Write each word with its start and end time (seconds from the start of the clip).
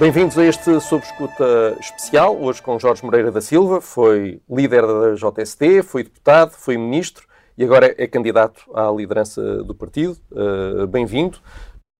Bem-vindos 0.00 0.38
a 0.38 0.46
este 0.46 0.80
Sob 0.80 1.04
Escuta 1.04 1.76
especial, 1.78 2.34
hoje 2.40 2.62
com 2.62 2.78
Jorge 2.78 3.04
Moreira 3.04 3.30
da 3.30 3.42
Silva, 3.42 3.82
foi 3.82 4.40
líder 4.48 4.80
da 4.86 5.12
JST, 5.14 5.82
foi 5.82 6.04
deputado, 6.04 6.52
foi 6.52 6.78
ministro 6.78 7.28
e 7.58 7.62
agora 7.62 7.94
é 7.98 8.06
candidato 8.06 8.64
à 8.74 8.90
liderança 8.90 9.62
do 9.62 9.74
partido. 9.74 10.16
Uh, 10.32 10.86
Bem-vindo. 10.86 11.36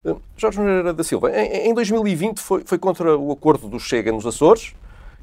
Uh, 0.03 0.19
Jorge 0.35 0.59
Moreira 0.59 0.95
da 0.95 1.05
Silva, 1.05 1.31
em, 1.31 1.69
em 1.69 1.75
2020 1.75 2.41
foi, 2.41 2.63
foi, 2.65 2.79
contra 2.79 3.19
o 3.19 3.33
acordo 3.33 3.69
do 3.69 3.79
Chega 3.79 4.11
nos 4.11 4.25
Açores 4.25 4.75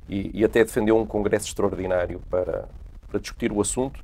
e, 0.08 0.30
e 0.40 0.46
até 0.46 0.64
defendeu 0.64 1.00
um 1.00 1.06
congresso 1.08 1.48
extraordinário 1.48 2.22
para, 2.30 2.70
para 3.08 3.20
discutir 3.20 3.52
o 3.52 3.60
assunto. 3.60 4.00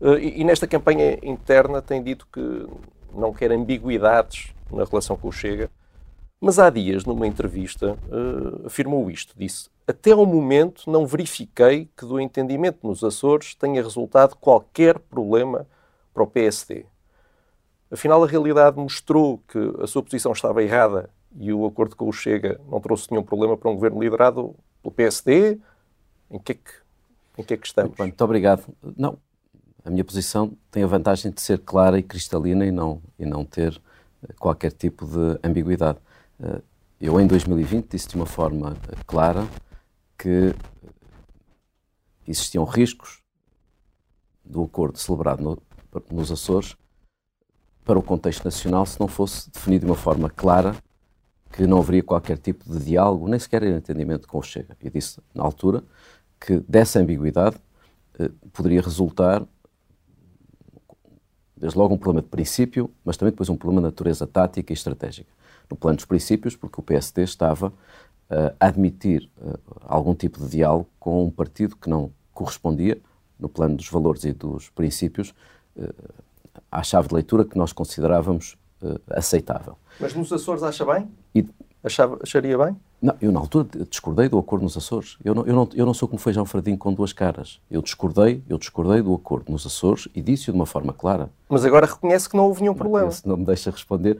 Uh, 0.00 0.18
e, 0.18 0.40
e 0.40 0.44
nesta 0.44 0.66
campanha 0.66 1.16
interna 1.22 1.80
tem 1.80 2.02
dito 2.02 2.26
que 2.32 2.66
não 3.14 3.32
quer 3.32 3.52
ambiguidades 3.52 4.52
na 4.68 4.82
relação 4.82 5.16
com 5.16 5.28
o 5.28 5.32
Chega. 5.32 5.70
Mas 6.40 6.58
há 6.58 6.68
dias, 6.68 7.04
numa 7.04 7.26
entrevista, 7.26 7.96
uh, 8.08 8.66
afirmou 8.66 9.10
isto: 9.10 9.34
disse, 9.36 9.70
até 9.86 10.12
ao 10.12 10.26
momento 10.26 10.90
não 10.90 11.06
verifiquei 11.06 11.88
que 11.96 12.04
do 12.04 12.20
entendimento 12.20 12.86
nos 12.86 13.02
Açores 13.02 13.54
tenha 13.54 13.82
resultado 13.82 14.36
qualquer 14.36 14.98
problema 14.98 15.66
para 16.12 16.22
o 16.22 16.26
PSD. 16.26 16.84
Afinal, 17.90 18.22
a 18.22 18.26
realidade 18.26 18.76
mostrou 18.76 19.40
que 19.48 19.58
a 19.80 19.86
sua 19.86 20.02
posição 20.02 20.32
estava 20.32 20.62
errada 20.62 21.08
e 21.38 21.52
o 21.52 21.64
acordo 21.64 21.94
com 21.94 22.08
o 22.08 22.12
Chega 22.12 22.60
não 22.68 22.80
trouxe 22.80 23.10
nenhum 23.10 23.22
problema 23.22 23.56
para 23.56 23.70
um 23.70 23.74
governo 23.74 24.02
liderado 24.02 24.54
pelo 24.82 24.92
PSD. 24.94 25.58
Em 26.30 26.38
que 26.38 26.52
é 26.52 26.54
que, 26.56 26.70
em 27.38 27.44
que, 27.44 27.54
é 27.54 27.56
que 27.56 27.66
estamos? 27.66 27.90
Muito, 27.90 28.02
muito 28.02 28.24
obrigado. 28.24 28.64
Não, 28.96 29.16
a 29.84 29.90
minha 29.90 30.04
posição 30.04 30.52
tem 30.70 30.82
a 30.82 30.86
vantagem 30.86 31.30
de 31.30 31.40
ser 31.40 31.60
clara 31.60 31.98
e 31.98 32.02
cristalina 32.02 32.66
e 32.66 32.72
não, 32.72 33.00
e 33.18 33.24
não 33.24 33.44
ter 33.44 33.80
qualquer 34.38 34.72
tipo 34.72 35.06
de 35.06 35.38
ambiguidade. 35.44 35.98
Eh, 36.42 36.62
eu, 37.00 37.20
em 37.20 37.26
2020, 37.26 37.90
disse 37.90 38.08
de 38.08 38.16
uma 38.16 38.26
forma 38.26 38.76
eh, 38.88 38.96
clara 39.06 39.46
que 40.18 40.54
existiam 42.26 42.64
riscos 42.64 43.22
do 44.44 44.62
acordo 44.62 44.98
celebrado 44.98 45.42
no, 45.42 45.62
nos 46.10 46.30
Açores 46.30 46.76
para 47.84 47.98
o 47.98 48.02
contexto 48.02 48.44
nacional 48.44 48.84
se 48.84 48.98
não 48.98 49.08
fosse 49.08 49.50
definido 49.50 49.86
de 49.86 49.90
uma 49.90 49.96
forma 49.96 50.28
clara 50.28 50.74
que 51.52 51.66
não 51.66 51.78
haveria 51.78 52.02
qualquer 52.02 52.36
tipo 52.36 52.70
de 52.70 52.84
diálogo, 52.84 53.28
nem 53.28 53.38
sequer 53.38 53.62
entendimento 53.62 54.28
com 54.28 54.38
o 54.38 54.42
Chega. 54.42 54.76
E 54.80 54.90
disse, 54.90 55.20
na 55.34 55.42
altura, 55.42 55.82
que 56.38 56.60
dessa 56.68 56.98
ambiguidade 56.98 57.56
eh, 58.18 58.30
poderia 58.52 58.82
resultar, 58.82 59.42
desde 61.56 61.78
logo, 61.78 61.94
um 61.94 61.98
problema 61.98 62.22
de 62.22 62.28
princípio, 62.28 62.90
mas 63.04 63.16
também 63.16 63.32
depois 63.32 63.48
um 63.48 63.56
problema 63.56 63.80
de 63.80 63.86
natureza 63.86 64.26
tática 64.26 64.72
e 64.72 64.74
estratégica 64.74 65.30
no 65.70 65.76
plano 65.76 65.96
dos 65.96 66.04
princípios, 66.04 66.56
porque 66.56 66.80
o 66.80 66.82
PSD 66.82 67.22
estava 67.22 67.68
uh, 67.68 68.54
a 68.58 68.66
admitir 68.66 69.28
uh, 69.38 69.58
algum 69.80 70.14
tipo 70.14 70.38
de 70.40 70.48
diálogo 70.48 70.88
com 70.98 71.24
um 71.24 71.30
partido 71.30 71.76
que 71.76 71.88
não 71.88 72.10
correspondia, 72.32 72.98
no 73.38 73.48
plano 73.48 73.76
dos 73.76 73.88
valores 73.88 74.24
e 74.24 74.32
dos 74.32 74.68
princípios, 74.70 75.34
uh, 75.76 75.94
à 76.70 76.82
chave 76.82 77.08
de 77.08 77.14
leitura 77.14 77.44
que 77.44 77.56
nós 77.56 77.72
considerávamos 77.72 78.56
aceitável. 79.08 79.76
Mas 79.98 80.14
nos 80.14 80.30
Açores 80.30 80.62
acha 80.62 80.84
bem? 80.84 81.08
E, 81.34 81.46
Achava, 81.86 82.18
acharia 82.20 82.58
bem? 82.58 82.76
Não, 83.00 83.14
eu 83.20 83.30
na 83.30 83.38
altura 83.38 83.68
discordei 83.88 84.28
do 84.28 84.36
acordo 84.36 84.64
nos 84.64 84.76
Açores. 84.76 85.16
Eu 85.24 85.34
não, 85.36 85.46
eu 85.46 85.54
não, 85.54 85.68
eu 85.72 85.86
não 85.86 85.94
sou 85.94 86.08
como 86.08 86.18
feijão 86.18 86.44
fradinho 86.44 86.76
com 86.76 86.92
duas 86.92 87.12
caras. 87.12 87.60
Eu 87.70 87.80
discordei, 87.80 88.42
eu 88.48 88.58
discordei 88.58 89.00
do 89.00 89.14
acordo 89.14 89.52
nos 89.52 89.64
Açores 89.64 90.08
e 90.12 90.20
disse-o 90.20 90.52
de 90.52 90.58
uma 90.58 90.66
forma 90.66 90.92
clara. 90.92 91.30
Mas 91.48 91.64
agora 91.64 91.86
reconhece 91.86 92.28
que 92.28 92.36
não 92.36 92.46
houve 92.46 92.62
nenhum 92.62 92.74
problema. 92.74 93.08
Se 93.12 93.26
não 93.26 93.36
me 93.36 93.44
deixa 93.44 93.70
responder, 93.70 94.18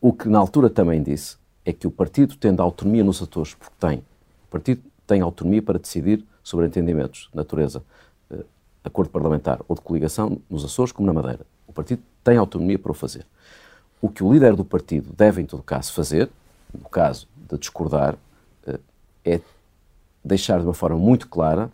o 0.00 0.12
que 0.12 0.28
na 0.28 0.38
altura 0.38 0.70
também 0.70 1.02
disse 1.02 1.38
é 1.64 1.72
que 1.72 1.86
o 1.86 1.90
partido 1.90 2.36
tendo 2.36 2.60
autonomia 2.60 3.02
nos 3.02 3.20
atores, 3.20 3.54
porque 3.54 3.74
tem, 3.80 3.98
o 3.98 4.50
partido 4.50 4.82
tem 5.06 5.22
autonomia 5.22 5.62
para 5.62 5.78
decidir 5.78 6.24
sobre 6.42 6.66
entendimentos 6.66 7.30
natureza, 7.34 7.82
uh, 8.30 8.44
acordo 8.84 9.10
parlamentar 9.10 9.60
ou 9.66 9.74
de 9.74 9.80
coligação 9.80 10.40
nos 10.48 10.64
Açores 10.64 10.92
como 10.92 11.06
na 11.06 11.12
Madeira. 11.12 11.46
O 11.66 11.72
partido 11.72 12.02
tem 12.22 12.36
autonomia 12.36 12.78
para 12.78 12.92
o 12.92 12.94
fazer. 12.94 13.26
O 14.04 14.10
que 14.10 14.22
o 14.22 14.30
líder 14.30 14.54
do 14.54 14.66
partido 14.66 15.14
deve, 15.16 15.40
em 15.40 15.46
todo 15.46 15.62
caso, 15.62 15.90
fazer, 15.94 16.28
no 16.78 16.90
caso 16.90 17.26
de 17.34 17.56
discordar, 17.56 18.18
uh, 18.68 18.78
é 19.24 19.40
deixar 20.22 20.58
de 20.58 20.66
uma 20.66 20.74
forma 20.74 20.98
muito 20.98 21.26
clara 21.26 21.70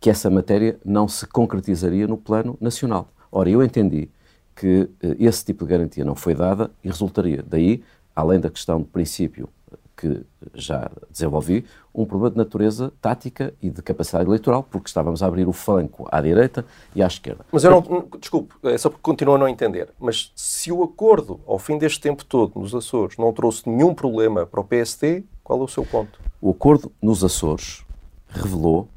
que 0.00 0.10
essa 0.10 0.28
matéria 0.28 0.76
não 0.84 1.06
se 1.06 1.24
concretizaria 1.24 2.08
no 2.08 2.16
plano 2.16 2.58
nacional. 2.60 3.06
Ora, 3.30 3.48
eu 3.48 3.62
entendi 3.62 4.10
que 4.56 4.90
eh, 5.00 5.16
esse 5.20 5.44
tipo 5.44 5.64
de 5.64 5.70
garantia 5.70 6.04
não 6.04 6.16
foi 6.16 6.34
dada 6.34 6.68
e 6.82 6.88
resultaria 6.88 7.44
daí, 7.46 7.84
além 8.12 8.40
da 8.40 8.50
questão 8.50 8.80
de 8.80 8.86
princípio 8.86 9.48
que 9.98 10.24
já 10.54 10.88
desenvolvi, 11.10 11.64
um 11.94 12.06
problema 12.06 12.30
de 12.30 12.36
natureza 12.36 12.92
tática 13.00 13.52
e 13.60 13.68
de 13.68 13.82
capacidade 13.82 14.28
eleitoral, 14.28 14.62
porque 14.62 14.88
estávamos 14.88 15.22
a 15.22 15.26
abrir 15.26 15.48
o 15.48 15.52
flanco 15.52 16.06
à 16.10 16.20
direita 16.20 16.64
e 16.94 17.02
à 17.02 17.06
esquerda. 17.06 17.44
Mas 17.50 17.64
eu 17.64 17.70
não, 17.70 18.08
desculpe, 18.18 18.54
é 18.62 18.78
só 18.78 18.88
porque 18.88 19.02
continuo 19.02 19.34
a 19.34 19.38
não 19.38 19.48
entender, 19.48 19.88
mas 19.98 20.32
se 20.36 20.70
o 20.70 20.82
acordo, 20.82 21.40
ao 21.46 21.58
fim 21.58 21.76
deste 21.76 22.00
tempo 22.00 22.24
todo, 22.24 22.58
nos 22.58 22.74
Açores, 22.74 23.16
não 23.18 23.32
trouxe 23.32 23.68
nenhum 23.68 23.92
problema 23.92 24.46
para 24.46 24.60
o 24.60 24.64
PST, 24.64 25.24
qual 25.42 25.60
é 25.60 25.64
o 25.64 25.68
seu 25.68 25.84
ponto? 25.84 26.20
O 26.40 26.50
acordo 26.50 26.92
nos 27.02 27.24
Açores 27.24 27.84
revelou 28.28 28.88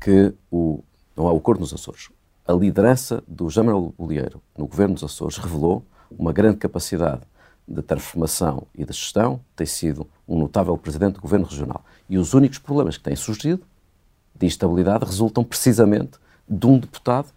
que 0.00 0.34
o. 0.50 0.82
Não 1.16 1.28
é 1.28 1.32
o 1.32 1.36
acordo 1.36 1.60
nos 1.60 1.72
Açores 1.72 2.10
a 2.50 2.52
liderança 2.52 3.22
do 3.28 3.48
Jamal 3.48 3.94
Bolieiro 3.96 4.42
no 4.58 4.66
governo 4.66 4.94
dos 4.94 5.04
Açores 5.04 5.36
revelou 5.36 5.84
uma 6.18 6.32
grande 6.32 6.56
capacidade 6.56 7.22
de 7.70 7.82
transformação 7.82 8.66
e 8.74 8.84
de 8.84 8.92
gestão, 8.92 9.40
tem 9.54 9.66
sido 9.66 10.06
um 10.26 10.38
notável 10.38 10.76
presidente 10.76 11.14
do 11.14 11.20
governo 11.20 11.46
regional. 11.46 11.84
E 12.08 12.18
os 12.18 12.34
únicos 12.34 12.58
problemas 12.58 12.96
que 12.96 13.04
têm 13.04 13.14
surgido 13.14 13.62
de 14.34 14.46
instabilidade 14.46 15.04
resultam 15.04 15.44
precisamente 15.44 16.18
de 16.48 16.66
um 16.66 16.78
deputado 16.78 17.28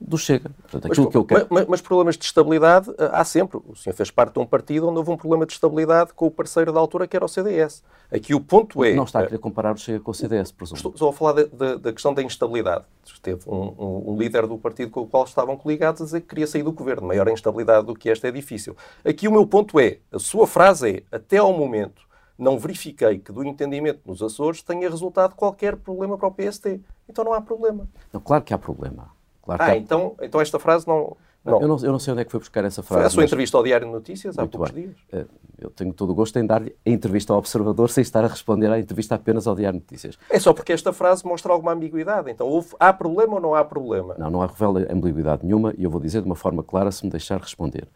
do 0.00 0.16
Chega. 0.16 0.50
Portanto, 0.62 0.86
aquilo 0.86 1.04
mas, 1.04 1.12
que 1.12 1.16
eu 1.18 1.24
quero... 1.24 1.46
mas, 1.50 1.66
mas, 1.66 1.80
problemas 1.80 2.16
de 2.16 2.24
estabilidade 2.24 2.90
eh, 2.98 3.10
há 3.12 3.22
sempre. 3.22 3.60
O 3.68 3.76
senhor 3.76 3.94
fez 3.94 4.10
parte 4.10 4.32
de 4.32 4.38
um 4.38 4.46
partido 4.46 4.88
onde 4.88 4.98
houve 4.98 5.10
um 5.10 5.16
problema 5.16 5.44
de 5.44 5.52
estabilidade 5.52 6.12
com 6.14 6.26
o 6.26 6.30
parceiro 6.30 6.72
da 6.72 6.80
altura, 6.80 7.06
que 7.06 7.14
era 7.14 7.24
o 7.24 7.28
CDS. 7.28 7.84
Aqui 8.10 8.34
o 8.34 8.40
ponto 8.40 8.82
é... 8.82 8.94
Não 8.94 9.04
está 9.04 9.20
a 9.20 9.24
querer 9.24 9.38
comparar 9.38 9.74
o 9.74 9.78
Chega 9.78 10.00
com 10.00 10.10
o 10.10 10.14
CDS, 10.14 10.50
presumo. 10.52 10.76
Estou, 10.76 10.92
estou 10.92 11.10
a 11.10 11.12
falar 11.12 11.32
de, 11.34 11.44
de, 11.48 11.76
da 11.78 11.92
questão 11.92 12.14
da 12.14 12.22
instabilidade. 12.22 12.84
Teve 13.22 13.42
um, 13.46 13.74
um, 13.78 14.12
um, 14.12 14.16
líder 14.16 14.46
do 14.46 14.56
partido 14.56 14.90
com 14.90 15.02
o 15.02 15.06
qual 15.06 15.24
estavam 15.24 15.56
coligados 15.56 16.00
a 16.00 16.04
dizer 16.06 16.22
que 16.22 16.28
queria 16.28 16.46
sair 16.46 16.62
do 16.62 16.72
governo. 16.72 17.06
Maior 17.06 17.28
instabilidade 17.28 17.86
do 17.86 17.94
que 17.94 18.08
esta 18.08 18.28
é 18.28 18.30
difícil. 18.30 18.74
Aqui 19.04 19.28
o 19.28 19.32
meu 19.32 19.46
ponto 19.46 19.78
é, 19.78 19.98
a 20.10 20.18
sua 20.18 20.46
frase 20.46 20.90
é, 21.10 21.16
até 21.16 21.36
ao 21.36 21.52
momento, 21.52 22.02
não 22.38 22.58
verifiquei 22.58 23.18
que 23.18 23.30
do 23.30 23.44
entendimento 23.44 24.00
nos 24.06 24.22
Açores 24.22 24.62
tenha 24.62 24.88
resultado 24.88 25.34
qualquer 25.34 25.76
problema 25.76 26.16
para 26.16 26.28
o 26.28 26.32
PST. 26.32 26.80
Então 27.06 27.22
não 27.22 27.34
há 27.34 27.40
problema. 27.42 27.86
Não, 28.10 28.20
claro 28.20 28.42
que 28.42 28.54
há 28.54 28.58
problema. 28.58 29.19
Claro 29.56 29.72
ah, 29.72 29.76
então, 29.76 30.14
então 30.20 30.40
esta 30.40 30.58
frase 30.58 30.86
não, 30.86 31.16
não. 31.44 31.60
Eu, 31.60 31.68
não, 31.68 31.78
eu 31.78 31.92
não 31.92 31.98
sei 31.98 32.12
onde 32.12 32.20
é 32.20 32.24
que 32.24 32.30
foi 32.30 32.40
buscar 32.40 32.64
essa 32.64 32.82
frase. 32.82 33.00
Foi 33.00 33.06
a 33.06 33.10
sua 33.10 33.22
mas... 33.22 33.28
entrevista 33.30 33.56
ao 33.56 33.64
Diário 33.64 33.86
de 33.86 33.92
Notícias 33.92 34.38
há 34.38 34.42
Muito 34.42 34.58
poucos 34.58 34.72
bem. 34.72 34.84
dias. 34.84 34.96
Eh, 35.10 35.26
eu 35.58 35.70
tenho 35.70 35.92
todo 35.92 36.10
o 36.10 36.14
gosto 36.14 36.38
em 36.38 36.46
dar 36.46 36.62
a 36.62 36.70
entrevista 36.84 37.32
ao 37.32 37.38
Observador 37.38 37.88
sem 37.88 38.02
estar 38.02 38.22
a 38.24 38.28
responder 38.28 38.70
à 38.70 38.78
entrevista 38.78 39.14
apenas 39.14 39.46
ao 39.46 39.54
Diário 39.54 39.78
de 39.78 39.84
Notícias. 39.84 40.18
É 40.28 40.38
só 40.38 40.52
porque 40.52 40.72
esta 40.72 40.92
frase 40.92 41.24
mostra 41.24 41.52
alguma 41.52 41.72
ambiguidade. 41.72 42.30
Então, 42.30 42.46
houve, 42.46 42.74
há 42.78 42.92
problema 42.92 43.34
ou 43.34 43.40
não 43.40 43.54
há 43.54 43.64
problema? 43.64 44.14
Não, 44.18 44.30
não 44.30 44.42
há 44.42 44.46
revela 44.46 44.86
ambiguidade 44.90 45.44
nenhuma 45.44 45.72
e 45.78 45.84
eu 45.84 45.90
vou 45.90 46.00
dizer 46.00 46.20
de 46.20 46.26
uma 46.26 46.36
forma 46.36 46.62
clara 46.62 46.92
se 46.92 47.04
me 47.04 47.10
deixar 47.10 47.40
responder. 47.40 47.88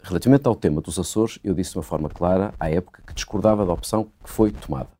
Relativamente 0.00 0.46
ao 0.46 0.54
tema 0.54 0.80
dos 0.80 1.00
Açores, 1.00 1.40
eu 1.42 1.52
disse 1.52 1.72
de 1.72 1.78
uma 1.78 1.82
forma 1.82 2.08
clara, 2.08 2.54
à 2.60 2.70
época, 2.70 3.02
que 3.04 3.12
discordava 3.12 3.66
da 3.66 3.72
opção 3.72 4.04
que 4.22 4.30
foi 4.30 4.52
tomada. 4.52 4.90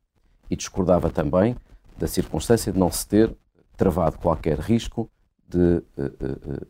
E 0.49 0.55
discordava 0.55 1.09
também 1.09 1.55
da 1.97 2.07
circunstância 2.07 2.73
de 2.73 2.77
não 2.77 2.91
se 2.91 3.07
ter 3.07 3.33
travado 3.77 4.17
qualquer 4.17 4.59
risco 4.59 5.09
de 5.47 5.83
uh, 5.97 6.61
uh, 6.61 6.67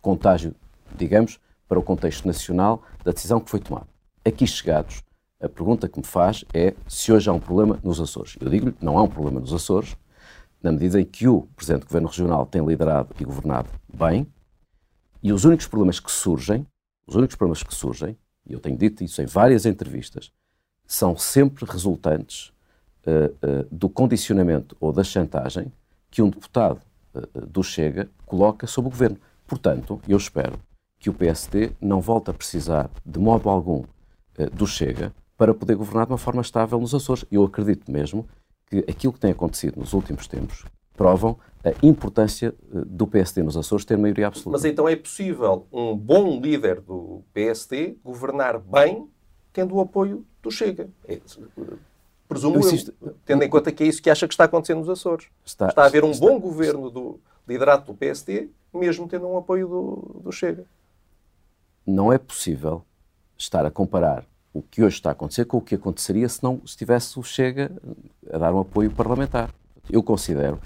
contágio, 0.00 0.54
digamos, 0.96 1.40
para 1.66 1.78
o 1.78 1.82
contexto 1.82 2.26
nacional 2.26 2.82
da 3.02 3.12
decisão 3.12 3.40
que 3.40 3.50
foi 3.50 3.60
tomada. 3.60 3.88
Aqui 4.24 4.46
chegados, 4.46 5.02
a 5.40 5.48
pergunta 5.48 5.88
que 5.88 5.98
me 5.98 6.04
faz 6.04 6.44
é 6.52 6.74
se 6.86 7.12
hoje 7.12 7.28
há 7.28 7.32
um 7.32 7.40
problema 7.40 7.78
nos 7.82 8.00
Açores. 8.00 8.36
Eu 8.40 8.48
digo-lhe 8.48 8.72
que 8.72 8.84
não 8.84 8.98
há 8.98 9.02
um 9.02 9.08
problema 9.08 9.40
nos 9.40 9.52
Açores, 9.52 9.96
na 10.62 10.72
medida 10.72 11.00
em 11.00 11.04
que 11.04 11.28
o 11.28 11.42
Presidente 11.56 11.82
do 11.82 11.86
Governo 11.86 12.08
Regional 12.08 12.46
tem 12.46 12.64
liderado 12.64 13.14
e 13.18 13.24
governado 13.24 13.68
bem, 13.92 14.26
e 15.22 15.32
os 15.32 15.44
únicos 15.44 15.66
problemas 15.66 16.00
que 16.00 16.10
surgem, 16.10 16.66
os 17.06 17.14
únicos 17.14 17.36
problemas 17.36 17.62
que 17.62 17.74
surgem, 17.74 18.16
e 18.46 18.52
eu 18.52 18.60
tenho 18.60 18.76
dito 18.76 19.02
isso 19.02 19.20
em 19.20 19.26
várias 19.26 19.66
entrevistas, 19.66 20.32
são 20.86 21.16
sempre 21.16 21.64
resultantes 21.64 22.52
uh, 23.06 23.32
uh, 23.46 23.68
do 23.70 23.88
condicionamento 23.88 24.76
ou 24.78 24.92
da 24.92 25.02
chantagem 25.02 25.72
que 26.10 26.22
um 26.22 26.28
deputado 26.28 26.80
do 27.46 27.62
Chega 27.62 28.10
coloca 28.26 28.66
sobre 28.66 28.88
o 28.88 28.90
governo. 28.90 29.18
Portanto, 29.46 30.00
eu 30.08 30.16
espero 30.16 30.58
que 30.98 31.10
o 31.10 31.14
PSD 31.14 31.72
não 31.80 32.00
volte 32.00 32.30
a 32.30 32.34
precisar, 32.34 32.90
de 33.04 33.18
modo 33.18 33.48
algum, 33.48 33.84
eh, 34.38 34.46
do 34.46 34.66
Chega 34.66 35.12
para 35.36 35.52
poder 35.52 35.76
governar 35.76 36.06
de 36.06 36.12
uma 36.12 36.18
forma 36.18 36.40
estável 36.40 36.80
nos 36.80 36.94
Açores. 36.94 37.24
Eu 37.30 37.44
acredito 37.44 37.90
mesmo 37.90 38.26
que 38.66 38.78
aquilo 38.88 39.12
que 39.12 39.20
tem 39.20 39.32
acontecido 39.32 39.78
nos 39.78 39.92
últimos 39.92 40.26
tempos 40.26 40.64
provam 40.96 41.38
a 41.64 41.72
importância 41.86 42.54
eh, 42.72 42.82
do 42.86 43.06
PSD 43.06 43.42
nos 43.42 43.56
Açores 43.56 43.84
ter 43.84 43.98
maioria 43.98 44.28
absoluta. 44.28 44.52
Mas 44.52 44.64
então 44.64 44.88
é 44.88 44.96
possível 44.96 45.66
um 45.72 45.96
bom 45.96 46.40
líder 46.40 46.80
do 46.80 47.22
PSD 47.32 47.96
governar 48.02 48.58
bem 48.58 49.08
tendo 49.52 49.74
o 49.74 49.80
apoio 49.80 50.26
do 50.42 50.50
Chega. 50.50 50.88
Presumo 52.28 52.58
insisto, 52.58 52.94
eu, 53.02 53.14
tendo 53.24 53.42
em 53.44 53.50
conta 53.50 53.70
que 53.70 53.84
é 53.84 53.86
isso 53.86 54.02
que 54.02 54.10
acha 54.10 54.26
que 54.26 54.34
está 54.34 54.44
acontecendo 54.44 54.78
nos 54.78 54.88
Açores. 54.88 55.26
Está, 55.44 55.68
está 55.68 55.82
a 55.82 55.86
haver 55.86 56.04
um 56.04 56.10
está, 56.10 56.26
bom 56.26 56.40
governo 56.40 56.90
do 56.90 57.20
liderado 57.46 57.84
do 57.84 57.94
PSD, 57.94 58.48
mesmo 58.72 59.06
tendo 59.06 59.26
um 59.26 59.36
apoio 59.36 59.68
do, 59.68 60.20
do 60.24 60.32
Chega. 60.32 60.64
Não 61.86 62.12
é 62.12 62.18
possível 62.18 62.82
estar 63.36 63.66
a 63.66 63.70
comparar 63.70 64.24
o 64.52 64.62
que 64.62 64.82
hoje 64.82 64.96
está 64.96 65.10
a 65.10 65.12
acontecer 65.12 65.44
com 65.44 65.58
o 65.58 65.60
que 65.60 65.74
aconteceria 65.74 66.28
se 66.28 66.42
não 66.42 66.60
estivesse 66.64 67.18
o 67.18 67.22
Chega 67.22 67.70
a 68.32 68.38
dar 68.38 68.54
um 68.54 68.60
apoio 68.60 68.90
parlamentar. 68.90 69.52
Eu 69.90 70.02
considero, 70.02 70.60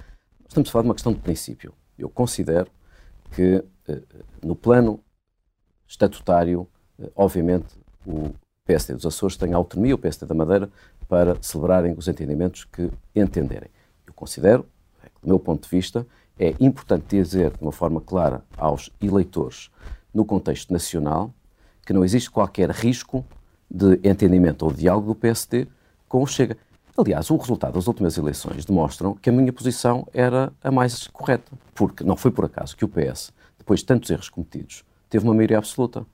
estamos 0.47 0.69
a 0.69 0.73
falar 0.73 0.83
de 0.83 0.89
uma 0.89 0.95
questão 0.95 1.13
de 1.13 1.19
princípio, 1.19 1.73
eu 1.99 2.09
considero 2.09 2.71
que 3.33 3.65
eh, 3.89 4.03
no 4.43 4.55
plano 4.55 5.01
estatutário, 5.89 6.69
eh, 7.01 7.11
obviamente, 7.17 7.75
o 8.07 8.31
PSD 8.65 8.95
dos 8.95 9.07
Açores 9.07 9.37
tem 9.37 9.55
autonomia, 9.55 9.95
o 9.95 9.99
PSD 9.99 10.27
da 10.27 10.35
Madeira, 10.35 10.71
para 11.09 11.37
celebrarem 11.41 11.95
os 11.97 12.07
entendimentos 12.07 12.65
que 12.65 12.91
entenderem. 13.17 13.71
Eu 14.07 14.13
considero, 14.13 14.67
do 15.23 15.29
meu 15.29 15.39
ponto 15.39 15.63
de 15.63 15.69
vista, 15.75 16.07
é 16.39 16.55
importante 16.61 17.17
dizer 17.17 17.51
de 17.57 17.63
uma 17.63 17.73
forma 17.73 18.01
clara 18.01 18.45
aos 18.57 18.91
eleitores, 19.01 19.71
no 20.13 20.25
contexto 20.25 20.73
nacional, 20.73 21.33
que 21.85 21.93
não 21.93 22.05
existe 22.05 22.31
qualquer 22.31 22.71
risco 22.71 23.25
de 23.71 23.99
entendimento 24.05 24.65
ou 24.65 24.73
diálogo 24.73 25.09
do 25.09 25.15
PSD 25.15 25.67
com 26.09 26.23
o 26.23 26.27
Chega. 26.27 26.57
Aliás, 26.97 27.31
o 27.31 27.37
resultado 27.37 27.75
das 27.75 27.87
últimas 27.87 28.17
eleições 28.17 28.65
demonstram 28.65 29.15
que 29.15 29.31
a 29.31 29.33
minha 29.33 29.53
posição 29.53 30.07
era 30.13 30.53
a 30.63 30.71
mais 30.71 31.07
correta, 31.09 31.53
porque 31.75 32.03
não 32.03 32.17
foi 32.17 32.31
por 32.31 32.45
acaso 32.45 32.77
que 32.77 32.85
o 32.85 32.89
PS, 32.89 33.33
depois 33.57 33.81
de 33.81 33.87
tantos 33.87 34.11
erros 34.11 34.29
cometidos, 34.29 34.85
teve 35.09 35.25
uma 35.25 35.35
maioria 35.35 35.59
absoluta. 35.59 36.05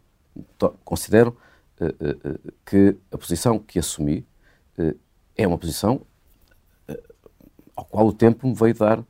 Considero 0.85 1.37
uh, 1.81 1.87
uh, 1.87 2.52
que 2.67 2.97
a 3.11 3.17
posição 3.17 3.58
que 3.58 3.79
assumi 3.79 4.26
é 5.37 5.47
uma 5.47 5.59
posição 5.59 6.03
ao 7.76 7.85
qual 7.85 8.06
o 8.06 8.12
tempo 8.12 8.47
me 8.47 8.55
veio 8.55 8.75
dar 8.75 9.05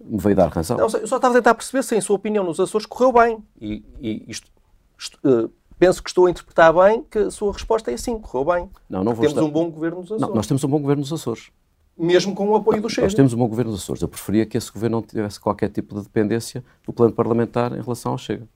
me 0.00 0.18
veio 0.18 0.36
dar 0.36 0.48
razão. 0.48 0.76
Não, 0.76 0.84
eu 0.84 1.06
só 1.06 1.16
estava 1.16 1.34
a 1.34 1.38
tentar 1.38 1.54
perceber 1.54 1.82
se, 1.82 1.96
em 1.96 2.00
sua 2.00 2.16
opinião, 2.16 2.44
nos 2.44 2.60
Açores 2.60 2.86
correu 2.86 3.12
bem. 3.12 3.42
E, 3.60 3.82
e 4.00 4.24
isto, 4.28 4.48
isto, 4.96 5.18
uh, 5.24 5.50
penso 5.76 6.00
que 6.02 6.08
estou 6.08 6.26
a 6.26 6.30
interpretar 6.30 6.72
bem 6.72 7.04
que 7.10 7.18
a 7.18 7.30
sua 7.30 7.52
resposta 7.52 7.90
é 7.90 7.96
sim, 7.96 8.16
correu 8.18 8.44
bem. 8.44 8.70
Não, 8.88 9.02
não 9.02 9.12
vou 9.12 9.22
temos 9.22 9.32
estar... 9.32 9.42
um 9.42 9.50
bom 9.50 9.68
governo 9.68 9.98
nos 9.98 10.06
Açores. 10.06 10.22
Não, 10.22 10.34
nós 10.34 10.46
temos 10.46 10.62
um 10.62 10.68
bom 10.68 10.80
governo 10.80 11.00
nos 11.00 11.12
Açores. 11.12 11.50
Mesmo 11.96 12.32
com 12.32 12.48
o 12.48 12.54
apoio 12.54 12.76
não, 12.76 12.82
do 12.82 12.88
Chega. 12.88 13.08
Nós 13.08 13.14
temos 13.14 13.32
um 13.32 13.36
bom 13.36 13.48
governo 13.48 13.72
nos 13.72 13.82
Açores. 13.82 14.00
Eu 14.00 14.08
preferia 14.08 14.46
que 14.46 14.56
esse 14.56 14.72
governo 14.72 14.98
não 14.98 15.02
tivesse 15.02 15.40
qualquer 15.40 15.68
tipo 15.68 15.96
de 15.96 16.02
dependência 16.02 16.64
do 16.86 16.92
plano 16.92 17.12
parlamentar 17.12 17.72
em 17.72 17.82
relação 17.82 18.12
ao 18.12 18.18
Chega. 18.18 18.48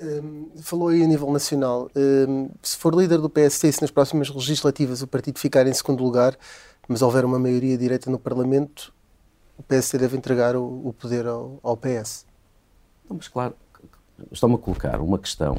Um, 0.00 0.50
falou 0.60 0.88
aí 0.88 1.02
a 1.02 1.06
nível 1.06 1.30
nacional. 1.30 1.90
Um, 1.96 2.50
se 2.62 2.76
for 2.76 2.94
líder 2.94 3.18
do 3.18 3.30
PST 3.30 3.68
e 3.68 3.72
se 3.72 3.80
nas 3.80 3.90
próximas 3.90 4.28
legislativas 4.28 5.02
o 5.02 5.06
partido 5.06 5.38
ficar 5.38 5.66
em 5.66 5.72
segundo 5.72 6.02
lugar, 6.02 6.36
mas 6.88 7.02
houver 7.02 7.24
uma 7.24 7.38
maioria 7.38 7.78
direita 7.78 8.10
no 8.10 8.18
Parlamento, 8.18 8.92
o 9.56 9.62
PSD 9.62 9.98
deve 9.98 10.16
entregar 10.16 10.56
o, 10.56 10.88
o 10.88 10.92
poder 10.92 11.26
ao, 11.26 11.58
ao 11.62 11.76
PS. 11.76 12.26
Não, 13.08 13.16
mas 13.16 13.28
claro, 13.28 13.54
estão-me 14.30 14.56
a 14.56 14.58
colocar 14.58 15.00
uma 15.00 15.18
questão 15.18 15.56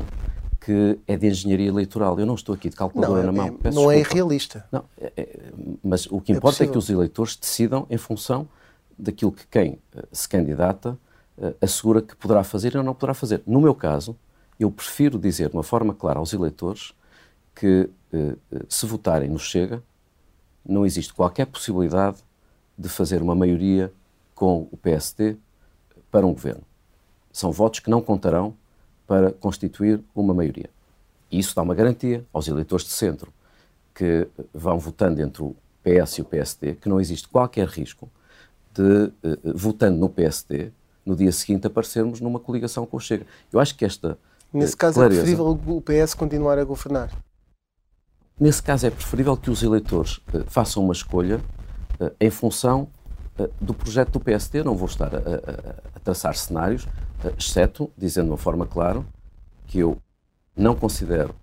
que 0.64 0.98
é 1.08 1.18
de 1.18 1.28
engenharia 1.28 1.68
eleitoral. 1.68 2.20
Eu 2.20 2.26
não 2.26 2.36
estou 2.36 2.56
aqui 2.56 2.70
de 2.70 2.76
calculadora 2.76 3.24
não, 3.24 3.34
na 3.34 3.44
mão. 3.44 3.60
É, 3.64 3.72
não 3.72 3.92
é 3.92 4.00
irrealista. 4.00 4.66
Não, 4.72 4.86
é, 4.98 5.12
é, 5.18 5.40
mas 5.84 6.06
o 6.08 6.22
que 6.22 6.32
é 6.32 6.36
importa 6.36 6.64
é, 6.64 6.68
é, 6.68 6.70
que 6.70 6.78
os 6.78 6.90
eleitores 6.90 7.36
decidam 7.36 7.86
em 7.90 7.98
função 7.98 8.48
daquilo 8.98 9.32
que 9.32 9.46
quem 9.48 9.74
uh, 9.96 10.08
se 10.12 10.28
candidata 10.28 10.98
assegura 11.62 12.02
que 12.02 12.16
poderá 12.16 12.44
fazer 12.44 12.78
ou 12.78 12.84
não 12.84 12.94
poderá 12.94 13.14
fazer. 13.14 13.42
No 13.46 13.62
meu 13.62 13.74
caso, 13.74 14.16
eu 14.60 14.72
prefiro 14.72 15.18
dizer 15.18 15.50
de 15.50 15.56
uma 15.56 15.64
forma 15.64 15.94
clara 15.94 16.20
aos 16.20 16.34
eleitores 16.34 16.94
que 17.56 17.90
uh, 18.14 18.38
se 18.70 18.86
votarem 18.86 19.30
no 19.30 19.40
Chega, 19.40 19.84
não 20.66 20.86
existe 20.86 21.14
qualquer 21.14 21.46
possibilidade 21.46 22.18
de 22.78 22.90
fazer 22.90 23.22
uma 23.22 23.36
maioria 23.36 23.92
com 24.34 24.68
o 24.72 24.78
PSD 24.78 25.38
para 26.10 26.26
um 26.26 26.34
governo. 26.34 26.64
São 27.32 27.52
votos 27.52 27.80
que 27.80 27.90
não 27.90 28.02
contarão 28.02 28.56
para 29.06 29.32
constituir 29.32 30.02
uma 30.16 30.34
maioria. 30.34 30.70
E 31.30 31.40
isso 31.40 31.56
dá 31.56 31.62
uma 31.62 31.76
garantia 31.76 32.26
aos 32.32 32.48
eleitores 32.48 32.86
de 32.86 32.92
centro 32.92 33.34
que 33.94 34.28
vão 34.54 34.80
votando 34.80 35.22
entre 35.22 35.44
o 35.44 35.56
PS 35.84 36.20
e 36.20 36.22
o 36.22 36.26
PSD 36.26 36.76
que 36.76 36.88
não 36.88 37.00
existe 37.00 37.28
qualquer 37.28 37.68
risco 37.68 38.10
de, 38.74 39.12
eh, 39.24 39.38
votando 39.54 39.98
no 39.98 40.10
PSD, 40.10 40.72
no 41.06 41.16
dia 41.16 41.32
seguinte 41.32 41.68
aparecermos 41.68 42.22
numa 42.22 42.40
coligação 42.40 42.86
com 42.86 42.98
o 42.98 43.00
Chega. 43.00 43.26
Eu 43.52 43.60
acho 43.60 43.76
que 43.76 43.86
esta. 43.86 44.18
Nesse 44.52 44.78
caso 44.78 44.96
clareza, 44.96 45.22
é 45.22 45.24
preferível 45.24 45.60
o 45.68 45.82
PS 45.82 46.14
continuar 46.14 46.60
a 46.60 46.64
governar? 46.64 47.12
Nesse 48.40 48.62
caso 48.62 48.86
é 48.86 48.90
preferível 48.90 49.36
que 49.36 49.50
os 49.50 49.64
eleitores 49.64 50.18
uh, 50.18 50.44
façam 50.48 50.84
uma 50.84 50.94
escolha 50.94 51.38
uh, 52.00 52.12
em 52.20 52.30
função 52.30 52.88
do 53.60 53.74
projeto 53.74 54.12
do 54.12 54.20
PSD. 54.20 54.64
Não 54.64 54.76
vou 54.76 54.88
estar 54.88 55.14
a, 55.16 55.18
a, 55.18 55.76
a 55.96 56.00
traçar 56.00 56.36
cenários, 56.36 56.88
exceto 57.38 57.90
dizendo 57.98 58.26
de 58.26 58.32
uma 58.32 58.38
forma 58.38 58.66
clara 58.66 59.04
que 59.66 59.80
eu 59.80 59.98
não 60.56 60.76
considero, 60.76 61.34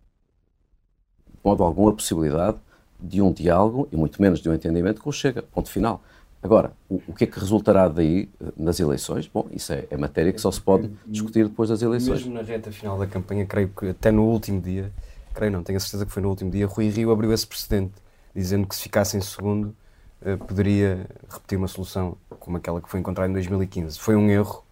de 1.29 1.39
modo 1.43 1.65
algum, 1.65 1.89
a 1.89 1.93
possibilidade 1.93 2.59
de 3.01 3.21
um 3.21 3.33
diálogo 3.33 3.89
e 3.91 3.97
muito 3.97 4.21
menos 4.21 4.41
de 4.41 4.49
um 4.49 4.55
entendimento 4.55 5.01
com 5.01 5.11
o 5.11 5.13
Chega. 5.13 5.43
Ponto 5.43 5.69
final. 5.69 6.03
Agora, 6.43 6.73
o, 6.89 7.03
o, 7.09 7.13
que 7.13 7.25
é 7.25 7.27
que 7.27 7.39
resultará 7.39 7.87
daí 7.87 8.29
nas 8.57 8.81
eleições? 8.81 9.29
Bom, 9.33 9.47
isso 9.51 9.73
é, 9.73 9.87
é, 9.91 9.97
matéria 9.97 10.33
que 10.33 10.41
só 10.41 10.51
se 10.51 10.61
pode 10.61 10.91
discutir 11.07 11.47
depois 11.47 11.69
das 11.69 11.83
eleições. 11.83 12.21
Mesmo 12.21 12.35
na 12.35 12.43
reta 12.43 12.73
final 12.73 12.99
da 12.99 13.07
campanha, 13.07 13.45
creio 13.45 13.69
que 13.69 13.89
até 13.89 14.11
no 14.11 14.25
último 14.25 14.61
dia, 14.61 14.91
creio 15.35 15.53
não, 15.53 15.63
tenho 15.63 15.77
a 15.77 15.81
certeza 15.81 16.07
que 16.07 16.13
foi 16.13 16.23
no 16.23 16.31
último 16.31 16.51
dia, 16.51 16.67
Rui 16.67 16.89
Rio 16.89 17.11
abriu 17.11 17.31
esse 17.33 17.47
precedente, 17.47 17.93
dizendo 18.35 18.67
que 18.67 18.75
se 18.75 18.83
ficasse 18.83 19.19
em 19.19 19.21
segundo 19.21 19.77
uh, 20.23 20.39
poderia 20.47 21.07
repetir 21.29 21.59
uma 21.59 21.69
solução 21.69 22.17
como 22.39 22.57
aquela 22.57 22.81
que 22.81 22.89
foi 22.89 23.01
encontrada 23.01 23.29
em 23.29 23.35
2015. 23.35 23.99
Foi 23.99 24.17
um 24.17 24.31
erro. 24.31 24.65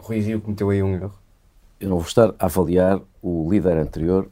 Rui 0.00 0.18
Rio 0.18 0.40
cometeu 0.40 0.70
aí 0.70 0.82
um 0.82 0.94
erro. 0.94 1.14
Eu 1.78 1.90
não 1.90 1.98
vou 1.98 2.06
estar 2.06 2.34
a 2.38 2.46
avaliar 2.46 3.00
o 3.22 3.48
líder 3.48 3.76
anterior 3.76 4.28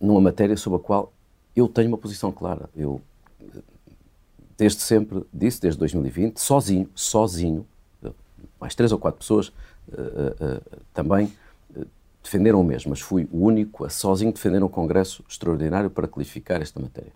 numa 0.00 0.20
matéria 0.20 0.56
sobre 0.56 0.78
a 0.78 0.82
qual 0.82 1.12
eu 1.56 1.66
tenho 1.66 1.88
uma 1.88 1.98
posição 1.98 2.30
clara. 2.30 2.68
Eu, 2.76 3.00
desde 4.56 4.80
sempre, 4.80 5.24
disse, 5.32 5.60
desde 5.60 5.78
2020, 5.78 6.38
sozinho, 6.38 6.88
sozinho, 6.94 7.66
mais 8.60 8.74
três 8.74 8.92
ou 8.92 8.98
quatro 8.98 9.18
pessoas 9.18 9.48
uh, 9.48 9.52
uh, 9.92 10.56
uh, 10.56 10.80
também 10.94 11.32
defenderam 12.22 12.60
o 12.60 12.64
mesmo, 12.64 12.90
mas 12.90 13.00
fui 13.00 13.28
o 13.32 13.44
único 13.44 13.84
a 13.84 13.90
sozinho 13.90 14.32
defender 14.32 14.62
um 14.62 14.68
congresso 14.68 15.24
extraordinário 15.28 15.90
para 15.90 16.06
clarificar 16.06 16.62
esta 16.62 16.78
matéria. 16.78 17.12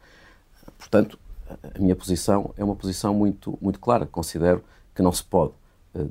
Portanto, 0.76 1.16
a 1.48 1.78
minha 1.78 1.94
posição 1.94 2.52
é 2.56 2.64
uma 2.64 2.74
posição 2.74 3.14
muito, 3.14 3.56
muito 3.62 3.78
clara. 3.78 4.04
Considero 4.04 4.64
que 4.92 5.02
não 5.02 5.12
se 5.12 5.22
pode 5.22 5.52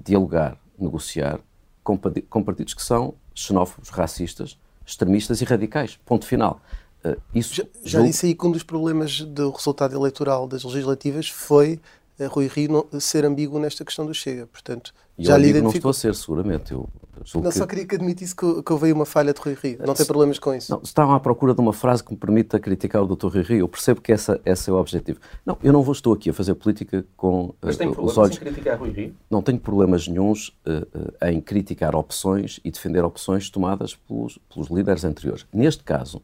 dialogar, 0.05 0.57
negociar 0.79 1.41
com, 1.83 2.41
partidos 2.41 2.73
que 2.73 2.81
são 2.81 3.15
xenófobos, 3.33 3.89
racistas, 3.89 4.57
extremistas 4.85 5.41
e 5.41 5.45
radicais. 5.45 5.99
Ponto 6.05 6.25
final. 6.25 6.61
Uh, 7.05 7.21
isso 7.35 7.53
já, 7.53 7.63
já 7.83 8.01
disse 8.01 8.25
aí 8.25 8.33
que 8.33 8.47
um 8.47 8.51
dos 8.51 8.63
problemas 8.63 9.21
do 9.21 9.51
resultado 9.51 9.95
eleitoral 9.95 10.47
das 10.47 10.63
legislativas 10.63 11.29
foi 11.29 11.79
uh, 12.19 12.27
Rui 12.27 12.47
Rio 12.47 12.87
ser 12.99 13.25
ambíguo 13.25 13.59
nesta 13.59 13.85
questão 13.85 14.05
do 14.05 14.13
Chega. 14.13 14.47
Portanto, 14.47 14.91
já 15.17 15.33
eu 15.33 15.37
lhe 15.37 15.49
identifico... 15.49 15.63
não 15.63 15.91
estou 15.91 15.91
a 15.91 15.93
ser, 15.93 16.15
seguramente. 16.15 16.71
Eu 16.71 16.89
não, 17.35 17.43
que... 17.43 17.51
só 17.51 17.65
queria 17.65 17.85
que 17.85 17.95
admitisse 17.95 18.35
que, 18.35 18.61
que 18.61 18.73
houve 18.73 18.91
uma 18.91 19.05
falha 19.05 19.33
de 19.33 19.39
Rui 19.39 19.55
Rio. 19.61 19.77
Não 19.85 19.93
tem 19.93 20.05
problemas 20.05 20.37
com 20.37 20.53
isso. 20.53 20.71
Não, 20.71 20.81
estavam 20.83 21.15
à 21.15 21.19
procura 21.19 21.53
de 21.53 21.61
uma 21.61 21.71
frase 21.71 22.03
que 22.03 22.11
me 22.11 22.17
permita 22.17 22.59
criticar 22.59 23.01
o 23.01 23.15
Dr. 23.15 23.27
Rui 23.27 23.41
Rio. 23.43 23.59
Eu 23.59 23.67
percebo 23.67 24.01
que 24.01 24.11
essa, 24.11 24.39
esse 24.43 24.69
é 24.69 24.73
o 24.73 24.75
objetivo. 24.75 25.19
Não, 25.45 25.57
eu 25.63 25.71
não 25.71 25.81
vou, 25.81 25.93
estou 25.93 26.13
aqui 26.13 26.29
a 26.29 26.33
fazer 26.33 26.55
política 26.55 27.05
com 27.15 27.53
Mas 27.61 27.77
tem 27.77 27.87
problemas 27.87 28.11
os 28.11 28.17
olhos... 28.17 28.37
em 28.37 28.39
criticar 28.39 28.79
Rui 28.79 28.91
Rio? 28.91 29.15
Não 29.29 29.41
tenho 29.41 29.59
problemas 29.59 30.07
nenhums 30.07 30.49
uh, 30.49 30.97
uh, 30.97 31.29
em 31.29 31.39
criticar 31.39 31.95
opções 31.95 32.59
e 32.63 32.71
defender 32.71 33.03
opções 33.03 33.49
tomadas 33.49 33.95
pelos, 33.95 34.37
pelos 34.53 34.69
líderes 34.69 35.05
anteriores. 35.05 35.45
Neste 35.53 35.83
caso, 35.83 36.21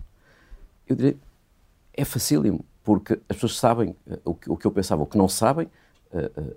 eu 0.87 0.95
diria, 0.95 1.17
é 1.93 2.05
facílimo, 2.05 2.63
porque 2.83 3.19
as 3.29 3.35
pessoas 3.35 3.57
sabem 3.57 3.95
o 4.25 4.33
que, 4.33 4.49
o 4.49 4.57
que 4.57 4.65
eu 4.65 4.71
pensava, 4.71 5.03
o 5.03 5.05
que 5.05 5.17
não 5.17 5.27
sabem, 5.27 5.69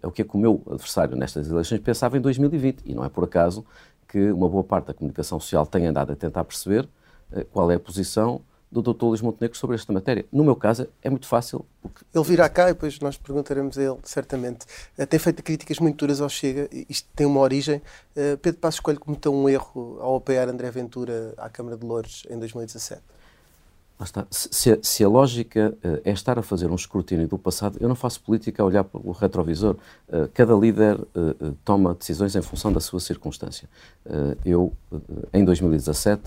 é 0.03 0.07
o 0.07 0.11
que 0.11 0.23
é 0.23 0.25
que 0.25 0.35
o 0.35 0.39
meu 0.39 0.63
adversário 0.67 1.17
nestas 1.17 1.49
eleições 1.49 1.81
pensava 1.81 2.17
em 2.17 2.21
2020. 2.21 2.83
E 2.85 2.95
não 2.95 3.05
é 3.05 3.09
por 3.09 3.25
acaso 3.25 3.65
que 4.09 4.33
uma 4.33 4.49
boa 4.49 4.65
parte 4.65 4.87
da 4.87 4.95
comunicação 4.95 5.39
social 5.39 5.67
tem 5.67 5.87
andado 5.87 6.13
a 6.13 6.17
tentar 6.17 6.45
perceber 6.45 6.89
qual 7.53 7.71
é 7.71 7.77
a 7.77 7.81
posição 7.81 8.41
do 8.71 8.83
Dr. 8.83 9.05
Luís 9.05 9.21
Montenegro 9.21 9.57
sobre 9.57 9.77
esta 9.77 9.93
matéria. 9.93 10.27
No 10.33 10.43
meu 10.43 10.57
caso, 10.57 10.89
é 11.01 11.09
muito 11.09 11.29
fácil. 11.29 11.65
Porque... 11.81 12.05
Ele 12.13 12.25
virá 12.25 12.49
cá 12.49 12.65
e 12.71 12.73
depois 12.73 12.99
nós 12.99 13.17
perguntaremos 13.17 13.79
a 13.79 13.83
ele, 13.83 13.99
certamente. 14.03 14.67
Tem 15.09 15.21
feito 15.21 15.41
críticas 15.45 15.79
muito 15.79 15.97
duras 15.97 16.21
ao 16.21 16.29
Chega. 16.29 16.69
Isto 16.89 17.09
tem 17.15 17.25
uma 17.25 17.39
origem. 17.39 17.81
Pedro 18.43 18.61
Passos 18.61 18.81
Coelho 18.81 18.99
cometeu 18.99 19.33
um 19.33 19.49
erro 19.49 19.99
ao 20.01 20.17
apoiar 20.17 20.49
André 20.49 20.73
Ventura 20.73 21.35
à 21.37 21.49
Câmara 21.49 21.77
de 21.77 21.87
Louros 21.87 22.27
em 22.29 22.37
2017. 22.37 23.01
Se 24.29 24.73
a, 24.73 24.79
se, 24.83 25.05
a 25.05 25.09
lógica 25.09 25.73
uh, 25.77 26.01
é 26.05 26.11
estar 26.11 26.37
a 26.37 26.43
fazer 26.43 26.69
um 26.69 26.75
escrutínio 26.75 27.29
do 27.29 27.39
passado, 27.39 27.79
eu 27.81 27.89
não 27.89 27.95
faço 27.95 28.21
política 28.21 28.63
a 28.63 28.67
olhar 28.67 28.83
para 28.83 29.01
o 29.01 29.13
retrovisor. 29.13 29.77
Uh, 30.09 30.29
cada 30.35 30.53
líder 30.55 30.97
uh, 30.97 31.57
toma 31.65 31.95
decisões 31.95 32.35
em 32.35 32.43
função 32.43 32.73
da 32.73 32.81
sua 32.81 32.99
circunstância. 32.99 33.69
eu, 34.45 34.73
em 35.33 35.45
2017, 35.45 36.23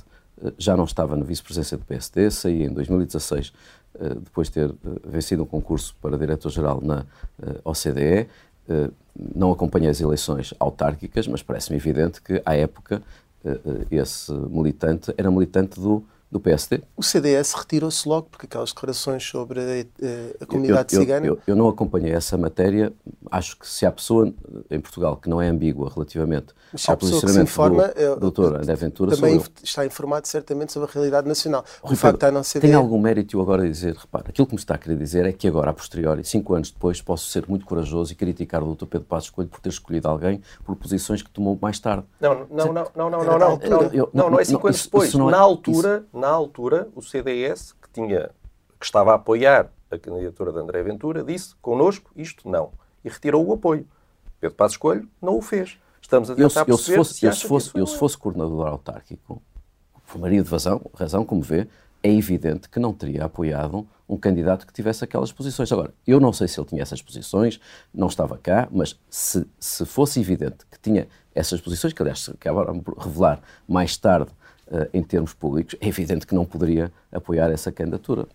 já 0.57 0.77
não 0.77 0.85
estava 0.85 1.17
na 1.17 1.25
vice-presidência 1.25 1.77
do 1.77 1.83
PSD, 1.83 2.31
saí 2.31 2.63
em 2.63 2.69
2016, 2.69 3.51
depois 4.23 4.47
de 4.47 4.53
ter 4.53 4.73
vencido 5.05 5.43
um 5.43 5.45
concurso 5.45 5.95
para 6.01 6.17
diretor-geral 6.17 6.79
na 6.81 7.05
OCDE. 7.63 8.27
Não 9.35 9.51
acompanhei 9.51 9.89
as 9.89 9.99
eleições 9.99 10.53
autárquicas, 10.59 11.27
mas 11.27 11.41
parece-me 11.41 11.77
evidente 11.77 12.21
que, 12.21 12.39
à 12.45 12.55
época, 12.55 13.01
esse 13.89 14.31
militante 14.31 15.11
era 15.17 15.31
militante 15.31 15.79
do 15.79 16.03
do 16.29 16.39
PSD. 16.39 16.81
O 16.95 17.01
CDS 17.01 17.53
retirou-se 17.53 18.07
logo 18.07 18.27
porque 18.29 18.45
aquelas 18.45 18.71
declarações 18.71 19.23
sobre 19.23 19.61
a, 19.61 20.43
a 20.43 20.45
comunidade 20.45 20.93
eu, 20.93 20.99
eu, 20.99 21.05
cigana. 21.05 21.25
Eu, 21.25 21.39
eu, 21.47 21.55
não 21.55 21.69
acompanhei 21.69 22.11
essa 22.11 22.37
matéria. 22.37 22.91
Acho 23.31 23.57
que 23.57 23.67
se 23.67 23.85
há 23.85 23.91
pessoa 23.91 24.33
em 24.69 24.79
Portugal 24.79 25.15
que 25.17 25.29
não 25.29 25.41
é 25.41 25.47
ambígua 25.47 25.89
relativamente 25.93 26.47
ao 26.85 26.97
posicionamento 26.97 27.47
informa, 27.47 27.87
do 27.87 28.19
doutor 28.19 28.57
André 28.57 28.75
Ventura, 28.75 29.15
também 29.15 29.41
está 29.63 29.85
informado 29.85 30.27
certamente 30.27 30.73
sobre 30.73 30.89
a 30.89 30.93
realidade 30.93 31.27
nacional. 31.27 31.63
O 31.81 31.95
facto 31.95 32.25
de 32.25 32.31
não 32.31 32.43
ser 32.43 32.59
tem 32.59 32.73
algum 32.73 32.99
mérito 32.99 33.39
agora 33.41 33.63
a 33.63 33.67
dizer, 33.67 33.95
repara, 33.95 34.25
aquilo 34.27 34.45
que 34.45 34.53
me 34.53 34.59
está 34.59 34.75
a 34.75 34.77
querer 34.77 34.97
dizer 34.97 35.25
é 35.25 35.31
que 35.31 35.47
agora, 35.47 35.71
a 35.71 35.73
posteriori, 35.73 36.23
cinco 36.25 36.53
anos 36.53 36.71
depois, 36.71 37.01
posso 37.01 37.29
ser 37.29 37.45
muito 37.47 37.65
corajoso 37.65 38.11
e 38.11 38.15
criticar 38.15 38.61
o 38.61 38.65
doutor 38.65 38.87
Pedro 38.87 39.07
Passos 39.07 39.29
Coelho 39.29 39.49
por 39.49 39.61
ter 39.61 39.69
escolhido 39.69 40.07
alguém 40.09 40.41
por 40.65 40.75
posições 40.75 41.21
que 41.21 41.29
tomou 41.29 41.57
mais 41.61 41.79
tarde. 41.79 42.03
Não, 42.19 42.45
não, 42.49 42.65
não, 42.65 42.73
não, 42.73 42.91
não, 42.95 43.09
não, 43.09 43.23
não, 43.23 43.39
não, 43.39 44.09
não, 44.13 44.29
não 44.31 44.39
é 44.39 44.43
cinco 44.43 44.67
anos 44.67 44.83
depois. 44.83 45.13
Na 45.13 45.37
altura, 45.37 46.05
na 46.17 46.29
altura, 46.29 46.89
o 46.95 47.01
CDS, 47.01 47.73
que, 47.73 47.89
tinha, 47.89 48.31
que 48.79 48.85
estava 48.85 49.11
a 49.11 49.15
apoiar 49.15 49.71
a 49.89 49.97
candidatura 49.97 50.51
de 50.51 50.59
André 50.59 50.83
Ventura, 50.83 51.23
disse, 51.23 51.55
connosco, 51.61 52.11
isto 52.15 52.49
não. 52.49 52.71
E 53.03 53.09
retirou 53.09 53.45
o 53.45 53.53
apoio. 53.53 53.87
Pedro 54.39 54.55
Passos 54.55 54.77
Coelho 54.77 55.07
não 55.21 55.37
o 55.37 55.41
fez. 55.41 55.79
Estamos 56.01 56.29
a 56.29 56.35
tentar 56.35 56.61
eu, 56.61 56.65
eu, 56.67 56.77
se 56.77 56.95
fosse, 56.95 57.13
se 57.13 57.25
eu, 57.25 57.33
se 57.33 57.47
fosse, 57.47 57.71
eu, 57.75 57.87
se 57.87 57.97
fosse 57.97 58.17
coordenador 58.17 58.67
autárquico, 58.67 59.41
por 60.05 60.19
Maria 60.19 60.41
de 60.41 60.49
Vazão, 60.49 60.81
razão, 60.93 61.25
como 61.25 61.41
vê, 61.41 61.67
é 62.01 62.11
evidente 62.11 62.69
que 62.69 62.79
não 62.79 62.93
teria 62.93 63.25
apoiado 63.25 63.87
um 64.07 64.17
candidato 64.17 64.65
que 64.65 64.71
tivesse 64.71 65.03
aquelas 65.03 65.31
posições. 65.31 65.71
Agora, 65.71 65.93
eu 66.05 66.19
não 66.19 66.31
sei 66.31 66.47
se 66.47 66.59
ele 66.59 66.67
tinha 66.67 66.81
essas 66.81 67.01
posições, 67.01 67.59
não 67.93 68.07
estava 68.07 68.37
cá, 68.37 68.67
mas 68.71 68.97
se, 69.09 69.45
se 69.59 69.85
fosse 69.85 70.19
evidente 70.19 70.65
que 70.71 70.79
tinha 70.79 71.07
essas 71.35 71.59
posições, 71.59 71.93
que 71.93 72.01
aliás 72.01 72.23
se 72.23 72.31
acabaram 72.31 72.79
por 72.79 72.97
revelar 72.97 73.41
mais 73.67 73.97
tarde 73.97 74.31
em 74.93 75.03
termos 75.03 75.33
públicos, 75.33 75.75
é 75.79 75.87
evidente 75.87 76.25
que 76.27 76.35
não 76.35 76.45
poderia 76.45 76.91
apoiar 77.11 77.49
essa 77.51 77.71
candidatura. 77.71 78.27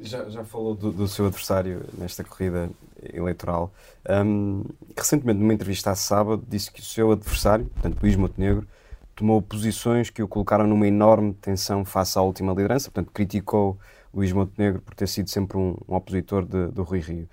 Já, 0.00 0.28
já 0.28 0.42
falou 0.42 0.74
do, 0.74 0.90
do, 0.90 1.06
seu 1.06 1.26
adversário 1.26 1.82
nesta 1.98 2.24
corrida 2.24 2.70
eleitoral. 3.12 3.72
Um, 4.08 4.64
recentemente, 4.96 5.38
numa 5.38 5.52
entrevista 5.52 5.90
à 5.90 5.94
sábado, 5.94 6.42
disse 6.48 6.70
que 6.70 6.80
o 6.80 6.84
seu 6.84 7.12
adversário, 7.12 7.66
portanto 7.66 8.00
Luís 8.02 8.16
Montenegro, 8.16 8.66
tomou 9.14 9.42
posições 9.42 10.08
que 10.08 10.22
o 10.22 10.28
colocaram 10.28 10.66
numa 10.66 10.86
enorme 10.86 11.34
tensão 11.34 11.84
face 11.84 12.18
à 12.18 12.22
última 12.22 12.52
liderança, 12.52 12.90
portanto 12.90 13.12
criticou 13.12 13.78
Luís 14.14 14.32
Montenegro 14.32 14.80
por 14.80 14.94
ter 14.94 15.06
sido 15.06 15.28
sempre 15.28 15.58
um, 15.58 15.76
um 15.86 15.94
opositor 15.94 16.44
de, 16.44 16.68
do 16.68 16.82
Rui 16.82 17.00
Rio. 17.00 17.28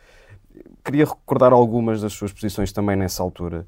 Queria 0.89 1.05
recordar 1.05 1.53
algumas 1.53 2.01
das 2.01 2.13
suas 2.13 2.33
posições 2.33 2.71
também 2.71 2.95
nessa 2.95 3.21
altura. 3.21 3.67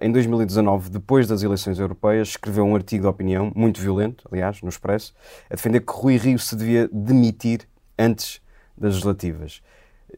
Em 0.00 0.10
2019, 0.10 0.88
depois 0.88 1.28
das 1.28 1.42
eleições 1.42 1.78
europeias, 1.78 2.28
escreveu 2.28 2.64
um 2.64 2.74
artigo 2.74 3.02
de 3.02 3.08
opinião, 3.08 3.52
muito 3.54 3.78
violento, 3.78 4.26
aliás, 4.32 4.62
no 4.62 4.70
Expresso, 4.70 5.12
a 5.50 5.54
defender 5.54 5.80
que 5.80 5.92
Rui 5.92 6.16
Rio 6.16 6.38
se 6.38 6.56
devia 6.56 6.88
demitir 6.90 7.68
antes 7.98 8.40
das 8.74 8.94
legislativas. 8.94 9.60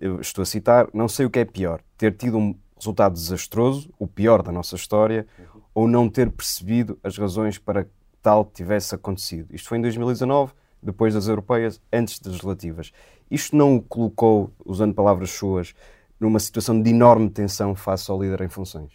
Eu 0.00 0.20
estou 0.20 0.42
a 0.42 0.46
citar: 0.46 0.88
não 0.94 1.08
sei 1.08 1.26
o 1.26 1.30
que 1.30 1.40
é 1.40 1.44
pior, 1.44 1.80
ter 1.98 2.12
tido 2.12 2.38
um 2.38 2.54
resultado 2.78 3.14
desastroso, 3.14 3.92
o 3.98 4.06
pior 4.06 4.40
da 4.40 4.52
nossa 4.52 4.76
história, 4.76 5.26
ou 5.74 5.88
não 5.88 6.08
ter 6.08 6.30
percebido 6.30 6.96
as 7.02 7.18
razões 7.18 7.58
para 7.58 7.82
que 7.82 7.90
tal 8.22 8.44
tivesse 8.44 8.94
acontecido. 8.94 9.52
Isto 9.52 9.70
foi 9.70 9.78
em 9.78 9.82
2019, 9.82 10.52
depois 10.80 11.14
das 11.14 11.26
europeias, 11.26 11.80
antes 11.92 12.20
das 12.20 12.34
legislativas. 12.34 12.92
Isto 13.28 13.56
não 13.56 13.74
o 13.74 13.82
colocou, 13.82 14.52
usando 14.64 14.94
palavras 14.94 15.30
suas, 15.30 15.74
numa 16.18 16.38
situação 16.38 16.80
de 16.80 16.90
enorme 16.90 17.28
tensão 17.30 17.74
face 17.74 18.10
ao 18.10 18.22
líder 18.22 18.42
em 18.42 18.48
funções? 18.48 18.92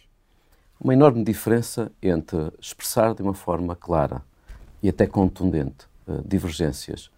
Uma 0.80 0.94
enorme 0.94 1.22
diferença 1.22 1.92
entre 2.02 2.52
expressar 2.60 3.14
de 3.14 3.22
uma 3.22 3.34
forma 3.34 3.76
clara 3.76 4.22
e 4.82 4.88
até 4.88 5.06
contundente 5.06 5.86
uh, 6.06 6.26
divergências 6.26 7.10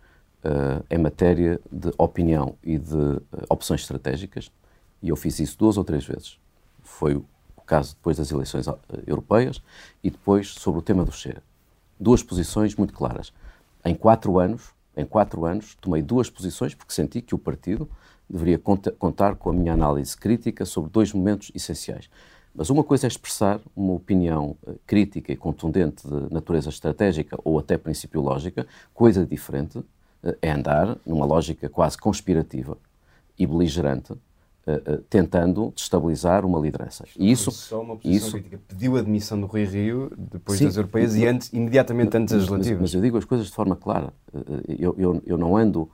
uh, 0.45 0.85
em 0.91 0.99
matéria 0.99 1.61
de 1.71 1.93
opinião 1.97 2.57
e 2.63 2.77
de 2.77 2.97
uh, 2.97 3.23
opções 3.49 3.83
estratégicas, 3.83 4.51
e 5.01 5.09
eu 5.09 5.17
fiz 5.17 5.39
isso 5.39 5.57
duas 5.59 5.77
ou 5.77 5.85
três 5.85 6.05
vezes. 6.05 6.39
Foi 6.83 7.15
o 7.15 7.25
caso 7.65 7.95
depois 7.95 8.17
das 8.17 8.31
eleições 8.31 8.67
europeias 9.07 9.63
e 10.03 10.11
depois 10.11 10.49
sobre 10.49 10.81
o 10.81 10.83
tema 10.83 11.05
do 11.05 11.13
Chega. 11.13 11.43
Duas 11.99 12.23
posições 12.23 12.75
muito 12.75 12.93
claras. 12.93 13.33
Em 13.85 13.95
quatro 13.95 14.39
anos, 14.39 14.71
em 14.97 15.05
quatro 15.05 15.45
anos, 15.45 15.77
tomei 15.81 16.03
duas 16.03 16.29
posições 16.29 16.75
porque 16.75 16.93
senti 16.93 17.21
que 17.21 17.35
o 17.35 17.39
partido 17.39 17.89
deveria 18.29 18.59
contar 18.59 19.37
com 19.37 19.51
a 19.51 19.53
minha 19.53 19.73
análise 19.73 20.17
crítica 20.17 20.65
sobre 20.65 20.91
dois 20.91 21.13
momentos 21.13 21.51
essenciais. 21.55 22.09
Mas 22.55 22.69
uma 22.69 22.85
coisa 22.85 23.07
é 23.07 23.09
expressar 23.09 23.61
uma 23.75 23.95
opinião 23.95 24.57
eh, 24.67 24.75
crítica 24.87 25.33
e 25.33 25.37
contundente 25.37 26.07
de 26.07 26.33
natureza 26.33 26.69
estratégica 26.69 27.39
ou 27.43 27.59
até 27.59 27.79
principiológica, 27.79 28.67
coisa 28.93 29.25
diferente 29.25 29.83
eh, 30.23 30.37
é 30.43 30.51
andar 30.51 30.99
numa 31.07 31.25
lógica 31.25 31.69
quase 31.69 31.97
conspirativa 31.97 32.77
e 33.39 33.47
beligerante, 33.47 34.13
eh, 34.67 35.01
tentando 35.11 35.73
destabilizar 35.75 36.47
uma 36.47 36.59
liderança. 36.59 37.05
E 37.19 37.31
isso, 37.33 37.51
só 37.51 37.81
uma 37.81 37.97
posição 37.97 38.29
isso, 38.29 38.31
crítica. 38.33 38.61
Pediu 38.69 38.97
a 38.97 39.01
admissão 39.01 39.41
do 39.41 39.47
Rui 39.47 39.65
Rio 39.65 40.13
depois 40.17 40.59
sim, 40.59 40.67
das 40.67 40.77
europeias 40.77 41.17
e 41.17 41.27
antes, 41.27 41.53
imediatamente 41.53 42.17
antes 42.17 42.33
das 42.33 42.43
legislativas. 42.43 42.81
Mas, 42.81 42.91
mas, 42.91 42.95
eu 42.95 43.01
digo 43.01 43.19
as 43.19 43.25
coisas 43.25 43.47
de 43.49 43.53
forma 43.53 43.75
clara. 43.75 44.13
Eu, 44.69 44.95
eu, 44.97 45.23
eu 45.27 45.37
não 45.37 45.57
ando 45.57 45.91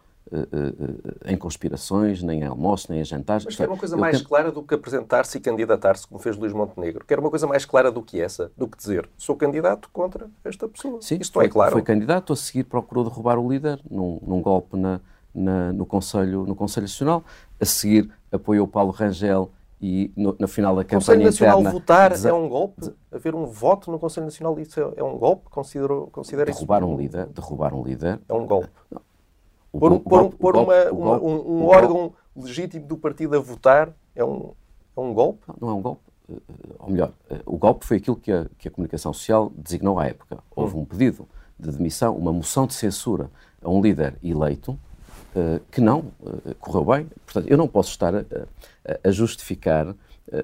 em 1.24 1.36
conspirações, 1.36 2.22
nem 2.22 2.40
em 2.40 2.46
almoços, 2.46 2.88
nem 2.88 3.00
em 3.00 3.04
jantares. 3.04 3.44
Mas 3.44 3.56
quer 3.56 3.68
uma 3.68 3.76
coisa 3.76 3.96
mais 3.96 4.18
tento... 4.18 4.28
clara 4.28 4.52
do 4.52 4.62
que 4.62 4.74
apresentar-se 4.74 5.38
e 5.38 5.40
candidatar-se, 5.40 6.06
como 6.06 6.20
fez 6.20 6.36
Luís 6.36 6.52
Montenegro. 6.52 7.04
Quer 7.06 7.18
uma 7.18 7.30
coisa 7.30 7.46
mais 7.46 7.64
clara 7.64 7.90
do 7.90 8.02
que 8.02 8.20
essa, 8.20 8.52
do 8.56 8.68
que 8.68 8.76
dizer 8.76 9.08
sou 9.16 9.36
candidato 9.36 9.88
contra 9.92 10.28
esta 10.44 10.68
pessoa. 10.68 11.00
Sim, 11.00 11.18
Isto 11.20 11.32
foi, 11.32 11.46
é 11.46 11.48
claro. 11.48 11.72
Foi 11.72 11.82
candidato, 11.82 12.32
a 12.32 12.36
seguir 12.36 12.64
procurou 12.64 13.04
derrubar 13.04 13.38
o 13.38 13.50
líder 13.50 13.80
num, 13.90 14.20
num 14.22 14.42
golpe 14.42 14.76
na, 14.76 15.00
na, 15.34 15.72
no, 15.72 15.86
Conselho, 15.86 16.44
no 16.44 16.54
Conselho 16.54 16.84
Nacional, 16.84 17.24
a 17.58 17.64
seguir 17.64 18.10
apoiou 18.30 18.66
Paulo 18.66 18.90
Rangel 18.90 19.50
e 19.80 20.12
no, 20.16 20.36
no 20.38 20.48
final 20.48 20.74
da 20.74 20.82
campanha 20.82 21.00
Conselho 21.00 21.24
Nacional 21.24 21.60
interna, 21.60 21.78
votar 21.78 22.24
é 22.24 22.32
um 22.32 22.48
golpe? 22.48 22.92
Haver 23.12 23.34
um 23.34 23.46
voto 23.46 23.90
no 23.90 23.98
Conselho 23.98 24.26
Nacional 24.26 24.58
isso 24.58 24.80
é, 24.80 24.92
é 24.96 25.04
um 25.04 25.16
golpe? 25.16 25.48
Considero, 25.50 26.08
considera 26.10 26.50
derrubar 26.50 26.82
isso? 26.82 26.90
Um 26.90 26.96
líder, 26.96 27.26
derrubar 27.26 27.74
um 27.74 27.82
líder... 27.82 28.20
É 28.28 28.34
um 28.34 28.46
golpe. 28.46 28.70
Não 28.90 29.00
por, 29.72 29.92
um, 29.92 29.98
por, 29.98 30.30
por 30.30 30.56
uma, 30.56 30.90
uma, 30.90 31.20
um, 31.20 31.58
um 31.58 31.66
órgão 31.66 32.12
legítimo 32.34 32.86
do 32.86 32.96
partido 32.96 33.36
a 33.36 33.40
votar 33.40 33.92
é 34.14 34.24
um, 34.24 34.52
é 34.96 35.00
um 35.00 35.12
golpe? 35.12 35.44
Não, 35.48 35.56
não 35.60 35.68
é 35.68 35.74
um 35.74 35.82
golpe. 35.82 36.02
Eh, 36.30 36.34
ou 36.78 36.90
melhor, 36.90 37.12
eh, 37.30 37.40
o 37.44 37.56
golpe 37.56 37.86
foi 37.86 37.98
aquilo 37.98 38.16
que 38.16 38.32
a, 38.32 38.46
que 38.58 38.68
a 38.68 38.70
comunicação 38.70 39.12
social 39.12 39.52
designou 39.56 39.98
à 39.98 40.06
época. 40.06 40.38
Houve 40.54 40.76
hum. 40.76 40.80
um 40.80 40.84
pedido 40.84 41.28
de 41.58 41.70
demissão, 41.70 42.16
uma 42.16 42.32
moção 42.32 42.66
de 42.66 42.74
censura 42.74 43.30
a 43.62 43.68
um 43.68 43.80
líder 43.80 44.16
eleito 44.22 44.78
que 45.70 45.80
não 45.80 46.12
uh, 46.20 46.54
correu 46.58 46.84
bem. 46.84 47.06
Portanto, 47.24 47.48
eu 47.48 47.56
não 47.56 47.68
posso 47.68 47.90
estar 47.90 48.14
a, 48.14 49.10
justificar 49.10 49.88
uh, 49.88 49.96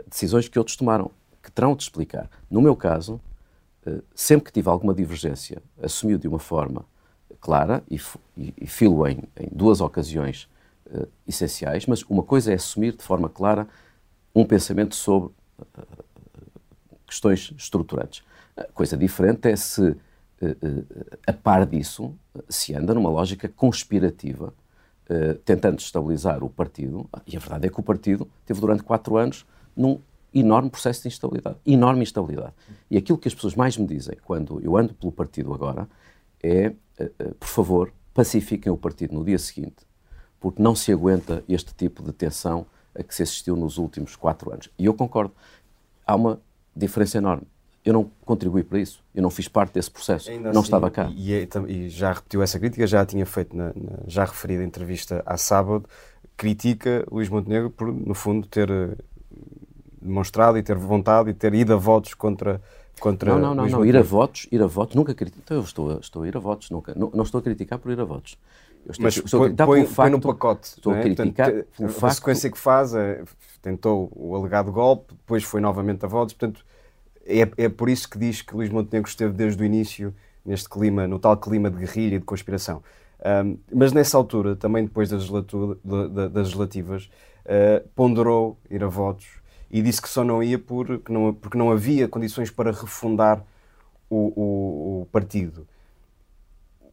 decisões 0.08 0.48
que 0.48 0.58
outros 0.58 0.76
tomaram, 0.76 1.10
que 1.42 1.50
terão 1.50 1.74
de 1.74 1.82
explicar. 1.82 2.30
No 2.50 2.60
meu 2.60 2.76
caso, 2.76 3.20
sempre 4.14 4.46
que 4.46 4.52
tive 4.52 4.70
alguma 4.70 4.94
divergência, 4.94 5.62
assumiu 5.82 6.16
de 6.16 6.26
uma 6.26 6.38
forma 6.38 6.86
clara 7.38 7.82
e, 7.90 7.98
filo 8.66 9.06
em, 9.06 9.22
duas 9.52 9.82
ocasiões 9.82 10.48
essenciais, 11.28 11.84
mas 11.84 12.02
uma 12.04 12.22
coisa 12.22 12.52
é 12.52 12.54
assumir 12.54 12.96
de 12.96 13.02
forma 13.02 13.28
clara 13.28 13.68
um 14.34 14.42
pensamento 14.42 14.94
sobre 14.94 15.34
questões 17.06 17.52
estruturantes. 17.58 18.22
A 18.56 18.64
coisa 18.64 18.96
diferente 18.96 19.50
é 19.50 19.56
se, 19.56 19.94
a 21.26 21.32
par 21.34 21.66
disso, 21.66 22.14
se 22.48 22.74
anda 22.74 22.94
numa 22.94 23.10
lógica 23.10 23.50
conspirativa, 23.50 24.54
tentando 25.44 25.78
estabilizar 25.78 26.42
o 26.42 26.48
partido, 26.48 27.08
e 27.26 27.36
a 27.36 27.40
verdade 27.40 27.66
é 27.66 27.70
que 27.70 27.78
o 27.78 27.82
partido 27.82 28.26
teve 28.46 28.60
durante 28.60 28.82
quatro 28.82 29.16
anos 29.16 29.44
num 29.76 30.00
enorme 30.34 30.70
processo 30.70 31.02
de 31.02 31.08
instabilidade, 31.08 31.56
enorme 31.66 32.02
instabilidade. 32.02 32.54
E 32.90 32.96
aquilo 32.96 33.18
que 33.18 33.28
as 33.28 33.34
pessoas 33.34 33.54
mais 33.54 33.76
me 33.76 33.86
dizem 33.86 34.16
quando 34.24 34.60
eu 34.62 34.76
ando 34.76 34.94
pelo 34.94 35.12
partido 35.12 35.52
agora 35.52 35.88
é 36.42 36.72
eh, 36.98 37.10
eh, 37.18 37.34
por 37.38 37.48
favor, 37.48 37.92
pacifiquem 38.12 38.70
o 38.70 38.76
partido 38.76 39.14
no 39.14 39.24
dia 39.24 39.38
seguinte, 39.38 39.86
porque 40.40 40.62
não 40.62 40.74
se 40.74 40.92
aguenta 40.92 41.42
este 41.48 41.74
tipo 41.74 42.02
de 42.02 42.12
tensão 42.12 42.66
a 42.94 43.02
que 43.02 43.14
se 43.14 43.22
assistiu 43.22 43.56
nos 43.56 43.78
últimos 43.78 44.14
quatro 44.14 44.52
anos. 44.52 44.70
E 44.78 44.86
eu 44.86 44.94
concordo. 44.94 45.34
Há 46.06 46.14
uma 46.14 46.40
diferença 46.76 47.18
enorme. 47.18 47.46
Eu 47.84 47.92
não 47.92 48.10
contribuí 48.24 48.64
para 48.64 48.78
isso. 48.78 49.02
Eu 49.14 49.22
não 49.22 49.30
fiz 49.30 49.46
parte 49.46 49.74
desse 49.74 49.90
processo. 49.90 50.30
Ainda 50.30 50.52
não 50.52 50.60
assim, 50.60 50.68
estava 50.68 50.90
cá. 50.90 51.10
E, 51.14 51.32
e, 51.32 51.48
e, 51.68 51.88
já 51.90 52.12
repetiu 52.12 52.42
essa 52.42 52.58
crítica, 52.58 52.86
já 52.86 53.02
a 53.02 53.06
tinha 53.06 53.26
feito 53.26 53.54
na, 53.54 53.66
na, 53.66 53.98
já 54.06 54.24
referida 54.24 54.64
entrevista 54.64 55.22
à 55.26 55.36
sábado. 55.36 55.84
Critica 56.36 57.04
Luís 57.10 57.28
Montenegro 57.28 57.70
por, 57.70 57.92
no 57.92 58.14
fundo, 58.14 58.46
ter 58.46 58.70
eh, 58.70 58.96
demonstrado 60.00 60.56
e 60.56 60.62
ter 60.62 60.76
vontade 60.76 61.30
e 61.30 61.34
ter 61.34 61.54
ido 61.54 61.74
a 61.74 61.76
votos 61.76 62.14
contra 62.14 62.60
contra 63.00 63.32
não, 63.32 63.40
não, 63.40 63.54
não, 63.54 63.66
não. 63.66 63.84
ir 63.84 63.96
a 63.96 64.02
votos, 64.02 64.46
ir 64.50 64.62
a 64.62 64.66
votos, 64.66 64.94
nunca 64.94 65.14
critico. 65.14 65.42
Então 65.44 65.56
eu 65.56 65.62
estou, 65.62 65.98
estou 65.98 66.22
a 66.22 66.28
ir 66.28 66.36
a 66.36 66.40
votos, 66.40 66.70
nunca. 66.70 66.94
Não, 66.94 67.10
não 67.12 67.24
estou 67.24 67.38
a 67.38 67.42
criticar 67.42 67.78
por 67.78 67.92
ir 67.92 68.00
a 68.00 68.04
votos. 68.04 68.38
Eu 68.86 68.92
estou, 68.92 69.04
Mas 69.04 69.16
estou 69.16 69.40
põe, 69.40 69.46
a 69.46 69.48
criticar 69.48 69.66
põe, 69.66 69.80
facto, 69.82 69.96
põe 69.96 70.10
no 70.10 70.20
pacote. 70.20 70.68
Estou 70.68 70.94
é? 70.94 71.00
a 71.00 71.02
criticar 71.02 71.50
portanto, 71.50 71.68
pelo 71.76 71.88
a 71.88 71.92
facto... 71.92 72.04
A 72.04 72.14
sequência 72.14 72.50
que 72.50 72.58
faz, 72.58 72.94
é, 72.94 73.24
tentou 73.60 74.10
o 74.14 74.34
alegado 74.36 74.70
golpe, 74.70 75.14
depois 75.14 75.42
foi 75.42 75.60
novamente 75.60 76.04
a 76.04 76.08
votos, 76.08 76.34
portanto, 76.34 76.64
é, 77.26 77.64
é 77.64 77.68
por 77.68 77.88
isso 77.88 78.08
que 78.08 78.18
diz 78.18 78.42
que 78.42 78.54
Luís 78.54 78.70
Montenegro 78.70 79.08
esteve 79.08 79.32
desde 79.32 79.62
o 79.62 79.66
início 79.66 80.14
neste 80.44 80.68
clima, 80.68 81.06
no 81.06 81.18
tal 81.18 81.36
clima 81.36 81.70
de 81.70 81.78
guerrilha 81.78 82.16
e 82.16 82.18
de 82.18 82.24
conspiração. 82.24 82.82
Um, 83.24 83.56
mas 83.72 83.92
nessa 83.92 84.18
altura, 84.18 84.54
também 84.54 84.84
depois 84.84 85.08
das, 85.08 85.28
legislativas, 86.34 87.10
uh, 87.46 87.88
ponderou 87.94 88.58
ir 88.70 88.84
a 88.84 88.88
votos 88.88 89.26
e 89.70 89.80
disse 89.80 90.02
que 90.02 90.08
só 90.08 90.22
não 90.22 90.42
ia 90.42 90.58
porque 90.58 91.10
não, 91.10 91.32
porque 91.32 91.56
não 91.56 91.70
havia 91.70 92.06
condições 92.06 92.50
para 92.50 92.70
refundar 92.70 93.42
o, 94.10 94.16
o, 94.16 95.02
o 95.02 95.06
partido 95.10 95.66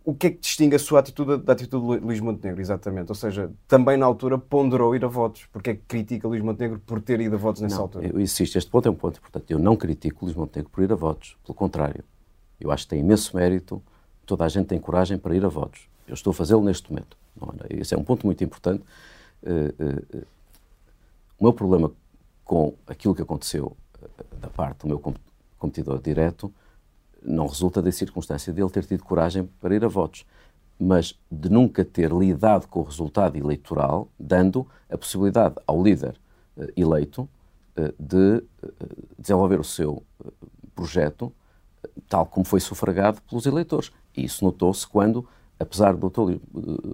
o 0.04 0.16
que 0.16 0.28
é 0.28 0.30
que 0.32 0.40
distingue 0.40 0.76
a 0.76 0.80
sua 0.80 1.00
atitude 1.00 1.38
da 1.38 1.54
atitude 1.54 2.00
de 2.00 2.06
Luís 2.06 2.20
Montenegro, 2.20 2.60
exatamente? 2.60 3.10
Ou 3.10 3.16
seja, 3.16 3.52
também 3.68 3.98
na 3.98 4.06
altura 4.06 4.38
ponderou 4.38 4.96
ir 4.96 5.06
a 5.06 5.08
votos. 5.08 5.48
Porque 5.52 5.70
é 5.70 5.76
que 5.76 5.82
critica 5.88 6.28
Luís 6.28 6.42
Montenegro 6.42 6.80
por 6.80 7.02
ter 7.02 7.22
ido 7.22 7.36
a 7.36 7.38
votos 7.38 7.62
nessa 7.62 7.76
não, 7.76 7.84
altura? 7.84 8.08
Eu 8.08 8.20
insisto, 8.20 8.58
este 8.58 8.70
ponto 8.70 8.88
é 8.88 8.92
um 8.92 8.96
ponto 8.96 9.20
importante. 9.20 9.54
Eu 9.54 9.60
não 9.60 9.76
critico 9.76 10.26
Luís 10.26 10.36
Montenegro 10.36 10.72
por 10.72 10.84
ir 10.84 10.92
a 10.92 10.96
votos. 10.96 11.38
Pelo 11.46 11.54
contrário, 11.54 12.04
eu 12.60 12.72
acho 12.72 12.86
que 12.86 12.90
tem 12.90 13.00
imenso 13.00 13.36
mérito, 13.36 13.82
toda 14.26 14.44
a 14.44 14.50
gente 14.50 14.68
tem 14.68 14.80
coragem 14.80 15.18
para 15.18 15.36
ir 15.36 15.46
a 15.46 15.50
votos. 15.50 15.88
Eu 16.08 16.16
estou 16.16 16.32
a 16.32 16.34
fazê-lo 16.34 16.64
neste 16.64 16.92
momento. 16.92 17.16
Esse 17.70 17.94
é 17.94 17.98
um 17.98 18.04
ponto 18.04 18.26
muito 18.26 18.44
importante. 18.44 18.84
Uh, 19.44 20.18
uh, 20.18 20.26
o 21.40 21.44
meu 21.44 21.54
problema 21.54 21.92
com 22.44 22.74
aquilo 22.88 23.16
que 23.16 23.22
aconteceu 23.22 23.76
da 24.40 24.50
parte 24.50 24.80
do 24.80 24.88
meu 24.88 25.02
competidor 25.58 26.02
direto 26.02 26.52
não 27.24 27.48
resulta 27.48 27.82
da 27.82 27.92
circunstância 27.92 28.52
de 28.52 28.62
ele 28.62 28.70
ter 28.70 28.86
tido 28.86 29.04
coragem 29.04 29.48
para 29.60 29.76
ir 29.76 29.84
a 29.84 29.88
votos, 29.88 30.26
mas 30.80 31.18
de 31.32 31.50
nunca 31.50 31.86
ter 31.86 32.12
lidado 32.12 32.68
com 32.68 32.80
o 32.80 32.84
resultado 32.84 33.38
eleitoral, 33.38 34.10
dando 34.20 34.68
a 34.90 34.98
possibilidade 34.98 35.56
ao 35.68 35.82
líder 35.82 36.20
uh, 36.58 36.68
eleito 36.76 37.30
uh, 37.78 37.94
de 38.00 38.44
uh, 38.64 38.74
desenvolver 39.18 39.60
o 39.60 39.64
seu 39.64 40.04
projeto 40.76 41.32
tal 42.10 42.26
como 42.26 42.46
foi 42.46 42.60
sufragado 42.60 43.22
pelos 43.24 43.46
eleitores. 43.46 43.92
E 44.16 44.26
isso 44.26 44.44
notou-se 44.44 44.86
quando, 44.88 45.28
apesar 45.60 45.96
do 45.96 46.10
Dr. 46.10 46.40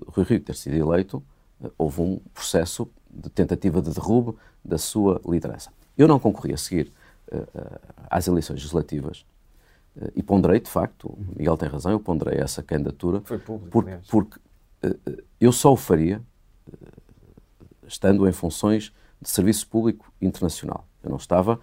Rui 0.08 0.26
Rio 0.26 0.40
ter 0.40 0.56
sido 0.56 0.76
eleito, 0.76 1.22
houve 1.78 2.02
um 2.02 2.20
processo 2.34 2.90
de 3.10 3.30
tentativa 3.30 3.82
de 3.82 3.92
derrubo 3.92 4.38
da 4.64 4.78
sua 4.78 5.20
liderança. 5.28 5.72
Eu 5.98 6.08
não 6.08 6.20
concorri 6.20 6.54
a 6.54 6.58
seguir 6.58 6.92
às 8.10 8.28
eleições 8.28 8.58
legislativas 8.58 9.26
e 10.16 10.22
ponderei, 10.22 10.60
de 10.60 10.70
facto, 10.70 11.18
Miguel 11.36 11.58
tem 11.58 11.70
razão, 11.70 11.92
eu 11.92 12.00
ponderei 12.00 12.40
essa 12.40 12.62
candidatura. 12.62 13.22
Foi 13.22 13.38
público, 13.38 13.72
porque, 13.72 14.00
porque 14.10 14.40
uh, 14.88 15.24
eu 15.40 15.52
só 15.52 15.74
o 15.74 15.76
faria 15.76 16.22
uh, 16.68 16.88
estando 17.88 18.28
em 18.28 18.32
funções 18.32 18.94
de 19.22 19.30
serviço 19.30 19.68
público 19.68 20.12
internacional. 20.22 20.88
Eu 21.04 21.10
não 21.10 21.18
estava 21.18 21.60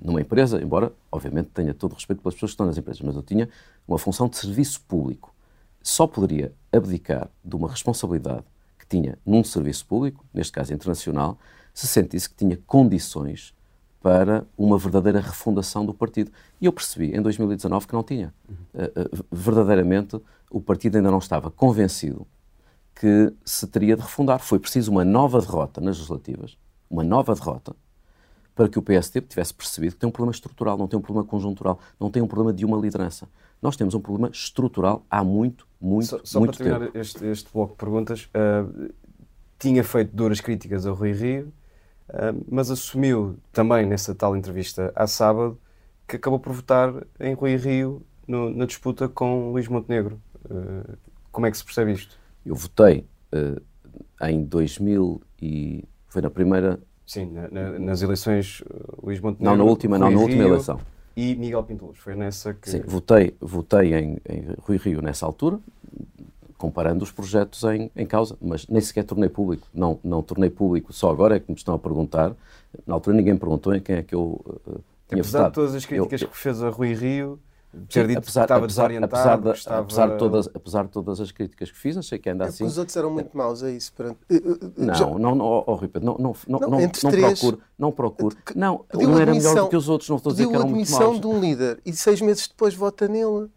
numa 0.00 0.20
empresa, 0.20 0.62
embora, 0.62 0.92
obviamente, 1.12 1.50
tenha 1.50 1.74
todo 1.74 1.92
o 1.92 1.94
respeito 1.94 2.22
pelas 2.22 2.34
pessoas 2.34 2.50
que 2.50 2.54
estão 2.54 2.66
nas 2.66 2.78
empresas, 2.78 3.02
mas 3.02 3.14
eu 3.14 3.22
tinha 3.22 3.48
uma 3.86 3.98
função 3.98 4.28
de 4.28 4.36
serviço 4.36 4.80
público. 4.82 5.34
Só 5.82 6.06
poderia 6.06 6.54
abdicar 6.72 7.30
de 7.44 7.56
uma 7.56 7.68
responsabilidade 7.68 8.44
que 8.78 8.86
tinha 8.86 9.18
num 9.24 9.44
serviço 9.44 9.86
público, 9.86 10.24
neste 10.32 10.52
caso 10.52 10.72
internacional, 10.72 11.38
se 11.74 11.86
sentisse 11.86 12.28
que 12.28 12.36
tinha 12.36 12.58
condições 12.66 13.54
para 14.02 14.46
uma 14.56 14.78
verdadeira 14.78 15.20
refundação 15.20 15.84
do 15.84 15.92
partido. 15.92 16.30
E 16.60 16.66
eu 16.66 16.72
percebi 16.72 17.14
em 17.14 17.20
2019 17.20 17.86
que 17.86 17.92
não 17.92 18.02
tinha. 18.02 18.32
Uh, 18.48 19.24
verdadeiramente, 19.30 20.20
o 20.50 20.60
partido 20.60 20.96
ainda 20.96 21.10
não 21.10 21.18
estava 21.18 21.50
convencido 21.50 22.26
que 22.94 23.32
se 23.44 23.66
teria 23.66 23.96
de 23.96 24.02
refundar. 24.02 24.40
Foi 24.40 24.58
preciso 24.58 24.90
uma 24.90 25.04
nova 25.04 25.40
derrota 25.40 25.80
nas 25.80 25.96
legislativas, 25.96 26.56
uma 26.88 27.04
nova 27.04 27.34
derrota, 27.34 27.74
para 28.54 28.68
que 28.68 28.78
o 28.78 28.82
PSD 28.82 29.20
tivesse 29.20 29.54
percebido 29.54 29.94
que 29.94 30.00
tem 30.00 30.08
um 30.08 30.12
problema 30.12 30.32
estrutural, 30.32 30.76
não 30.76 30.88
tem 30.88 30.98
um 30.98 31.02
problema 31.02 31.26
conjuntural, 31.26 31.78
não 31.98 32.10
tem 32.10 32.22
um 32.22 32.26
problema 32.26 32.52
de 32.52 32.64
uma 32.64 32.78
liderança. 32.78 33.28
Nós 33.60 33.76
temos 33.76 33.94
um 33.94 34.00
problema 34.00 34.30
estrutural 34.32 35.04
há 35.10 35.22
muito, 35.22 35.66
muito, 35.80 36.06
só, 36.06 36.20
só 36.24 36.38
muito 36.40 36.56
tempo. 36.56 36.70
Só 36.70 36.78
para 36.78 36.86
terminar 36.86 37.00
este, 37.00 37.26
este 37.26 37.52
bloco 37.52 37.72
de 37.72 37.78
perguntas, 37.78 38.24
uh, 38.34 38.92
tinha 39.58 39.84
feito 39.84 40.16
duras 40.16 40.40
críticas 40.40 40.86
ao 40.86 40.94
Rui 40.94 41.12
Rio, 41.12 41.52
mas 42.48 42.70
assumiu 42.70 43.36
também 43.52 43.86
nessa 43.86 44.14
tal 44.14 44.36
entrevista 44.36 44.92
à 44.94 45.06
sábado 45.06 45.58
que 46.06 46.16
acabou 46.16 46.40
por 46.40 46.52
votar 46.52 46.92
em 47.20 47.34
Rui 47.34 47.56
Rio 47.56 48.02
no, 48.26 48.50
na 48.50 48.66
disputa 48.66 49.08
com 49.08 49.52
Luís 49.52 49.68
Montenegro. 49.68 50.20
Uh, 50.44 50.96
como 51.30 51.46
é 51.46 51.50
que 51.50 51.56
se 51.56 51.64
percebe 51.64 51.92
isto? 51.92 52.18
Eu 52.44 52.54
votei 52.54 53.06
uh, 53.32 53.60
em 54.26 54.44
2000 54.44 55.20
e 55.40 55.84
foi 56.08 56.20
na 56.22 56.30
primeira. 56.30 56.80
Sim, 57.06 57.30
na, 57.32 57.48
na, 57.48 57.78
nas 57.78 58.02
eleições 58.02 58.62
Luís 59.02 59.20
Montenegro. 59.20 59.56
Não, 59.56 59.64
na 59.64 59.70
última, 59.70 59.96
Rui 59.96 60.06
não, 60.06 60.14
na 60.14 60.20
última 60.20 60.42
Rio 60.42 60.52
eleição. 60.52 60.80
E 61.16 61.34
Miguel 61.34 61.62
Pinto 61.64 61.92
Foi 61.94 62.14
nessa 62.14 62.54
que. 62.54 62.70
Sim, 62.70 62.82
votei, 62.86 63.36
votei 63.40 63.94
em, 63.94 64.18
em 64.28 64.54
Rui 64.58 64.76
Rio 64.78 65.02
nessa 65.02 65.26
altura, 65.26 65.58
comparando 66.60 67.02
os 67.02 67.10
projetos 67.10 67.64
em, 67.64 67.90
em 67.96 68.04
causa, 68.04 68.36
mas 68.38 68.66
nem 68.68 68.82
sequer 68.82 69.02
tornei 69.02 69.30
público. 69.30 69.66
Não, 69.72 69.98
não 70.04 70.22
tornei 70.22 70.50
público, 70.50 70.92
só 70.92 71.10
agora 71.10 71.36
é 71.36 71.40
que 71.40 71.50
me 71.50 71.56
estão 71.56 71.74
a 71.74 71.78
perguntar. 71.78 72.36
Na 72.86 72.94
altura 72.94 73.16
ninguém 73.16 73.32
me 73.32 73.40
perguntou 73.40 73.74
em 73.74 73.80
quem 73.80 73.96
é 73.96 74.02
que 74.02 74.14
eu 74.14 74.38
uh, 74.44 74.80
tinha 75.08 75.22
apesar 75.22 75.38
votado. 75.38 75.48
de 75.48 75.54
todas 75.54 75.74
as 75.74 75.86
críticas 75.86 76.20
eu, 76.20 76.28
que 76.28 76.36
fez 76.36 76.62
a 76.62 76.68
Rui 76.68 76.92
Rio, 76.92 77.40
ter 77.88 78.06
dito 78.06 78.18
apesar, 78.18 78.40
que 78.42 78.44
estava 78.44 78.64
apesar, 78.66 78.82
desorientado, 78.82 79.16
apesar, 79.16 79.36
de, 79.38 79.58
estava... 79.58 79.80
apesar, 79.80 80.08
de 80.08 80.18
todas, 80.18 80.48
apesar 80.54 80.84
de 80.84 80.90
todas 80.90 81.20
as 81.20 81.32
críticas 81.32 81.70
que 81.70 81.78
fiz, 81.78 81.96
achei 81.96 82.18
que 82.18 82.28
ainda 82.28 82.44
é 82.44 82.48
assim... 82.48 82.64
os 82.64 82.76
outros 82.76 82.94
eram 82.94 83.10
muito 83.10 83.34
maus, 83.34 83.62
é 83.62 83.70
isso? 83.70 83.90
Perante... 83.94 84.18
Não, 84.76 84.94
Já... 84.94 85.06
não, 85.06 85.34
não, 85.34 85.46
oh, 85.46 85.64
oh, 85.66 85.80
não, 85.98 86.16
não, 86.18 86.36
não, 86.46 86.60
não, 86.60 86.80
não 86.80 86.88
três... 86.90 87.40
procuro, 87.40 87.62
não 87.78 87.90
procuro. 87.90 88.36
Não, 88.54 88.84
não 88.92 89.18
era 89.18 89.32
melhor 89.32 89.54
do 89.54 89.68
que 89.70 89.76
os 89.76 89.88
outros, 89.88 90.10
não 90.10 90.18
estou 90.18 90.30
a 90.30 90.34
dizer 90.34 90.46
que 90.46 90.54
eram 90.54 90.68
muito 90.68 90.90
maus. 90.90 91.02
admissão 91.02 91.20
de 91.20 91.26
um 91.26 91.40
líder 91.40 91.80
e 91.86 91.92
seis 91.94 92.20
meses 92.20 92.48
depois 92.48 92.74
vota 92.74 93.08
nele. 93.08 93.48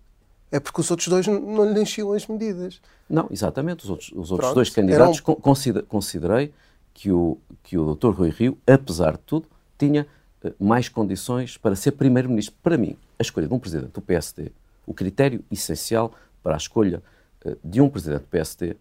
É 0.54 0.60
porque 0.60 0.82
os 0.82 0.92
outros 0.92 1.08
dois 1.08 1.26
não 1.26 1.74
lhe 1.74 1.82
enchiam 1.82 2.14
as 2.14 2.28
medidas. 2.28 2.80
Não, 3.10 3.28
exatamente. 3.32 3.86
Os 3.86 3.90
outros, 3.90 4.10
os 4.12 4.30
outros 4.30 4.38
Pronto, 4.38 4.54
dois 4.54 4.70
candidatos 4.70 5.20
eram... 5.28 5.84
considerei 5.88 6.54
que 6.94 7.12
o, 7.12 7.40
que 7.64 7.76
o 7.76 7.96
Dr. 7.96 8.12
Rui 8.12 8.30
Rio, 8.30 8.56
apesar 8.68 9.14
de 9.14 9.24
tudo, 9.26 9.48
tinha 9.80 10.06
uh, 10.44 10.54
mais 10.64 10.88
condições 10.88 11.58
para 11.58 11.76
ser 11.76 11.94
Primeiro-Ministro. 11.94 12.54
Para 12.62 12.78
mim, 12.78 12.96
a 13.18 13.24
escolha 13.24 13.48
de 13.48 13.54
um 13.56 13.58
Presidente 13.58 13.94
do 13.94 14.02
PSD, 14.02 14.52
o 14.86 14.94
critério 14.94 15.44
essencial 15.50 16.14
para 16.44 16.54
a 16.54 16.58
escolha 16.58 17.02
uh, 17.44 17.58
de 17.64 17.82
um 17.82 17.90
Presidente 17.90 18.22
do 18.22 18.28
PSD 18.28 18.78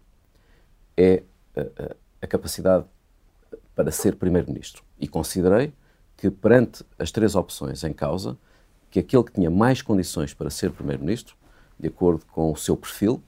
é 0.95 1.23
uh, 1.57 1.95
a 2.21 2.27
capacidade 2.27 2.85
para 3.75 3.89
ser 3.89 4.15
Primeiro-Ministro. 4.15 4.83
E 4.99 5.07
considerei 5.07 5.73
que, 6.17 6.29
perante 6.29 6.85
as 6.99 7.09
três 7.09 7.33
opções 7.33 7.83
em 7.83 7.93
causa, 7.93 8.37
que 8.91 8.99
aquele 8.99 9.23
que 9.23 9.31
tinha 9.31 9.49
mais 9.49 9.81
condições 9.81 10.35
para 10.35 10.51
ser 10.51 10.69
Primeiro-Ministro 10.69 11.35
de 11.83 11.89
acordo 11.89 12.25
com 12.31 12.49
o 12.49 12.55
seu 12.55 12.77
perfil, 12.77 13.21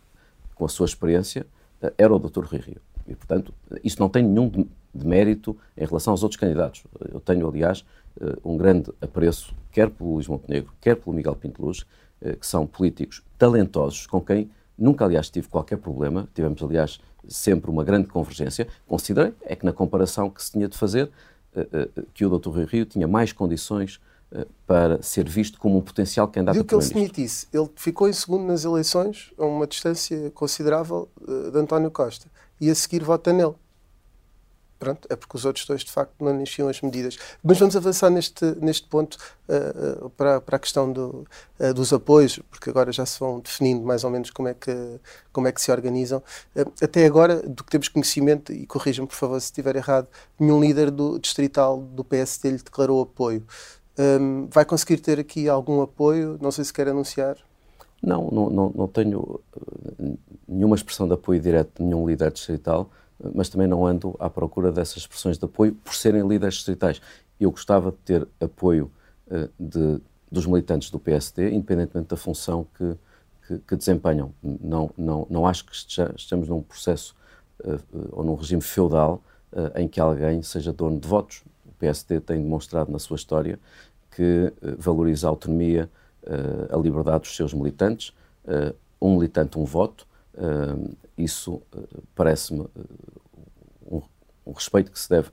com 0.55 0.63
a 0.63 0.69
sua 0.69 0.85
experiência, 0.85 1.45
eh, 1.81 1.93
era 1.97 2.15
o 2.15 2.17
Dr. 2.17 2.45
Rui 2.45 2.59
Rio. 2.59 2.81
E, 3.05 3.13
portanto, 3.13 3.53
isso 3.83 3.99
não 3.99 4.07
tem 4.07 4.23
nenhum 4.23 4.49
de, 4.49 4.65
mérito 5.05 5.57
em 5.75 5.85
relação 5.85 6.11
aos 6.11 6.23
outros 6.23 6.39
candidatos. 6.39 6.85
Eu 7.11 7.19
tenho, 7.19 7.45
aliás, 7.49 7.83
eh, 8.21 8.37
um 8.45 8.55
grande 8.55 8.93
apreço, 9.01 9.53
quer 9.73 9.89
pelo 9.89 10.13
Luís 10.13 10.27
Montenegro, 10.29 10.71
quer 10.79 10.95
pelo 10.95 11.13
Miguel 11.13 11.35
Pinto 11.35 11.61
Luz, 11.61 11.85
eh, 12.21 12.37
que 12.37 12.47
são 12.47 12.65
políticos 12.65 13.21
talentosos, 13.37 14.07
com 14.07 14.21
quem 14.21 14.49
nunca, 14.77 15.03
aliás, 15.03 15.29
tive 15.29 15.49
qualquer 15.49 15.77
problema. 15.77 16.29
Tivemos, 16.33 16.63
aliás, 16.63 17.01
sempre 17.27 17.69
uma 17.69 17.83
grande 17.83 18.07
convergência. 18.07 18.69
Considerei, 18.87 19.33
é 19.41 19.53
que 19.53 19.65
na 19.65 19.73
comparação 19.73 20.29
que 20.29 20.41
se 20.41 20.53
tinha 20.53 20.69
de 20.69 20.77
fazer, 20.77 21.11
que 22.13 22.25
o 22.25 22.37
Dr. 22.37 22.49
Rui 22.49 22.65
Rio 22.65 22.85
tinha 22.85 23.07
mais 23.07 23.31
condições 23.31 24.01
para 24.65 25.01
ser 25.01 25.29
visto 25.29 25.59
como 25.59 25.77
um 25.77 25.81
potencial 25.81 26.27
candidato 26.27 26.55
Viu 26.55 26.65
que 26.65 26.73
ele 26.73 26.81
se 26.81 26.93
demitisse. 26.93 27.47
Ele 27.53 27.69
ficou 27.75 28.09
em 28.09 28.13
segundo 28.13 28.45
nas 28.45 28.65
eleições, 28.65 29.31
a 29.37 29.45
uma 29.45 29.67
distância 29.67 30.31
considerável 30.31 31.07
uh, 31.21 31.51
de 31.51 31.57
António 31.57 31.91
Costa. 31.91 32.27
E 32.59 32.69
a 32.69 32.75
seguir 32.75 33.03
vota 33.03 33.31
nele. 33.31 33.53
Pronto, 34.77 35.07
é 35.09 35.15
porque 35.15 35.37
os 35.37 35.45
outros 35.45 35.65
dois, 35.65 35.85
de 35.85 35.91
facto, 35.91 36.13
não 36.19 36.41
enchiam 36.41 36.67
as 36.67 36.81
medidas. 36.81 37.17
Mas 37.41 37.57
vamos 37.57 37.75
avançar 37.77 38.09
neste, 38.09 38.43
neste 38.59 38.87
ponto 38.87 39.17
uh, 39.47 40.05
uh, 40.05 40.09
para, 40.11 40.41
para 40.41 40.57
a 40.57 40.59
questão 40.59 40.91
do, 40.91 41.25
dos 41.73 41.93
apoios, 41.93 42.39
porque 42.49 42.69
agora 42.69 42.91
já 42.91 43.05
se 43.05 43.17
vão 43.17 43.39
definindo 43.39 43.85
mais 43.85 44.03
ou 44.03 44.09
menos 44.09 44.31
como 44.31 44.49
é 44.49 44.53
que, 44.53 44.99
como 45.31 45.47
é 45.47 45.51
que 45.51 45.61
se 45.61 45.71
organizam. 45.71 46.21
até 46.81 47.05
agora, 47.05 47.37
do 47.37 47.63
que 47.63 47.71
temos 47.71 47.87
conhecimento, 47.87 48.51
e 48.51 48.65
corrijam-me, 48.65 49.07
por 49.07 49.15
favor, 49.15 49.39
se 49.39 49.45
estiver 49.45 49.77
errado, 49.77 50.07
nenhum 50.37 50.59
líder 50.59 50.91
do 50.91 51.19
distrital 51.19 51.79
do 51.79 52.03
PSD 52.03 52.51
lhe 52.51 52.57
declarou 52.57 53.01
apoio. 53.01 53.45
Um, 53.97 54.47
vai 54.51 54.65
conseguir 54.65 54.97
ter 54.97 55.19
aqui 55.19 55.47
algum 55.47 55.81
apoio? 55.81 56.37
Não 56.41 56.51
sei 56.51 56.65
se 56.65 56.73
quer 56.73 56.87
anunciar. 56.87 57.37
Não, 58.01 58.29
não, 58.29 58.49
não, 58.49 58.73
não 58.75 58.87
tenho 58.87 59.39
eh, 59.99 60.13
nenhuma 60.47 60.75
expressão 60.75 61.07
de 61.07 61.13
apoio 61.13 61.39
direto 61.39 61.77
de 61.77 61.83
nenhum 61.83 62.05
líder 62.07 62.31
distrital, 62.31 62.89
mas 63.33 63.49
também 63.49 63.67
não 63.67 63.85
ando 63.85 64.15
à 64.19 64.29
procura 64.29 64.71
dessas 64.71 64.97
expressões 64.97 65.37
de 65.37 65.45
apoio 65.45 65.73
por 65.73 65.95
serem 65.95 66.27
líderes 66.27 66.55
distritais. 66.55 67.01
eu 67.39 67.49
gostava 67.49 67.91
de 67.91 67.97
ter 67.97 68.27
apoio 68.39 68.91
uh, 69.27 69.49
de, 69.59 70.01
dos 70.31 70.45
militantes 70.45 70.91
do 70.91 70.99
PSD, 70.99 71.51
independentemente 71.51 72.09
da 72.09 72.17
função 72.17 72.67
que, 72.77 72.95
que, 73.47 73.59
que 73.59 73.75
desempenham. 73.75 74.33
Não, 74.43 74.91
não, 74.97 75.25
não 75.29 75.47
acho 75.47 75.65
que 75.65 75.73
estejamos 75.73 76.49
num 76.49 76.61
processo 76.61 77.15
uh, 77.63 77.79
ou 78.11 78.23
num 78.23 78.35
regime 78.35 78.61
feudal 78.61 79.23
uh, 79.51 79.79
em 79.79 79.87
que 79.87 79.99
alguém 79.99 80.41
seja 80.43 80.73
dono 80.73 80.99
de 80.99 81.07
votos. 81.07 81.43
PSD 81.75 82.19
tem 82.19 82.41
demonstrado 82.41 82.91
na 82.91 82.99
sua 82.99 83.15
história 83.15 83.59
que 84.15 84.53
valoriza 84.77 85.27
a 85.27 85.29
autonomia, 85.29 85.89
a 86.71 86.77
liberdade 86.77 87.23
dos 87.23 87.35
seus 87.35 87.53
militantes. 87.53 88.13
um 89.01 89.15
militante, 89.15 89.59
um 89.59 89.65
voto. 89.65 90.07
isso 91.17 91.61
parece-me 92.15 92.65
um, 93.85 94.01
respeito 94.53 94.91
que 94.91 94.99
se 94.99 95.09
deve 95.09 95.29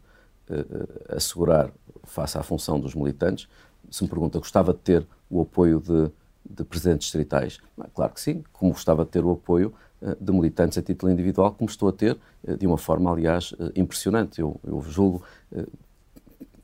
assegurar 1.08 1.70
face 2.04 2.36
à 2.36 2.42
função 2.42 2.80
dos 2.80 2.94
militantes. 2.94 3.48
Se 3.90 4.02
me 4.02 4.10
pergunta, 4.10 4.38
gostava 4.38 4.72
de 4.72 4.80
ter 4.80 5.06
o 5.30 5.40
apoio 5.40 5.80
de, 5.80 6.10
de 6.44 6.64
presidentes 6.64 7.04
distritais? 7.04 7.58
Claro 7.94 8.12
que 8.12 8.20
sim, 8.20 8.42
como 8.52 8.72
gostava 8.72 9.04
de 9.04 9.10
ter 9.10 9.24
o 9.24 9.30
apoio 9.30 9.72
de 10.20 10.32
militantes 10.32 10.76
a 10.76 10.82
título 10.82 11.12
individual, 11.12 11.52
como 11.52 11.70
estou 11.70 11.88
a 11.88 11.92
ter, 11.92 12.18
de 12.58 12.66
uma 12.66 12.78
forma, 12.78 13.10
aliás, 13.10 13.54
impressionante. 13.76 14.40
Eu, 14.40 14.60
eu 14.64 14.80
julgo 14.82 15.22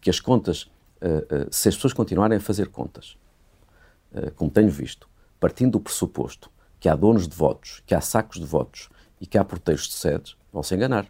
que 0.09 0.11
as 0.11 0.21
contas, 0.21 0.71
se 1.51 1.69
as 1.69 1.75
pessoas 1.75 1.93
continuarem 1.93 2.39
a 2.39 2.41
fazer 2.41 2.69
contas, 2.69 3.19
como 4.37 4.51
tenho 4.51 4.71
visto, 4.71 5.07
partindo 5.39 5.73
do 5.73 5.81
pressuposto 5.81 6.51
que 6.81 6.89
há 6.89 6.97
donos 6.97 7.29
de 7.29 7.37
votos, 7.37 7.83
que 7.85 7.95
há 7.95 8.01
sacos 8.01 8.41
de 8.41 8.47
votos 8.47 8.89
e 9.21 9.27
que 9.27 9.37
há 9.37 9.45
porteiros 9.45 9.87
de 9.87 9.93
sedes, 9.93 10.35
vão 10.51 10.63
se 10.63 10.75
enganar. 10.75 11.05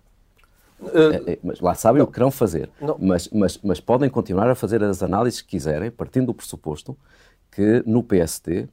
Uh, 0.80 1.38
mas 1.44 1.61
lá 1.61 1.76
sabem 1.76 1.98
não, 1.98 2.04
o 2.04 2.08
que 2.08 2.14
querão 2.14 2.30
fazer. 2.30 2.70
Mas, 2.98 3.28
mas, 3.28 3.58
mas 3.62 3.80
podem 3.80 4.11
continuar 4.11 4.50
a 4.50 4.56
fazer 4.56 4.82
as 4.82 5.00
análises 5.00 5.40
que 5.40 5.48
quiserem, 5.48 5.92
partindo 5.92 6.26
do 6.26 6.34
pressuposto 6.34 6.96
que 7.52 7.82
no 7.87 8.02
PSD 8.02 8.62
uh, 8.62 8.66
uh, 8.66 8.68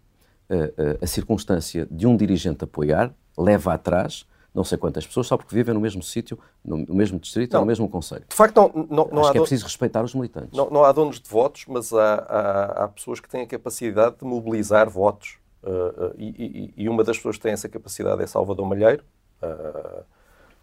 a 1.01 1.07
circunstância 1.07 1.87
de 1.89 2.07
um 2.07 2.17
dirigente 2.17 2.63
apoiar 2.63 3.13
leva 3.37 3.75
atrás 3.75 4.25
não 4.55 4.63
sei 4.63 4.77
quantas 4.77 5.05
pessoas 5.05 5.27
só 5.27 5.35
porque 5.37 5.53
vivem 5.53 5.73
no 5.73 5.81
mesmo 5.81 6.01
sítio, 6.01 6.39
no, 6.63 6.77
mesmo 6.95 7.19
distrito 7.19 7.51
não, 7.51 7.59
ou 7.59 7.65
no 7.65 7.67
mesmo 7.67 7.89
conselho. 7.89 8.23
De 8.27 8.35
facto, 8.35 8.55
não, 8.55 8.71
não, 8.73 9.09
não 9.11 9.19
Acho 9.19 9.29
há 9.29 9.31
que 9.33 9.37
é 9.37 9.41
preciso 9.41 9.65
respeitar 9.65 10.03
os 10.03 10.15
militantes. 10.15 10.57
Não, 10.57 10.69
não 10.69 10.85
há 10.85 10.91
donos 10.93 11.19
de 11.19 11.29
votos, 11.29 11.65
mas 11.67 11.91
há, 11.91 12.15
há, 12.15 12.83
há, 12.83 12.87
pessoas 12.87 13.19
que 13.19 13.27
têm 13.27 13.41
a 13.41 13.47
capacidade 13.47 14.15
de 14.17 14.25
mobilizar 14.25 14.89
votos. 14.89 15.37
E, 16.17 16.73
e, 16.77 16.83
e, 16.83 16.89
uma 16.89 17.03
das 17.03 17.17
pessoas 17.17 17.37
que 17.37 17.41
tem 17.41 17.51
essa 17.51 17.67
capacidade 17.67 18.21
é 18.21 18.27
Salvador 18.27 18.67
Malheiro. 18.67 19.03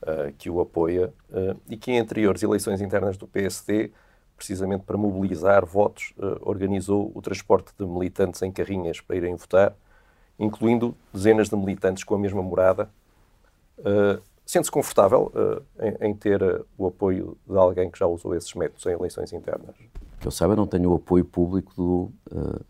Uh, 0.04 0.32
que 0.36 0.50
o 0.50 0.60
apoia 0.60 1.12
uh, 1.30 1.56
e 1.68 1.76
que 1.76 1.92
em 1.92 2.00
anteriores 2.00 2.42
eleições 2.42 2.80
internas 2.80 3.16
do 3.16 3.24
PSD, 3.28 3.92
precisamente 4.36 4.82
para 4.82 4.96
mobilizar 4.96 5.64
votos, 5.64 6.12
uh, 6.18 6.40
organizou 6.40 7.12
o 7.14 7.22
transporte 7.22 7.72
de 7.78 7.86
militantes 7.86 8.42
em 8.42 8.50
carrinhas 8.50 9.00
para 9.00 9.14
irem 9.14 9.36
votar, 9.36 9.76
incluindo 10.36 10.96
dezenas 11.12 11.48
de 11.48 11.54
militantes 11.54 12.02
com 12.02 12.16
a 12.16 12.18
mesma 12.18 12.42
morada. 12.42 12.90
Sente-se 14.44 14.70
confortável 14.70 15.32
em, 15.80 16.08
em, 16.08 16.14
ter 16.14 16.42
o 16.76 16.86
apoio 16.86 17.38
de 17.48 17.56
alguém 17.56 17.90
que 17.90 17.98
já 17.98 18.06
usou 18.06 18.34
esses 18.34 18.52
métodos 18.54 18.84
em 18.86 18.90
eleições 18.90 19.32
internas? 19.32 19.74
Que 20.20 20.26
eu 20.26 20.30
saiba, 20.30 20.54
não 20.54 20.66
tenho 20.66 20.90
o 20.90 20.96
apoio 20.96 21.24
público 21.24 21.72
do, 21.74 22.12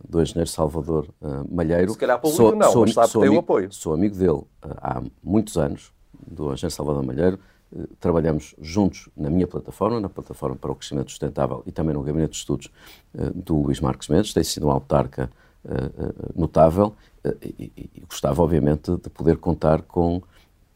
do 0.08 0.22
engenheiro 0.22 0.48
Salvador 0.48 1.08
Malheiro. 1.50 1.92
Se 1.92 1.98
calhar 1.98 2.20
público 2.20 2.36
sou, 2.36 2.54
não, 2.54 2.70
sou, 2.70 2.82
mas 2.82 2.94
sabe 2.94 3.08
sou 3.08 3.22
que 3.22 3.28
tem 3.28 3.36
o 3.36 3.40
apoio. 3.40 3.72
Sou 3.72 3.94
amigo 3.94 4.16
dele 4.16 4.42
há 4.62 5.02
muitos 5.22 5.56
anos, 5.56 5.92
do 6.26 6.50
Agência 6.50 6.70
Salvador 6.70 7.02
Malheiro, 7.02 7.38
eh, 7.74 7.86
trabalhamos 7.98 8.54
juntos 8.60 9.08
na 9.16 9.30
minha 9.30 9.46
plataforma, 9.46 10.00
na 10.00 10.08
plataforma 10.08 10.56
para 10.56 10.70
o 10.70 10.74
crescimento 10.74 11.10
sustentável 11.10 11.62
e 11.66 11.72
também 11.72 11.94
no 11.94 12.02
gabinete 12.02 12.32
de 12.32 12.36
estudos 12.36 12.70
eh, 13.14 13.30
do 13.34 13.56
Luís 13.60 13.80
Marques 13.80 14.08
Mendes, 14.08 14.32
tem 14.32 14.44
sido 14.44 14.66
uma 14.66 14.74
autarca 14.74 15.30
eh, 15.64 15.90
notável 16.34 16.94
e, 17.40 17.72
e 17.94 18.00
gostava, 18.00 18.42
obviamente, 18.42 18.96
de 18.96 19.08
poder 19.08 19.36
contar 19.36 19.82
com, 19.82 20.20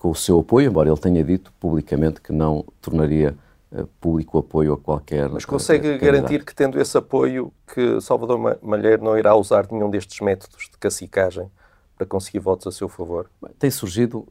com 0.06 0.12
o 0.12 0.14
seu 0.14 0.38
apoio, 0.38 0.68
embora 0.68 0.88
ele 0.88 0.98
tenha 1.00 1.24
dito 1.24 1.52
publicamente 1.58 2.20
que 2.20 2.32
não 2.32 2.64
tornaria 2.80 3.36
público 4.00 4.38
apoio 4.38 4.74
a 4.74 4.78
qualquer. 4.78 5.28
Mas 5.28 5.44
consegue 5.44 5.98
garantir 5.98 6.44
que, 6.44 6.54
tendo 6.54 6.80
esse 6.80 6.96
apoio, 6.96 7.52
que 7.74 8.00
Salvador 8.00 8.58
Malheiro 8.62 9.02
não 9.02 9.18
irá 9.18 9.34
usar 9.34 9.66
nenhum 9.70 9.90
destes 9.90 10.20
métodos 10.20 10.68
de 10.70 10.78
cacicagem 10.78 11.50
para 11.96 12.06
conseguir 12.06 12.38
votos 12.38 12.68
a 12.68 12.72
seu 12.72 12.88
favor? 12.88 13.28
Tem 13.58 13.68
surgido 13.68 14.28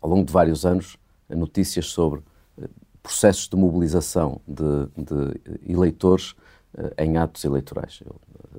ao 0.00 0.08
longo 0.08 0.24
de 0.24 0.32
vários 0.32 0.64
anos, 0.64 0.96
notícias 1.28 1.86
sobre 1.86 2.22
eh, 2.62 2.68
processos 3.02 3.48
de 3.48 3.56
mobilização 3.56 4.40
de, 4.46 4.86
de 4.96 5.72
eleitores 5.72 6.30
uh, 6.74 6.94
em 6.96 7.18
atos 7.18 7.44
eleitorais. 7.44 8.00
Eu, 8.06 8.14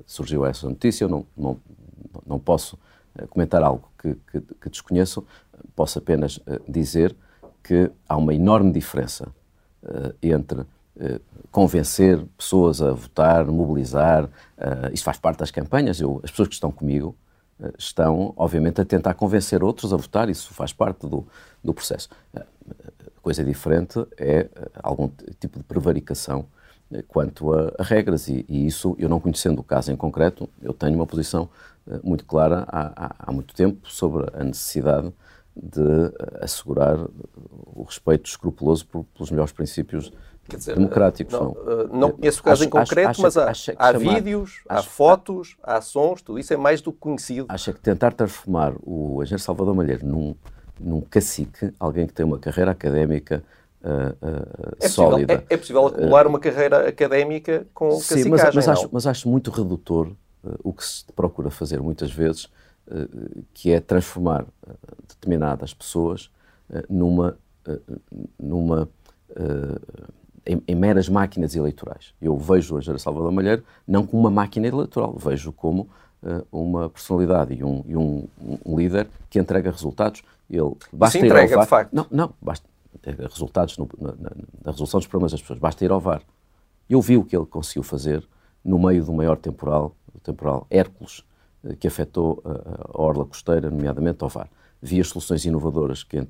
surgiu 0.06 0.44
essa 0.44 0.68
notícia, 0.68 1.04
eu 1.04 1.08
não, 1.08 1.26
não, 1.36 1.56
não 2.26 2.38
posso 2.38 2.78
comentar 3.30 3.62
algo 3.62 3.89
que, 4.00 4.14
que, 4.30 4.40
que 4.40 4.70
desconheço, 4.70 5.24
posso 5.76 5.98
apenas 5.98 6.40
dizer 6.68 7.14
que 7.62 7.90
há 8.08 8.16
uma 8.16 8.34
enorme 8.34 8.72
diferença 8.72 9.28
entre 10.22 10.64
convencer 11.50 12.24
pessoas 12.36 12.82
a 12.82 12.92
votar, 12.92 13.46
mobilizar, 13.46 14.28
isto 14.92 15.04
faz 15.04 15.18
parte 15.18 15.38
das 15.38 15.50
campanhas, 15.50 16.00
eu, 16.00 16.20
as 16.22 16.30
pessoas 16.30 16.48
que 16.48 16.54
estão 16.54 16.70
comigo, 16.70 17.16
estão, 17.78 18.32
obviamente, 18.36 18.80
a 18.80 18.84
tentar 18.84 19.14
convencer 19.14 19.62
outros 19.62 19.92
a 19.92 19.96
votar, 19.96 20.28
isso 20.28 20.52
faz 20.54 20.72
parte 20.72 21.06
do, 21.06 21.26
do 21.62 21.74
processo. 21.74 22.08
Coisa 23.22 23.44
diferente 23.44 24.04
é 24.16 24.48
algum 24.82 25.08
tipo 25.38 25.58
de 25.58 25.64
prevaricação 25.64 26.40
eh, 26.40 26.59
quanto 27.08 27.52
a, 27.52 27.72
a 27.78 27.82
regras, 27.82 28.28
e, 28.28 28.44
e, 28.48 28.66
isso, 28.66 28.96
eu 28.98 29.08
não 29.08 29.20
conhecendo 29.20 29.60
o 29.60 29.64
caso 29.64 29.92
em 29.92 29.96
concreto, 29.96 30.48
eu 30.60 30.72
tenho 30.72 30.94
uma 30.94 31.06
posição 31.06 31.48
eh, 31.88 32.00
muito 32.02 32.24
clara 32.24 32.64
há, 32.68 33.06
há, 33.06 33.14
há 33.18 33.32
muito 33.32 33.54
tempo 33.54 33.88
sobre 33.88 34.26
a 34.34 34.42
necessidade 34.42 35.12
de 35.54 35.80
eh, 35.80 36.38
assegurar 36.40 36.98
o 37.74 37.82
respeito 37.82 38.28
escrupuloso 38.28 38.86
por, 38.86 39.04
pelos 39.14 39.30
melhores 39.30 39.52
princípios 39.52 40.12
Dizer, 40.48 40.74
democráticos. 40.74 41.32
Não, 41.32 41.54
não, 41.64 41.86
não 41.86 42.10
conheço 42.10 42.40
o 42.40 42.42
caso 42.42 42.62
acho, 42.62 42.64
em 42.64 42.70
concreto, 42.70 43.10
acho, 43.10 43.22
mas 43.22 43.36
há, 43.36 43.50
há 43.50 43.54
chamar, 43.54 43.98
vídeos, 43.98 44.62
há 44.68 44.82
fotos, 44.82 45.56
há 45.62 45.80
sons, 45.80 46.22
tudo 46.22 46.38
isso 46.38 46.52
é 46.52 46.56
mais 46.56 46.80
do 46.80 46.92
que 46.92 46.98
conhecido. 46.98 47.46
Acha 47.48 47.72
que 47.72 47.80
tentar 47.80 48.12
transformar 48.12 48.74
o 48.82 49.22
engenheiro 49.22 49.42
Salvador 49.42 49.74
Malheiro 49.74 50.04
num, 50.04 50.34
num 50.78 51.00
cacique, 51.00 51.72
alguém 51.78 52.06
que 52.06 52.12
tem 52.12 52.26
uma 52.26 52.38
carreira 52.38 52.72
académica 52.72 53.44
uh, 53.82 54.76
é 54.80 54.88
sólida. 54.88 55.34
Possível, 55.34 55.46
é, 55.48 55.54
é, 55.54 55.56
possível 55.56 55.86
acumular 55.86 56.26
uma 56.26 56.38
carreira 56.38 56.88
académica 56.88 57.66
com 57.74 57.90
sim, 58.00 58.28
mas, 58.28 58.42
mas, 58.54 58.68
acho, 58.68 58.88
mas, 58.92 59.06
acho, 59.06 59.28
muito 59.28 59.50
redutor 59.50 60.08
uh, 60.08 60.58
o 60.62 60.72
que 60.72 60.84
se 60.84 61.04
procura 61.14 61.50
fazer 61.50 61.80
muitas 61.80 62.12
vezes, 62.12 62.48
que 63.54 63.70
é 63.70 63.78
transformar 63.78 64.44
determinadas 65.06 65.72
pessoas 65.72 66.28
numa, 66.88 67.38
numa 68.36 68.88
em, 70.44 70.60
em, 70.66 70.74
meras 70.74 71.08
máquinas 71.08 71.54
eleitorais. 71.54 72.12
Eu 72.20 72.36
vejo 72.36 72.76
a 72.76 72.80
Jara 72.80 72.98
Salvador 72.98 73.30
Malheiro 73.30 73.62
não 73.86 74.04
como 74.04 74.22
uma 74.22 74.30
máquina 74.30 74.66
eleitoral, 74.66 75.14
vejo 75.16 75.52
como 75.52 75.88
uh, 76.22 76.46
uma 76.50 76.88
personalidade 76.88 77.54
e, 77.54 77.64
um, 77.64 77.84
e 77.86 77.96
um, 77.96 78.26
um, 78.64 78.76
líder 78.76 79.06
que 79.28 79.38
entrega 79.38 79.70
resultados. 79.70 80.22
Ele 80.48 80.74
basta 80.92 81.18
Isso 81.18 81.26
entrega, 81.26 81.48
ir 81.48 81.54
ao 81.54 81.58
VAR. 81.58 81.64
de 81.64 81.70
facto. 81.70 81.92
Não, 81.92 82.06
não, 82.10 82.32
basta 82.40 82.66
resultados 83.04 83.78
no, 83.78 83.88
na, 83.98 84.12
na, 84.12 84.70
resolução 84.72 85.00
dos 85.00 85.06
problemas 85.06 85.32
das 85.32 85.40
pessoas. 85.40 85.58
Basta 85.58 85.84
ir 85.84 85.90
ao 85.90 86.00
VAR. 86.00 86.22
Eu 86.88 87.00
vi 87.00 87.16
o 87.16 87.24
que 87.24 87.36
ele 87.36 87.46
conseguiu 87.46 87.82
fazer 87.82 88.26
no 88.64 88.78
meio 88.78 89.04
do 89.04 89.12
maior 89.12 89.36
temporal, 89.36 89.94
o 90.14 90.18
temporal 90.18 90.66
Hércules, 90.70 91.24
uh, 91.62 91.76
que 91.76 91.86
afetou 91.86 92.42
uh, 92.44 92.98
a 92.98 93.02
orla 93.02 93.24
costeira, 93.24 93.70
nomeadamente 93.70 94.22
ao 94.22 94.28
VAR. 94.28 94.48
Vi 94.82 95.00
as 95.00 95.08
soluções 95.08 95.44
inovadoras 95.44 96.02
que 96.02 96.18
em, 96.18 96.28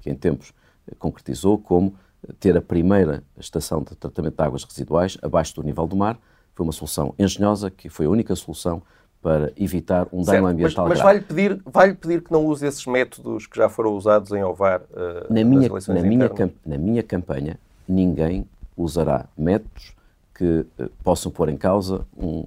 que 0.00 0.10
em 0.10 0.14
tempos 0.14 0.52
concretizou, 0.98 1.58
como 1.58 1.94
ter 2.38 2.56
a 2.56 2.62
primeira 2.62 3.22
estação 3.38 3.82
de 3.82 3.94
tratamento 3.94 4.36
de 4.36 4.42
águas 4.42 4.64
residuais 4.64 5.16
abaixo 5.22 5.54
do 5.54 5.62
nível 5.62 5.86
do 5.86 5.96
mar. 5.96 6.18
Foi 6.54 6.64
uma 6.64 6.72
solução 6.72 7.14
engenhosa, 7.18 7.70
que 7.70 7.88
foi 7.88 8.06
a 8.06 8.10
única 8.10 8.34
solução 8.34 8.82
para 9.26 9.52
evitar 9.56 10.06
um 10.12 10.22
dano 10.22 10.46
ambiental 10.46 10.86
mas, 10.86 10.98
mas 10.98 11.04
vai-lhe 11.04 11.20
pedir, 11.20 11.60
vai 11.66 11.92
pedir 11.92 12.22
que 12.22 12.30
não 12.30 12.46
use 12.46 12.64
esses 12.64 12.86
métodos 12.86 13.48
que 13.48 13.56
já 13.56 13.68
foram 13.68 13.90
usados 13.96 14.30
em 14.30 14.44
Ovar 14.44 14.82
uh, 14.82 15.34
na, 15.34 15.42
minha, 15.42 15.68
na, 15.68 16.02
minha 16.02 16.30
na 16.64 16.78
minha 16.78 17.02
campanha, 17.02 17.58
ninguém 17.88 18.48
usará 18.76 19.26
métodos 19.36 19.96
que 20.32 20.64
uh, 20.78 20.88
possam 21.02 21.32
pôr 21.32 21.48
em 21.48 21.56
causa 21.56 22.06
um 22.16 22.44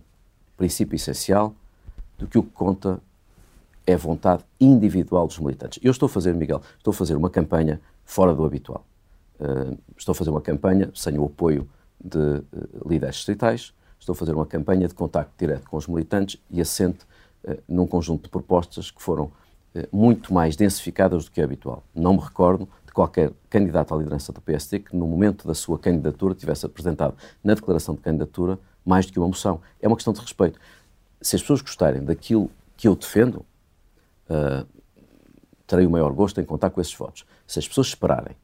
princípio 0.55 0.95
essencial 0.95 1.53
do 2.17 2.25
que 2.25 2.37
o 2.37 2.43
que 2.43 2.51
conta 2.51 3.01
é 3.85 3.95
a 3.95 3.97
vontade 3.97 4.45
individual 4.57 5.27
dos 5.27 5.37
militantes. 5.37 5.79
Eu 5.83 5.91
estou 5.91 6.05
a 6.05 6.09
fazer, 6.09 6.33
Miguel, 6.33 6.61
estou 6.77 6.91
a 6.91 6.95
fazer 6.95 7.17
uma 7.17 7.29
campanha 7.29 7.81
fora 8.05 8.33
do 8.33 8.45
habitual. 8.45 8.85
Uh, 9.37 9.77
estou 9.97 10.13
a 10.13 10.15
fazer 10.15 10.29
uma 10.29 10.39
campanha 10.39 10.89
sem 10.95 11.19
o 11.19 11.25
apoio 11.25 11.67
de 12.01 12.41
líderes 12.85 13.17
distritais, 13.17 13.73
estou 13.99 14.13
a 14.13 14.15
fazer 14.15 14.33
uma 14.33 14.45
campanha 14.45 14.87
de 14.87 14.93
contacto 14.93 15.33
direto 15.37 15.69
com 15.69 15.77
os 15.77 15.87
militantes 15.87 16.41
e 16.49 16.61
assente 16.61 17.05
uh, 17.43 17.57
num 17.67 17.85
conjunto 17.85 18.23
de 18.23 18.29
propostas 18.29 18.91
que 18.91 19.01
foram 19.01 19.31
muito 19.91 20.33
mais 20.33 20.55
densificadas 20.55 21.25
do 21.25 21.31
que 21.31 21.39
é 21.39 21.43
habitual. 21.43 21.83
Não 21.93 22.13
me 22.13 22.19
recordo 22.19 22.67
de 22.89 22.91
qualquer 22.91 23.31
candidato 23.49 23.93
à 23.93 23.97
liderança 23.97 24.33
do 24.33 24.41
PSD 24.41 24.79
que, 24.79 24.95
no 24.95 25.05
momento 25.07 25.47
da 25.47 25.53
sua 25.53 25.77
candidatura, 25.77 26.33
tivesse 26.33 26.65
apresentado 26.65 27.15
na 27.43 27.53
declaração 27.53 27.93
de 27.93 28.01
candidatura 28.01 28.57
mais 28.83 29.05
do 29.05 29.13
que 29.13 29.19
uma 29.19 29.27
moção. 29.27 29.61
É 29.79 29.87
uma 29.87 29.95
questão 29.95 30.11
de 30.11 30.19
respeito. 30.19 30.59
Se 31.21 31.35
as 31.35 31.41
pessoas 31.41 31.61
gostarem 31.61 32.03
daquilo 32.03 32.49
que 32.75 32.87
eu 32.87 32.95
defendo, 32.95 33.45
uh, 34.29 34.65
terei 35.67 35.85
o 35.85 35.89
maior 35.89 36.11
gosto 36.11 36.41
em 36.41 36.45
contar 36.45 36.71
com 36.71 36.81
esses 36.81 36.93
votos. 36.95 37.25
Se 37.45 37.59
as 37.59 37.67
pessoas 37.67 37.87
esperarem 37.87 38.35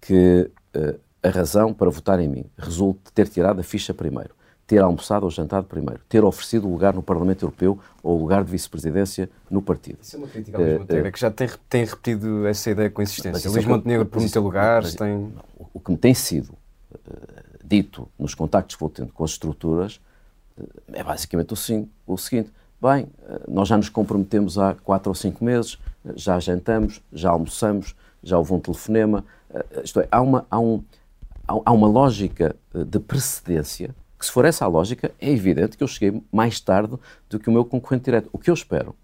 que 0.00 0.50
uh, 0.76 1.00
a 1.22 1.30
razão 1.30 1.72
para 1.72 1.88
votar 1.88 2.20
em 2.20 2.28
mim 2.28 2.44
resulte 2.58 3.04
de 3.04 3.12
ter 3.12 3.28
tirado 3.28 3.60
a 3.60 3.62
ficha 3.62 3.94
primeiro, 3.94 4.34
ter 4.72 4.78
almoçado 4.78 5.24
ou 5.24 5.30
jantado 5.30 5.66
primeiro, 5.66 6.00
ter 6.08 6.24
oferecido 6.24 6.66
o 6.66 6.72
lugar 6.72 6.94
no 6.94 7.02
Parlamento 7.02 7.44
Europeu 7.44 7.78
ou 8.02 8.16
o 8.16 8.20
lugar 8.22 8.42
de 8.42 8.50
vice-presidência 8.50 9.28
no 9.50 9.60
partido. 9.60 9.98
Isso 10.00 10.16
é 10.16 10.18
uma 10.18 10.26
crítica 10.26 10.56
ao 10.56 10.64
Luís 10.64 10.78
Montenegro, 10.78 11.08
uh, 11.08 11.12
que 11.12 11.20
já 11.20 11.30
tem, 11.30 11.50
tem, 11.68 11.84
repetido 11.84 12.46
essa 12.46 12.70
ideia 12.70 12.88
com 12.88 13.02
insistência. 13.02 13.50
Luís 13.50 13.66
é 13.66 13.68
Montenegro 13.68 14.06
prometeu 14.06 14.42
lugares, 14.42 14.94
tem... 14.94 15.30
O 15.74 15.78
que 15.78 15.90
me 15.90 15.98
tem 15.98 16.14
sido 16.14 16.54
uh, 16.90 16.98
dito 17.62 18.08
nos 18.18 18.34
contactos 18.34 18.76
que 18.76 18.80
vou 18.80 18.88
tendo 18.88 19.12
com 19.12 19.22
as 19.22 19.32
estruturas 19.32 20.00
uh, 20.56 20.66
é 20.94 21.04
basicamente 21.04 21.52
o, 21.52 21.88
o 22.06 22.16
seguinte, 22.16 22.50
bem, 22.80 23.08
nós 23.46 23.68
já 23.68 23.76
nos 23.76 23.90
comprometemos 23.90 24.56
há 24.56 24.74
quatro 24.74 25.10
ou 25.10 25.14
cinco 25.14 25.44
meses, 25.44 25.78
já 26.14 26.40
jantamos, 26.40 27.02
já 27.12 27.28
almoçamos, 27.28 27.94
já 28.22 28.38
houve 28.38 28.54
um 28.54 28.58
telefonema, 28.58 29.22
isto 29.84 30.00
é, 30.00 30.08
há 30.10 30.22
uma, 30.22 30.46
há 30.50 30.58
um, 30.58 30.82
há 31.46 31.72
uma 31.72 31.86
lógica 31.86 32.56
de 32.74 32.98
precedência 32.98 33.94
que, 34.22 34.26
se 34.26 34.32
for 34.32 34.44
essa 34.44 34.64
a 34.64 34.68
lógica, 34.68 35.10
é 35.20 35.32
evidente 35.32 35.76
que 35.76 35.82
eu 35.82 35.88
cheguei 35.88 36.22
mais 36.30 36.60
tarde 36.60 36.96
do 37.28 37.40
que 37.40 37.48
o 37.48 37.52
meu 37.52 37.64
concorrente 37.64 38.04
direto. 38.04 38.30
O 38.32 38.38
que 38.38 38.48
eu 38.48 38.54
espero 38.54 38.94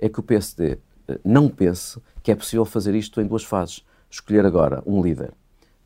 é 0.00 0.08
que 0.08 0.18
o 0.18 0.22
PSD 0.22 0.78
eh, 1.06 1.20
não 1.24 1.48
pense 1.48 2.00
que 2.24 2.32
é 2.32 2.34
possível 2.34 2.64
fazer 2.64 2.92
isto 2.92 3.20
em 3.20 3.26
duas 3.26 3.44
fases. 3.44 3.84
Escolher 4.10 4.44
agora 4.44 4.82
um 4.84 5.00
líder 5.00 5.32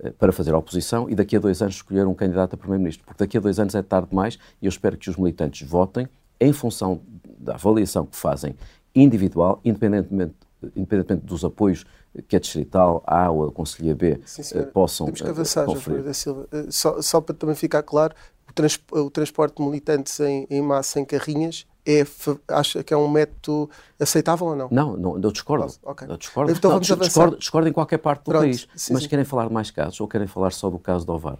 eh, 0.01 0.11
para 0.11 0.33
fazer 0.33 0.55
a 0.55 0.59
oposição 0.59 1.09
e 1.11 1.15
daqui 1.15 1.37
a 1.37 1.39
dois 1.39 1.61
anos 1.61 1.75
escolher 1.75 2.07
um 2.07 2.15
candidato 2.15 2.55
a 2.55 2.57
primeiro-ministro. 2.57 3.05
Porque 3.05 3.23
daqui 3.23 3.37
a 3.37 3.41
dois 3.41 3.59
anos 3.59 3.75
é 3.75 3.83
tarde 3.83 4.09
demais 4.09 4.39
e 4.63 4.65
eu 4.65 4.71
espero 4.71 4.97
que 4.97 5.11
os 5.11 5.19
militantes 5.19 5.69
votem 5.69 6.09
em 6.41 6.53
função 6.55 7.03
da 7.39 7.57
avaliação 7.57 8.07
que 8.07 8.17
fazem 8.17 8.57
individual, 8.95 9.61
independentemente, 9.63 10.35
independentemente 10.75 11.27
dos 11.27 11.45
apoios 11.45 11.85
que 12.27 12.37
a 12.37 12.41
Distrital 12.41 13.03
A 13.07 13.31
ou 13.31 13.49
a 13.49 13.53
Conselhia 13.53 13.95
B 13.95 14.19
Sim, 14.25 14.43
possam 14.73 15.07
Temos 15.09 15.21
que 15.21 15.29
avançar, 15.29 15.67
conferir. 15.67 16.03
da 16.03 16.15
Silva. 16.15 16.49
Só, 16.71 17.03
só, 17.03 17.21
para 17.21 17.35
também 17.35 17.55
ficar 17.55 17.83
claro, 17.83 18.15
trans, 18.59 18.81
o 18.91 19.11
transporte 19.11 19.57
de 19.57 19.63
militantes 19.63 20.19
em, 20.19 20.47
em 20.51 20.61
massa 20.61 20.99
em 20.99 21.05
carrinhas 21.05 21.65
é, 21.87 22.05
acha 22.49 22.83
que 22.83 22.93
é 22.93 22.97
um 22.97 23.09
método 23.09 23.71
aceitável 23.99 24.49
ou 24.49 24.57
não? 24.57 24.69
Não, 24.71 24.97
não 24.97 25.15
eu 25.19 25.33
discordo. 25.33 25.73
Okay. 25.83 26.09
Eu 26.11 26.17
discordo. 26.17 26.53
Então 26.53 26.73
não, 26.73 26.81
discordo, 26.81 27.37
discordo, 27.39 27.69
em 27.69 27.73
qualquer 27.73 27.99
parte 27.99 28.21
do 28.21 28.25
Pronto, 28.25 28.43
país. 28.43 28.69
Sim, 28.75 28.93
mas 28.93 29.05
sim. 29.05 29.09
querem 29.09 29.25
falar 29.25 29.47
de 29.47 29.55
mais 29.55 29.71
casos 29.71 29.99
ou 30.01 30.09
querem 30.09 30.27
falar 30.27 30.51
só 30.51 30.69
do 30.69 30.79
caso 30.79 31.07
do 31.07 31.13
Ovar? 31.13 31.39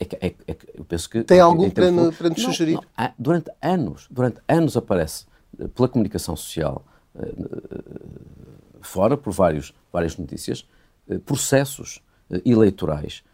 É 0.00 0.04
que, 0.04 0.16
é, 0.16 0.34
é, 0.46 0.56
eu 0.74 0.84
penso 0.84 1.08
que, 1.08 1.24
Tem 1.24 1.40
algo 1.40 1.70
para, 1.70 1.90
no, 1.90 2.12
para 2.12 2.28
nos 2.28 2.42
sugerir? 2.42 2.74
Não, 2.74 2.84
há, 2.96 3.12
durante 3.18 3.50
anos, 3.62 4.06
durante 4.10 4.40
anos 4.46 4.76
aparece 4.76 5.26
eh, 5.58 5.68
pela 5.68 5.88
comunicação 5.88 6.36
social, 6.36 6.84
eh, 7.18 7.32
fora 8.80 9.16
por 9.16 9.32
vários, 9.32 9.72
várias 9.92 10.16
notícias, 10.16 10.68
eh, 11.08 11.18
processos 11.18 12.02
eleitorais 12.44 13.24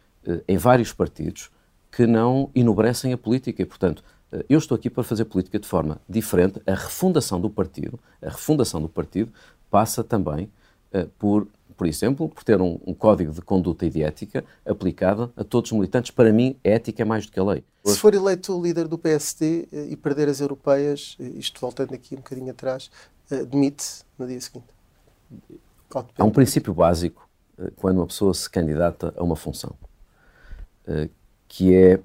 em 0.46 0.56
vários 0.56 0.92
partidos 0.92 1.50
que 1.94 2.06
não 2.06 2.50
enobrecem 2.54 3.12
a 3.12 3.18
política 3.18 3.62
e, 3.62 3.64
portanto, 3.64 4.02
eh, 4.32 4.44
eu 4.48 4.58
estou 4.58 4.74
aqui 4.74 4.90
para 4.90 5.04
fazer 5.04 5.24
política 5.26 5.60
de 5.60 5.66
forma 5.66 6.00
diferente. 6.08 6.60
A 6.66 6.74
refundação 6.74 7.40
do 7.40 7.48
partido, 7.48 8.00
a 8.20 8.30
refundação 8.30 8.82
do 8.82 8.88
partido 8.88 9.32
passa 9.70 10.02
também 10.02 10.50
uh, 10.92 11.06
por, 11.18 11.46
por 11.76 11.86
exemplo, 11.86 12.28
por 12.28 12.42
ter 12.42 12.60
um, 12.60 12.80
um, 12.84 12.92
código 12.92 13.32
de 13.32 13.40
conduta 13.40 13.86
e 13.86 13.90
de 13.90 14.02
ética 14.02 14.44
aplicado 14.66 15.32
a 15.36 15.44
todos 15.44 15.70
os 15.70 15.76
militantes. 15.76 16.10
Para 16.10 16.32
mim, 16.32 16.56
a 16.64 16.68
ética 16.70 17.02
é 17.02 17.04
mais 17.04 17.26
do 17.26 17.32
que 17.32 17.38
a 17.38 17.44
lei. 17.44 17.64
Se 17.84 17.96
for 17.98 18.12
eleito 18.12 18.60
líder 18.60 18.88
do 18.88 18.98
PSD 18.98 19.68
uh, 19.72 19.76
e 19.88 19.96
perder 19.96 20.28
as 20.28 20.40
europeias, 20.40 21.16
isto 21.20 21.60
voltando 21.60 21.94
aqui 21.94 22.14
um 22.14 22.18
bocadinho 22.18 22.50
atrás, 22.50 22.90
demite-se 23.48 24.04
no 24.18 24.26
dia 24.26 24.40
seguinte. 24.40 24.66
Há 26.18 26.24
um 26.24 26.30
princípio 26.30 26.74
básico 26.74 27.28
quando 27.76 27.98
uma 27.98 28.06
pessoa 28.06 28.34
se 28.34 28.50
candidata 28.50 29.14
a 29.16 29.22
uma 29.22 29.36
função 29.36 29.76
que 31.54 31.72
é 31.72 32.00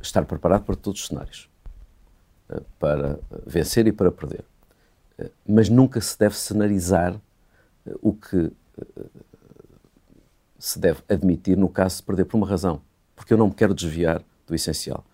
estar 0.00 0.24
preparado 0.24 0.62
para 0.62 0.76
todos 0.76 1.00
os 1.00 1.08
cenários, 1.08 1.50
eh, 2.48 2.62
para 2.78 3.18
vencer 3.44 3.88
e 3.88 3.92
para 3.92 4.12
perder. 4.12 4.44
Eh, 5.18 5.30
mas 5.44 5.68
nunca 5.68 6.00
se 6.00 6.16
deve 6.16 6.36
cenarizar 6.36 7.20
eh, 7.84 7.94
o 8.00 8.12
que 8.12 8.52
se 10.60 10.78
deve 10.78 11.02
admitir 11.08 11.56
no 11.56 11.68
caso 11.68 11.96
de 11.96 12.02
perder 12.04 12.24
por 12.24 12.36
uma 12.36 12.46
razão, 12.46 12.80
porque 13.16 13.32
eu 13.34 13.36
não 13.36 13.48
me 13.48 13.54
quero 13.54 13.74
desviar 13.74 14.22
do 14.46 14.54
essencial. 14.54 15.04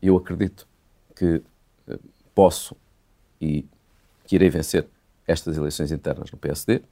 Eu 0.00 0.16
acredito 0.16 0.66
que 1.14 1.42
posso 2.34 2.74
e 3.38 3.68
que 4.24 4.36
irei 4.36 4.48
vencer 4.48 4.88
estas 5.26 5.58
eleições 5.58 5.92
internas 5.92 6.30
no 6.32 6.38
PSD, 6.38 6.82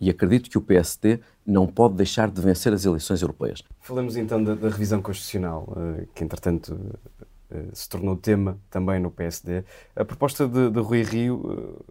e 0.00 0.10
acredito 0.10 0.50
que 0.50 0.58
o 0.58 0.60
PSD 0.60 1.20
não 1.46 1.66
pode 1.66 1.94
deixar 1.94 2.30
de 2.30 2.40
vencer 2.40 2.72
as 2.72 2.84
eleições 2.84 3.22
europeias. 3.22 3.62
Falamos 3.80 4.16
então 4.16 4.42
da, 4.42 4.54
da 4.54 4.68
revisão 4.68 5.00
constitucional, 5.00 5.68
uh, 5.70 6.06
que 6.14 6.24
entretanto 6.24 6.72
uh, 6.72 7.56
se 7.72 7.88
tornou 7.88 8.16
tema 8.16 8.58
também 8.70 8.98
no 9.00 9.10
PSD. 9.10 9.64
A 9.94 10.04
proposta 10.04 10.46
de, 10.48 10.70
de 10.70 10.80
Rui 10.80 11.02
Rio, 11.02 11.36
uh, 11.36 11.84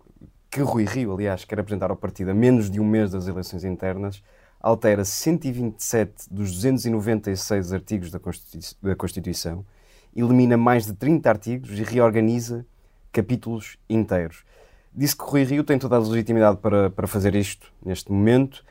que 0.49 0.61
Rui 0.61 0.85
Rio, 0.85 1.13
aliás, 1.13 1.45
quer 1.45 1.59
apresentar 1.59 1.89
ao 1.89 1.97
partido 1.97 2.31
a 2.31 2.33
menos 2.33 2.69
de 2.69 2.79
um 2.79 2.85
mês 2.85 3.11
das 3.11 3.27
eleições 3.27 3.63
internas, 3.63 4.21
altera 4.59 5.03
127 5.03 6.27
dos 6.29 6.51
296 6.53 7.73
artigos 7.73 8.11
da, 8.11 8.19
da 8.81 8.95
Constituição 8.95 9.65
elimina 10.15 10.57
mais 10.57 10.85
de 10.85 10.93
30 10.93 11.29
artigos 11.29 11.79
e 11.79 11.83
reorganiza 11.83 12.65
capítulos 13.11 13.77
inteiros. 13.89 14.43
Disse 14.93 15.15
que 15.15 15.23
Rui 15.23 15.43
Rio 15.43 15.63
tem 15.63 15.79
toda 15.79 15.95
a 15.95 15.99
legitimidade 15.99 16.57
para, 16.57 16.89
para 16.89 17.07
fazer 17.07 17.33
isto 17.35 17.71
neste 17.83 18.11
momento, 18.11 18.63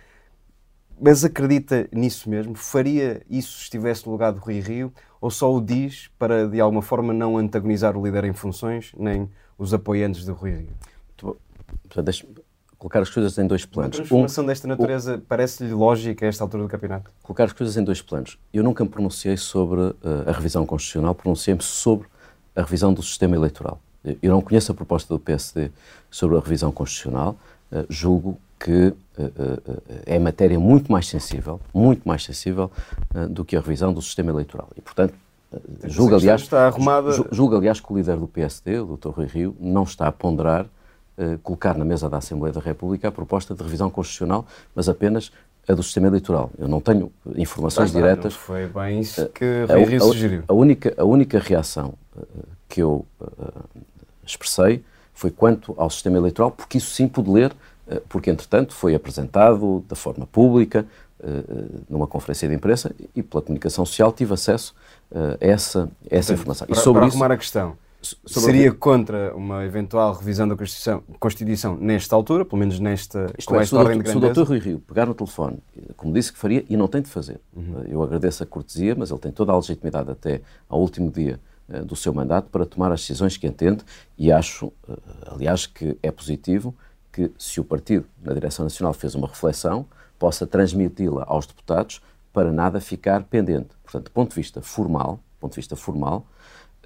mas 1.00 1.24
acredita 1.24 1.88
nisso 1.90 2.28
mesmo? 2.28 2.54
Faria 2.54 3.22
isso 3.30 3.56
se 3.56 3.62
estivesse 3.64 4.04
no 4.04 4.12
lugar 4.12 4.32
de 4.32 4.38
Rui 4.38 4.60
Rio? 4.60 4.92
Ou 5.20 5.30
só 5.30 5.52
o 5.54 5.60
diz 5.60 6.10
para, 6.18 6.46
de 6.46 6.60
alguma 6.60 6.82
forma, 6.82 7.12
não 7.12 7.38
antagonizar 7.38 7.96
o 7.96 8.04
líder 8.04 8.24
em 8.24 8.34
funções, 8.34 8.92
nem 8.96 9.30
os 9.58 9.72
apoiantes 9.72 10.24
de 10.24 10.30
Rui 10.30 10.50
Rio? 10.50 10.68
deixa 12.02 12.26
colocar 12.78 13.00
as 13.00 13.10
coisas 13.10 13.36
em 13.36 13.46
dois 13.46 13.66
planos. 13.66 13.98
Uma 13.98 14.04
transformação 14.04 14.44
um, 14.44 14.46
desta 14.46 14.66
natureza 14.66 15.16
um, 15.16 15.20
parece-lhe 15.20 15.72
lógica 15.72 16.24
a 16.24 16.28
esta 16.28 16.42
altura 16.42 16.62
do 16.62 16.68
campeonato? 16.68 17.10
Colocar 17.22 17.44
as 17.44 17.52
coisas 17.52 17.76
em 17.76 17.84
dois 17.84 18.00
planos. 18.00 18.38
Eu 18.52 18.64
nunca 18.64 18.82
me 18.82 18.88
pronunciei 18.88 19.36
sobre 19.36 19.80
uh, 19.80 19.96
a 20.26 20.32
revisão 20.32 20.64
constitucional, 20.64 21.14
pronunciei-me 21.14 21.62
sobre 21.62 22.08
a 22.56 22.62
revisão 22.62 22.94
do 22.94 23.02
sistema 23.02 23.36
eleitoral. 23.36 23.80
Eu 24.04 24.32
não 24.32 24.40
conheço 24.40 24.72
a 24.72 24.74
proposta 24.74 25.12
do 25.12 25.20
PSD 25.20 25.70
sobre 26.10 26.36
a 26.36 26.40
revisão 26.40 26.72
constitucional. 26.72 27.36
Uh, 27.70 27.86
julgo 27.88 28.40
que 28.58 28.88
uh, 28.88 28.94
uh, 29.18 29.82
é 30.06 30.18
matéria 30.18 30.58
muito 30.58 30.90
mais 30.90 31.06
sensível, 31.08 31.60
muito 31.72 32.06
mais 32.06 32.24
sensível 32.24 32.70
do 33.30 33.44
que 33.44 33.56
a 33.56 33.60
revisão 33.60 33.92
do 33.92 34.02
sistema 34.02 34.30
eleitoral. 34.30 34.68
E, 34.76 34.80
portanto, 34.80 35.14
julgo 35.84 36.14
aliás, 36.14 36.42
está 36.42 36.66
arrumada... 36.66 37.12
julgo, 37.30 37.56
aliás, 37.56 37.80
que 37.80 37.92
o 37.92 37.96
líder 37.96 38.16
do 38.16 38.26
PSD, 38.26 38.80
o 38.80 38.96
Dr. 38.96 39.08
Rui 39.10 39.26
Rio, 39.26 39.56
não 39.58 39.84
está 39.84 40.06
a 40.06 40.12
ponderar 40.12 40.66
colocar 41.42 41.76
na 41.76 41.84
mesa 41.84 42.08
da 42.08 42.16
Assembleia 42.16 42.50
da 42.50 42.60
República 42.60 43.08
a 43.08 43.12
proposta 43.12 43.54
de 43.54 43.62
revisão 43.62 43.90
constitucional, 43.90 44.46
mas 44.74 44.88
apenas 44.88 45.30
a 45.68 45.74
do 45.74 45.82
sistema 45.82 46.06
eleitoral. 46.06 46.50
Eu 46.56 46.66
não 46.66 46.80
tenho 46.80 47.12
informações 47.36 47.92
não, 47.92 48.00
diretas. 48.00 48.34
Foi 48.34 48.66
bem 48.66 49.00
isso 49.00 49.28
que 49.28 49.66
Rui 49.68 49.84
Rio 49.84 50.00
sugeriu. 50.00 50.44
A, 50.48 50.52
a, 50.52 50.56
única, 50.56 50.94
a 50.96 51.04
única 51.04 51.38
reação 51.38 51.92
que 52.70 52.80
eu 52.80 53.04
expressei 54.30 54.82
foi 55.20 55.30
quanto 55.30 55.74
ao 55.76 55.90
sistema 55.90 56.16
eleitoral, 56.16 56.50
porque 56.50 56.78
isso 56.78 56.94
sim 56.94 57.06
pude 57.06 57.30
ler, 57.30 57.52
eh, 57.86 58.00
porque 58.08 58.30
entretanto 58.30 58.72
foi 58.72 58.94
apresentado 58.94 59.84
da 59.86 59.94
forma 59.94 60.26
pública, 60.26 60.86
eh, 61.22 61.26
eh, 61.26 61.64
numa 61.90 62.06
conferência 62.06 62.48
de 62.48 62.54
imprensa, 62.54 62.94
e 63.14 63.22
pela 63.22 63.42
comunicação 63.42 63.84
social 63.84 64.12
tive 64.12 64.32
acesso 64.32 64.74
a 65.12 65.36
essa, 65.40 65.90
a 66.10 66.16
essa 66.16 66.32
informação. 66.32 66.66
Para, 66.66 66.78
e 66.78 66.80
sobre 66.80 67.00
para 67.00 67.10
arrumar 67.10 67.26
isso, 67.26 67.34
a 67.34 67.36
questão, 67.36 67.76
seria 68.24 68.72
contra 68.72 69.36
uma 69.36 69.64
eventual 69.64 70.14
revisão 70.14 70.48
da 70.48 70.56
Constituição, 70.56 71.02
Constituição 71.18 71.76
nesta 71.76 72.16
altura, 72.16 72.44
pelo 72.44 72.58
menos 72.58 72.78
nesta, 72.78 73.30
Isto 73.36 73.48
com 73.48 73.56
é, 73.56 73.62
esta 73.62 73.76
ordem 73.76 73.98
de 73.98 74.04
grandeza? 74.04 74.32
Se 74.34 74.40
o 74.40 74.44
Dr. 74.44 74.48
Rui 74.48 74.58
Rio 74.58 74.78
pegar 74.78 75.04
no 75.04 75.14
telefone, 75.14 75.58
como 75.96 76.14
disse 76.14 76.32
que 76.32 76.38
faria, 76.38 76.64
e 76.68 76.76
não 76.76 76.88
tem 76.88 77.02
de 77.02 77.10
fazer, 77.10 77.40
uhum. 77.54 77.84
eu 77.88 78.02
agradeço 78.02 78.42
a 78.42 78.46
cortesia, 78.46 78.94
mas 78.96 79.10
ele 79.10 79.20
tem 79.20 79.32
toda 79.32 79.52
a 79.52 79.56
legitimidade 79.56 80.10
até 80.10 80.40
ao 80.68 80.80
último 80.80 81.10
dia 81.10 81.38
do 81.84 81.94
seu 81.94 82.12
mandato 82.12 82.48
para 82.50 82.66
tomar 82.66 82.92
as 82.92 83.00
decisões 83.00 83.36
que 83.36 83.46
entende 83.46 83.84
e 84.18 84.30
acho, 84.32 84.72
eh, 84.88 84.96
aliás, 85.26 85.66
que 85.66 85.96
é 86.02 86.10
positivo 86.10 86.74
que, 87.12 87.30
se 87.38 87.60
o 87.60 87.64
partido, 87.64 88.06
na 88.22 88.32
Direção 88.32 88.64
Nacional, 88.64 88.92
fez 88.92 89.14
uma 89.14 89.26
reflexão, 89.26 89.86
possa 90.18 90.46
transmiti-la 90.46 91.24
aos 91.26 91.46
deputados 91.46 92.00
para 92.32 92.52
nada 92.52 92.80
ficar 92.80 93.24
pendente. 93.24 93.68
Portanto, 93.82 94.04
do 94.04 94.10
ponto 94.10 94.30
de 94.30 94.36
vista 94.36 94.60
formal, 94.60 95.18
ponto 95.40 95.52
de 95.52 95.56
vista 95.56 95.74
formal, 95.74 96.26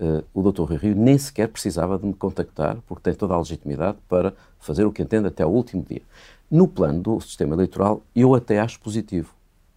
uh, 0.01 0.25
o 0.33 0.51
Dr. 0.51 0.63
Rui 0.63 0.77
Rio 0.77 0.95
nem 0.95 1.19
sequer 1.19 1.49
precisava 1.49 1.99
de 1.99 2.07
me 2.07 2.15
contactar, 2.15 2.79
porque 2.87 3.03
tem 3.03 3.15
toda 3.15 3.35
a 3.35 3.39
legitimidade 3.39 3.99
para 4.09 4.33
fazer 4.61 4.85
o 4.85 4.93
que 4.93 5.03
entende 5.03 5.27
até 5.27 5.43
ao 5.43 5.53
último 5.53 5.85
dia. 5.87 6.03
No 6.51 6.69
plano 6.69 7.03
do 7.03 7.21
sistema 7.21 7.55
eleitoral, 7.55 8.03
eu 8.15 8.35
até 8.35 8.61
acho 8.61 8.81
positivo, 8.81 9.35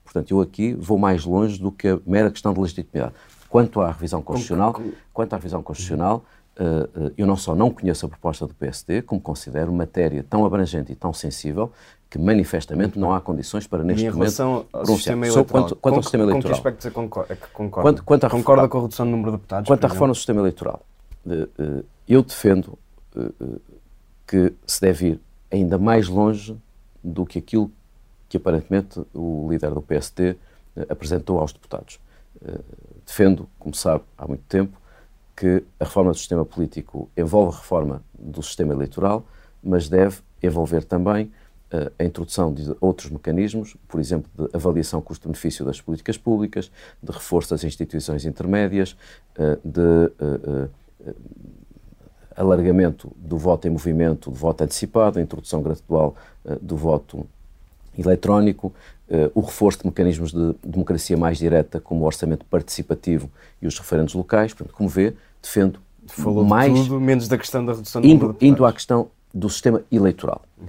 Portanto, 0.08 0.32
eu 0.32 0.40
aqui 0.40 0.74
vou 0.74 0.98
mais 0.98 1.26
longe 1.26 1.60
do 1.60 1.70
que 1.70 1.90
a 1.90 2.00
mera 2.06 2.32
questão 2.32 2.54
de 2.54 2.62
legitimidade. 2.62 3.14
Quanto 3.50 3.82
à 3.82 3.92
revisão 3.92 4.22
constitucional, 4.22 4.76
quanto 5.14 5.34
à 5.34 5.38
revisão 5.38 5.64
constitucional, 5.64 6.24
eu 7.16 7.28
não 7.28 7.38
só 7.38 7.56
não 7.56 7.72
conheço 7.72 8.06
a 8.06 8.10
proposta 8.10 8.48
do 8.48 8.54
PSD, 8.54 9.02
como 9.02 9.22
considero 9.22 9.72
matéria 9.72 10.24
tão 10.28 10.46
abrangente 10.46 10.92
e 10.92 10.96
tão 10.96 11.14
sensível 11.14 11.72
que 12.10 12.18
manifestamente 12.18 12.98
não 12.98 13.14
há 13.14 13.20
condições 13.20 13.68
para 13.68 13.84
neste 13.84 14.04
e 14.04 14.08
em 14.08 14.10
momento 14.10 14.20
relação 14.24 14.66
ao 14.72 14.86
sistema 14.86 15.28
eleitoral, 15.28 15.46
quanto, 15.46 15.76
quanto 15.76 15.96
ao 15.96 16.04
sistema 16.04 16.24
eleitoral. 16.24 16.42
Com 16.42 16.48
que 16.48 16.54
aspecto 16.54 16.84
você 16.84 16.92
concorda? 16.92 17.38
concorda? 17.54 17.90
Quanto, 17.90 18.04
quanto 18.04 18.26
a, 18.26 18.30
concorda 18.30 18.68
com 18.68 18.78
a 18.78 18.82
redução 18.82 19.06
do 19.06 19.12
número 19.12 19.32
de 19.32 19.38
deputados? 19.38 19.68
Quanto 19.68 19.84
à 19.84 19.88
reforma 19.88 20.14
do 20.14 20.16
sistema 20.16 20.40
eleitoral, 20.40 20.86
eu 22.08 22.24
defendo 22.24 22.78
que 24.26 24.54
se 24.66 24.82
deve 24.82 25.08
ir 25.08 25.22
ainda 25.52 25.78
mais 25.78 26.08
longe 26.08 26.58
do 27.04 27.26
que 27.26 27.40
aquilo 27.40 27.72
que 28.30 28.38
aparentemente 28.38 29.02
o 29.14 29.48
líder 29.50 29.72
do 29.72 29.82
PST 29.82 30.38
apresentou 30.90 31.40
aos 31.40 31.54
deputados. 31.54 32.00
Defendo, 33.08 33.50
como 33.58 33.74
sabe, 33.74 34.04
há 34.16 34.28
muito 34.28 34.44
tempo, 34.44 34.78
que 35.36 35.64
a 35.80 35.86
reforma 35.86 36.12
do 36.12 36.18
sistema 36.18 36.46
político 36.46 37.10
envolve 37.18 37.56
a 37.56 37.60
reforma 37.60 38.04
do 38.14 38.44
sistema 38.44 38.74
eleitoral, 38.74 39.26
mas 39.64 39.90
deve 39.90 40.20
envolver 40.44 40.84
também 40.84 41.32
a 42.00 42.04
introdução 42.04 42.54
de 42.54 42.74
outros 42.80 43.12
mecanismos, 43.12 43.76
por 43.88 44.00
exemplo, 44.00 44.30
de 44.38 44.56
avaliação 44.56 45.02
custo-benefício 45.02 45.66
das 45.66 45.82
políticas 45.82 46.18
públicas, 46.18 46.72
de 47.04 47.12
reforço 47.12 47.50
das 47.50 47.64
instituições 47.64 48.26
intermédias, 48.26 48.96
eh, 49.38 49.58
de 49.64 49.82
eh, 49.82 50.70
eh, 51.08 51.14
alargamento 52.38 53.12
do 53.18 53.38
voto 53.38 53.68
em 53.68 53.72
movimento, 53.72 54.30
do 54.30 54.36
voto 54.36 54.64
antecipado, 54.64 55.20
a 55.20 55.22
introdução 55.22 55.62
gradual 55.62 56.16
do 56.62 56.78
voto 56.78 57.28
eletrónico, 57.98 58.74
o 59.34 59.42
reforço 59.42 59.80
de 59.80 59.86
mecanismos 59.86 60.32
de 60.32 60.56
democracia 60.64 61.18
mais 61.18 61.38
direta, 61.38 61.80
como 61.80 62.04
o 62.04 62.06
orçamento 62.06 62.46
participativo 62.46 63.30
e 63.62 63.68
os 63.68 63.78
referendos 63.78 64.14
locais. 64.14 64.54
Portanto, 64.54 64.76
como 64.76 64.90
vê, 64.90 65.14
defendo 65.42 65.80
Falou 66.08 66.46
mais... 66.46 66.74
De 66.74 66.84
tudo, 66.84 67.02
menos 67.02 67.28
da 67.28 67.38
questão 67.38 67.66
da 67.66 67.74
redução 67.74 68.02
do 68.02 68.08
indo, 68.08 68.36
indo 68.40 68.66
à 68.66 68.72
questão 68.72 69.10
do 69.34 69.50
sistema 69.50 69.84
eleitoral. 69.92 70.42
Uhum 70.58 70.68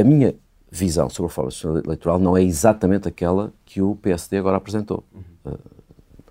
a 0.00 0.04
minha 0.04 0.34
visão 0.70 1.08
sobre 1.10 1.26
a 1.26 1.28
reforma 1.28 1.48
do 1.48 1.52
sistema 1.52 1.82
eleitoral 1.84 2.18
não 2.18 2.36
é 2.36 2.42
exatamente 2.42 3.08
aquela 3.08 3.52
que 3.64 3.82
o 3.82 3.96
PSD 3.96 4.38
agora 4.38 4.56
apresentou. 4.56 5.04
Uhum. 5.12 5.54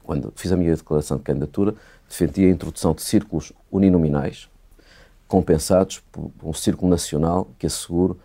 Quando 0.04 0.34
fiz 0.36 0.52
a 0.52 0.58
minha 0.58 0.75
declaração 0.75 1.17
de 1.17 1.23
candidatura, 1.23 1.75
defendi 2.08 2.45
a 2.45 2.49
introdução 2.49 2.93
de 2.93 3.02
círculos 3.02 3.54
uninominais 3.71 4.49
compensados 5.28 6.02
por 6.12 6.32
um 6.43 6.54
círculo 6.54 6.89
nacional 6.89 7.47
que 7.60 7.67
assegure 7.67 8.15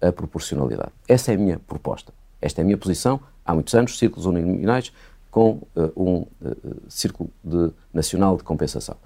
a 0.00 0.12
proporcionalidade. 0.12 0.92
Essa 1.06 1.32
é 1.32 1.34
a 1.34 1.38
minha 1.38 1.58
proposta. 1.58 2.12
Esta 2.40 2.60
é 2.60 2.62
a 2.62 2.64
minha 2.64 2.78
posição. 2.78 3.20
Há 3.44 3.54
muitos 3.54 3.74
anos, 3.74 3.98
círculos 3.98 4.26
uninominais 4.26 4.92
com 5.30 5.62
uh, 5.76 5.92
um 5.96 6.20
uh, 6.20 6.82
círculo 6.88 7.30
de, 7.44 7.70
nacional 7.92 8.36
de 8.36 8.42
compensação. 8.42 8.96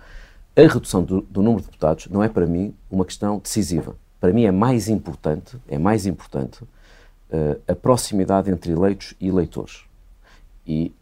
A 0.57 0.61
redução 0.61 1.03
do, 1.03 1.23
do 1.23 1.43
número 1.43 1.63
de 1.63 1.67
deputados 1.67 2.07
não 2.09 2.23
é 2.23 2.29
para 2.29 2.47
mim 2.47 2.75
uma 2.91 3.05
questão 3.05 3.39
decisiva 3.39 3.97
para 4.21 4.33
mim 4.33 4.45
é 4.45 4.53
mais 4.53 4.89
importante, 4.89 5.57
é 5.67 5.79
mais 5.79 6.05
importante 6.05 6.63
uh, 6.63 7.61
a 7.67 7.75
proximidade 7.75 8.51
entre 8.51 8.71
eleitos 8.71 9.15
e 9.19 9.29
eleitores. 9.29 9.85
E 10.67 10.93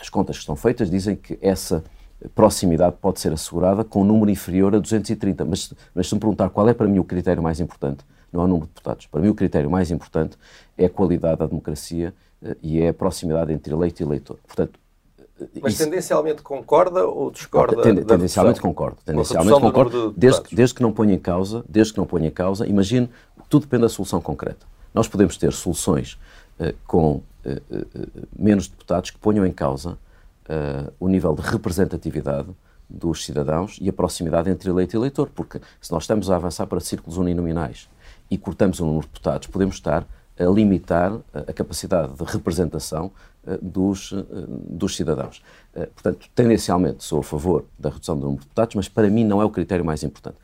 as 0.00 0.08
contas 0.08 0.36
que 0.36 0.40
estão 0.40 0.56
feitas 0.56 0.90
dizem 0.90 1.14
que 1.14 1.38
essa 1.40 1.84
proximidade 2.34 2.96
pode 3.00 3.20
ser 3.20 3.32
assegurada 3.32 3.84
com 3.84 4.02
um 4.02 4.04
número 4.04 4.30
inferior 4.30 4.74
a 4.74 4.78
230. 4.78 5.44
Mas, 5.44 5.72
mas 5.94 6.08
se 6.08 6.14
me 6.14 6.20
perguntar 6.20 6.50
qual 6.50 6.68
é 6.68 6.74
para 6.74 6.88
mim 6.88 6.98
o 6.98 7.04
critério 7.04 7.42
mais 7.42 7.60
importante, 7.60 8.04
não 8.32 8.42
é 8.42 8.44
o 8.44 8.48
número 8.48 8.66
de 8.66 8.72
deputados. 8.72 9.06
Para 9.06 9.20
mim 9.20 9.28
o 9.28 9.34
critério 9.34 9.70
mais 9.70 9.90
importante 9.90 10.36
é 10.76 10.86
a 10.86 10.90
qualidade 10.90 11.38
da 11.38 11.46
democracia 11.46 12.14
uh, 12.42 12.56
e 12.62 12.80
é 12.80 12.88
a 12.88 12.94
proximidade 12.94 13.52
entre 13.52 13.72
eleito 13.72 14.02
e 14.02 14.04
eleitor. 14.04 14.38
Portanto, 14.46 14.78
mas 15.62 15.74
isso, 15.74 15.84
tendencialmente 15.84 16.42
concorda 16.42 17.06
ou 17.06 17.30
discorda? 17.30 17.80
Tend, 17.80 18.04
tendencialmente 18.04 18.60
concordo. 18.60 18.96
Tendencialmente 19.04 19.60
concordo, 19.60 20.12
desde, 20.16 20.42
desde, 20.52 20.74
que 20.74 20.82
não 20.82 20.92
ponha 20.92 21.14
em 21.14 21.18
causa, 21.18 21.64
desde 21.68 21.92
que 21.92 21.98
não 21.98 22.06
ponha 22.06 22.26
em 22.26 22.30
causa, 22.30 22.66
imagine, 22.66 23.08
tudo 23.48 23.62
depende 23.62 23.82
da 23.82 23.88
solução 23.88 24.20
concreta. 24.20 24.66
Nós 24.92 25.06
podemos 25.06 25.36
ter 25.36 25.52
soluções 25.52 26.18
uh, 26.58 26.74
com 26.86 27.12
uh, 27.12 27.22
uh, 27.44 28.28
menos 28.36 28.66
deputados 28.66 29.10
que 29.10 29.18
ponham 29.18 29.46
em 29.46 29.52
causa 29.52 29.96
o 30.98 31.08
nível 31.08 31.34
de 31.34 31.42
representatividade 31.42 32.48
dos 32.88 33.24
cidadãos 33.24 33.78
e 33.80 33.88
a 33.88 33.92
proximidade 33.92 34.48
entre 34.48 34.70
eleito 34.70 34.96
e 34.96 34.98
eleitor, 34.98 35.28
porque 35.34 35.60
se 35.80 35.92
nós 35.92 36.04
estamos 36.04 36.30
a 36.30 36.36
avançar 36.36 36.66
para 36.66 36.80
círculos 36.80 37.18
uninominais 37.18 37.88
e 38.30 38.38
cortamos 38.38 38.80
o 38.80 38.86
número 38.86 39.02
de 39.02 39.08
deputados, 39.08 39.46
podemos 39.48 39.76
estar 39.76 40.06
a 40.38 40.44
limitar 40.44 41.18
a 41.34 41.52
capacidade 41.52 42.12
de 42.14 42.24
representação 42.24 43.10
eh, 43.46 43.58
dos, 43.60 44.12
eh, 44.12 44.24
dos 44.48 44.94
cidadãos. 44.94 45.42
Eh, 45.74 45.86
portanto, 45.86 46.28
tendencialmente 46.34 47.02
sou 47.02 47.20
a 47.20 47.22
favor 47.22 47.64
da 47.78 47.90
redução 47.90 48.16
do 48.16 48.22
número 48.22 48.40
de 48.40 48.46
deputados, 48.46 48.76
mas 48.76 48.88
para 48.88 49.10
mim 49.10 49.24
não 49.24 49.42
é 49.42 49.44
o 49.44 49.50
critério 49.50 49.84
mais 49.84 50.02
importante. 50.04 50.36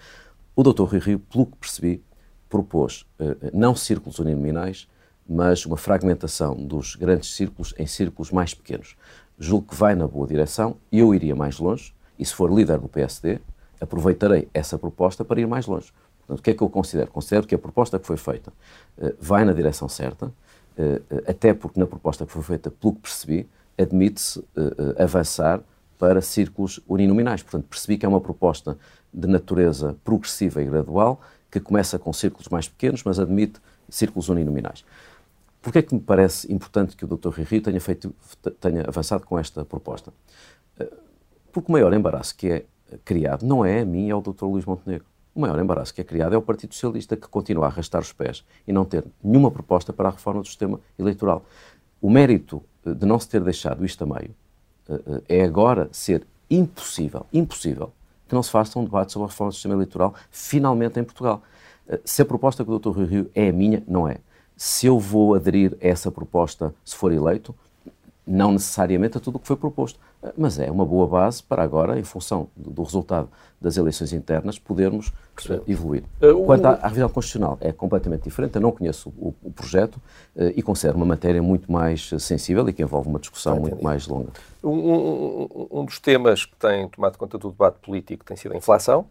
O 0.57 0.62
Dr. 0.62 0.83
Rui 0.83 0.99
Rio, 0.99 1.19
pelo 1.21 1.47
que 1.47 1.57
percebi, 1.57 2.03
propôs 2.49 3.05
não 3.53 3.75
círculos 3.75 4.21
uninominais, 4.21 4.87
mas 5.29 5.67
uma 5.67 5.77
fragmentação 5.77 6.55
dos 6.55 6.95
grandes 6.95 7.35
círculos 7.35 7.75
em 7.77 7.87
círculos 7.87 8.31
mais 8.31 8.55
pequenos. 8.55 8.97
Julgo 9.38 9.68
que 9.68 9.75
vai 9.75 9.94
na 9.94 10.07
boa 10.07 10.27
direção, 10.27 10.77
eu 10.92 11.14
iria 11.14 11.35
mais 11.35 11.59
longe, 11.59 11.94
e 12.18 12.25
se 12.25 12.35
for 12.35 12.53
líder 12.53 12.79
do 12.79 12.88
PSD, 12.88 13.40
aproveitarei 13.81 14.49
essa 14.55 14.79
proposta 14.79 15.25
para 15.25 15.40
ir 15.40 15.47
mais 15.47 15.66
longe. 15.66 15.92
Portanto, 16.18 16.38
o 16.38 16.42
que 16.42 16.51
é 16.51 16.55
que 16.55 16.62
eu 16.62 16.70
considero? 16.70 17.11
Considero 17.11 17.47
que 17.47 17.55
a 17.55 17.59
proposta 17.59 17.99
que 17.99 18.07
foi 18.07 18.16
feita 18.16 18.53
vai 19.20 19.44
na 19.44 19.53
direção 19.53 19.88
certa, 19.88 20.33
eh, 20.77 21.03
até 21.27 21.53
porque 21.53 21.79
na 21.79 21.87
proposta 21.87 22.25
que 22.25 22.33
foi 22.33 22.42
feita, 22.42 22.70
pelo 22.70 22.94
que 22.94 23.01
percebi, 23.01 23.49
admite-se 23.77 24.42
eh, 24.57 25.03
avançar 25.03 25.61
para 25.99 26.20
círculos 26.20 26.81
uninominais. 26.88 27.42
Portanto, 27.42 27.66
percebi 27.68 27.99
que 27.99 28.07
é 28.07 28.09
uma 28.09 28.20
proposta 28.20 28.77
de 29.12 29.29
natureza 29.29 29.97
progressiva 30.05 30.62
e 30.62 30.66
gradual, 30.66 31.20
que 31.51 31.61
começa 31.61 31.99
com 31.99 32.12
círculos 32.12 32.49
mais 32.49 32.68
pequenos, 32.68 33.03
mas 33.05 33.18
admite 33.20 33.61
círculos 33.88 34.29
uninominais. 34.29 34.85
Porquê 35.64 35.79
é 35.79 35.83
que 35.83 35.94
me 35.94 36.00
parece 36.00 36.53
importante 36.53 36.94
que 36.94 37.07
o 37.07 37.09
Dr. 37.09 37.31
Rui 37.31 37.44
Rio 37.44 37.62
tenha, 37.62 37.81
feito, 37.81 38.14
tenha 38.61 38.85
avançado 38.87 39.24
com 39.24 39.38
esta 39.38 39.64
proposta? 39.64 40.12
Porque 41.50 41.70
o 41.70 41.72
maior 41.72 41.94
embaraço 41.94 42.37
que 42.37 42.50
é 42.50 42.66
criado 43.03 43.46
não 43.46 43.64
é 43.64 43.81
a 43.81 43.85
mim, 43.85 44.11
é 44.11 44.14
o 44.14 44.20
Dr. 44.20 44.44
Luís 44.44 44.66
Montenegro. 44.66 45.07
O 45.35 45.40
maior 45.40 45.59
embaraço 45.59 45.94
que 45.94 46.03
é 46.03 46.05
criado 46.05 46.35
é 46.35 46.38
o 46.38 46.42
Partido 46.42 46.74
Socialista, 46.74 47.16
que 47.16 47.27
continua 47.29 47.64
a 47.64 47.68
arrastar 47.68 48.03
os 48.03 48.12
pés 48.12 48.44
e 48.68 48.74
não 48.74 48.85
ter 48.85 49.05
nenhuma 49.22 49.50
proposta 49.50 49.90
para 49.90 50.09
a 50.09 50.12
reforma 50.12 50.42
do 50.42 50.46
sistema 50.46 50.79
eleitoral. 50.98 51.46
O 51.98 52.11
mérito 52.11 52.62
eh, 52.85 52.92
de 52.92 53.07
não 53.07 53.18
se 53.18 53.29
ter 53.31 53.40
deixado 53.40 53.85
isto 53.85 54.05
a 54.05 54.07
meio 54.07 54.35
eh, 54.87 55.00
eh, 55.29 55.38
é 55.40 55.44
agora 55.44 55.88
ser 55.90 56.27
impossível, 56.50 57.27
impossível, 57.33 57.90
que 58.29 58.35
não 58.35 58.42
se 58.42 58.50
faça 58.50 58.79
um 58.79 58.85
debate 58.85 59.12
sobre 59.12 59.24
a 59.24 59.31
reforma 59.31 59.50
do 59.50 59.55
sistema 59.55 59.74
eleitoral 59.74 60.14
finalmente 60.31 61.00
em 61.00 61.05
Portugal. 61.05 61.42
Se 62.05 62.22
a 62.22 62.24
proposta 62.24 62.62
do 62.62 62.79
Dr. 62.79 62.90
Rui 62.90 63.07
Rio 63.07 63.31
é 63.35 63.48
a 63.48 63.53
minha, 63.53 63.83
não 63.88 64.09
é. 64.09 64.18
Se 64.57 64.87
eu 64.87 64.99
vou 64.99 65.35
aderir 65.35 65.77
a 65.83 65.87
essa 65.87 66.11
proposta 66.11 66.75
se 66.85 66.95
for 66.95 67.12
eleito, 67.12 67.55
não 68.27 68.53
necessariamente 68.53 69.19
a 69.19 69.21
tudo 69.21 69.37
o 69.37 69.38
que 69.38 69.47
foi 69.47 69.57
proposto, 69.57 69.99
mas 70.37 70.59
é 70.59 70.71
uma 70.71 70.87
boa 70.87 71.07
base 71.07 71.43
para 71.43 71.62
agora, 71.62 71.99
em 71.99 72.05
função 72.05 72.49
do 72.57 72.83
resultado 72.83 73.29
das 73.61 73.77
eleições 73.77 74.12
internas, 74.12 74.59
podermos 74.59 75.09
uh, 75.09 75.62
evoluir. 75.69 76.05
Uh, 76.23 76.45
Quanto 76.45 76.67
à, 76.67 76.73
à, 76.73 76.88
revisão 76.88 77.09
constitucional, 77.09 77.59
é 77.61 77.73
completamente 77.73 78.23
diferente. 78.23 78.55
Eu 78.55 78.62
não 78.62 78.73
conheço 78.73 79.11
o, 79.19 79.35
o 79.43 79.51
projeto 79.51 79.97
uh, 79.97 80.53
e 80.55 80.62
considero 80.62 80.97
uma 80.97 81.07
matéria 81.07 81.43
muito 81.43 81.71
mais 81.71 82.11
sensível 82.19 82.67
e 82.69 82.73
que 82.73 82.83
envolve 82.83 83.09
uma 83.09 83.19
discussão 83.19 83.61
muito 83.61 83.83
mais 83.83 84.07
longa. 84.07 84.31
Um, 84.62 84.71
um, 84.71 85.69
um, 85.81 85.85
dos 85.85 85.99
temas 85.99 86.47
que 86.47 86.57
tem 86.57 86.88
tomado 86.88 87.19
conta 87.19 87.37
do 87.37 87.51
debate 87.51 87.79
político 87.81 88.25
tem 88.25 88.37
sido 88.37 88.55
a 88.55 88.57
inflação. 88.57 89.07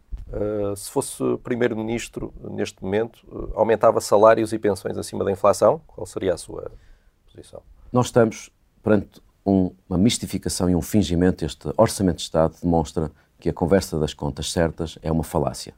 Se 0.75 0.89
fosse 0.89 1.23
Primeiro-Ministro, 1.43 2.33
neste 2.51 2.83
momento, 2.83 3.51
aumentava 3.53 4.01
salários 4.01 4.53
e 4.53 4.59
pensões 4.59 4.97
acima 4.97 5.23
da 5.23 5.31
inflação? 5.31 5.81
Qual 5.87 6.05
seria 6.05 6.33
a 6.33 6.37
sua 6.37 6.71
posição? 7.27 7.61
Nós 7.91 8.07
estamos 8.07 8.49
perante 8.81 9.21
um, 9.45 9.71
uma 9.89 9.97
mistificação 9.97 10.69
e 10.69 10.75
um 10.75 10.81
fingimento, 10.81 11.45
este 11.45 11.69
Orçamento 11.77 12.17
de 12.17 12.23
Estado 12.23 12.55
demonstra 12.61 13.11
que 13.39 13.49
a 13.49 13.53
conversa 13.53 13.99
das 13.99 14.13
contas 14.13 14.51
certas 14.51 14.97
é 15.01 15.11
uma 15.11 15.23
falácia. 15.23 15.73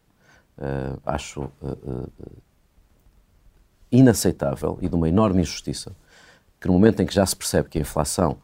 Uh, 0.58 1.00
acho 1.06 1.42
uh, 1.42 1.52
uh, 1.62 2.12
inaceitável 3.92 4.78
e 4.82 4.88
de 4.88 4.96
uma 4.96 5.10
enorme 5.10 5.42
injustiça 5.42 5.92
que 6.62 6.68
no 6.68 6.74
momento 6.74 7.02
em 7.02 7.06
que 7.06 7.14
já 7.14 7.26
se 7.26 7.36
percebe 7.36 7.70
que 7.70 7.78
a 7.78 7.82
inflação 7.82 8.38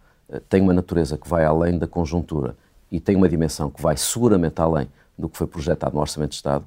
tem 0.49 0.62
uma 0.62 0.74
natureza 0.74 1.18
que 1.18 1.28
vai 1.28 1.45
além 1.45 1.78
da 1.78 1.88
conjuntura 1.88 2.55
e 2.91 2.99
tem 2.99 3.16
uma 3.16 3.28
dimensão 3.28 3.70
que 3.70 3.82
vai 3.82 3.95
seguramente 3.97 4.62
além 4.62 4.88
do 5.18 5.30
que 5.30 5.38
foi 5.38 5.47
projetado 5.47 5.95
no 5.95 6.01
Orçamento 6.01 6.32
de 6.32 6.36
Estado, 6.36 6.66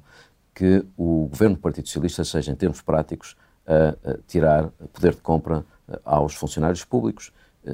que 0.53 0.85
o 0.97 1.27
governo 1.27 1.55
do 1.55 1.61
Partido 1.61 1.87
Socialista 1.87 2.23
seja, 2.23 2.51
em 2.51 2.55
termos 2.55 2.81
práticos, 2.81 3.35
a, 3.67 4.11
a 4.11 4.17
tirar 4.27 4.69
poder 4.93 5.15
de 5.15 5.21
compra 5.21 5.65
aos 6.03 6.33
funcionários 6.33 6.83
públicos, 6.83 7.31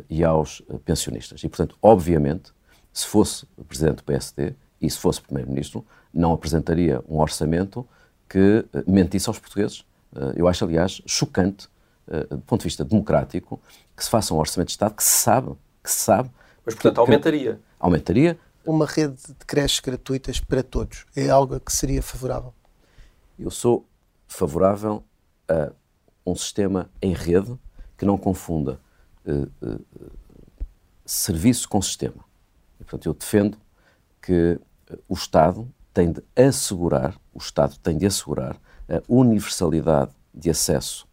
e 0.10 0.24
aos 0.24 0.62
pensionistas. 0.86 1.44
E, 1.44 1.50
portanto, 1.50 1.76
obviamente, 1.82 2.52
se 2.94 3.06
fosse 3.06 3.46
presidente 3.68 3.98
do 3.98 4.04
PSD 4.04 4.54
e 4.82 4.90
se 4.90 4.98
fosse 4.98 5.22
primeiro-ministro, 5.22 5.86
não 6.14 6.34
apresentaria 6.34 7.04
um 7.08 7.20
orçamento 7.20 7.88
que 8.28 8.66
mentisse 8.88 9.30
aos 9.30 9.40
portugueses. 9.40 9.86
Eu 10.36 10.48
acho, 10.48 10.64
aliás, 10.66 11.02
chocante 11.06 11.68
do 12.30 12.40
ponto 12.40 12.62
de 12.62 12.66
vista 12.66 12.84
democrático, 12.84 13.62
que 13.96 14.04
se 14.04 14.10
faça 14.10 14.34
um 14.34 14.38
orçamento 14.38 14.68
de 14.68 14.74
Estado 14.74 14.96
que 14.96 15.04
se 15.04 15.10
sabe, 15.10 15.52
que 15.82 15.90
se 15.90 16.00
sabe. 16.00 16.30
Mas, 16.66 16.76
portanto, 16.76 16.96
que, 16.96 17.00
aumentaria. 17.00 17.60
Aumentaria. 17.80 18.40
Uma 18.66 18.86
rede 18.86 19.16
de 19.16 19.46
creches 19.46 19.80
gratuitas 19.80 20.40
para 20.40 20.62
todos 20.62 21.06
é 21.16 21.30
algo 21.30 21.60
que 21.60 21.72
seria 21.72 22.02
favorável? 22.02 22.54
Eu 23.38 23.50
sou 23.50 23.88
favorável 24.28 25.04
a 25.48 25.72
um 26.26 26.36
sistema 26.36 26.90
em 27.02 27.14
rede 27.14 27.58
que 27.98 28.06
não 28.06 28.18
confunda 28.18 28.80
uh, 29.26 29.52
uh, 29.66 29.86
serviço 31.06 31.68
com 31.68 31.82
sistema. 31.82 32.24
E, 32.80 32.84
portanto, 32.84 33.06
eu 33.08 33.14
defendo 33.14 33.58
que 34.22 34.60
o 35.10 35.14
Estado 35.16 35.68
tem 35.94 36.12
de 36.12 36.24
assegurar, 36.36 37.20
o 37.34 37.40
Estado 37.40 37.78
tem 37.80 37.98
de 37.98 38.06
assegurar 38.06 38.56
a 38.88 39.02
universalidade 39.08 40.12
de 40.34 40.50
acesso 40.50 41.08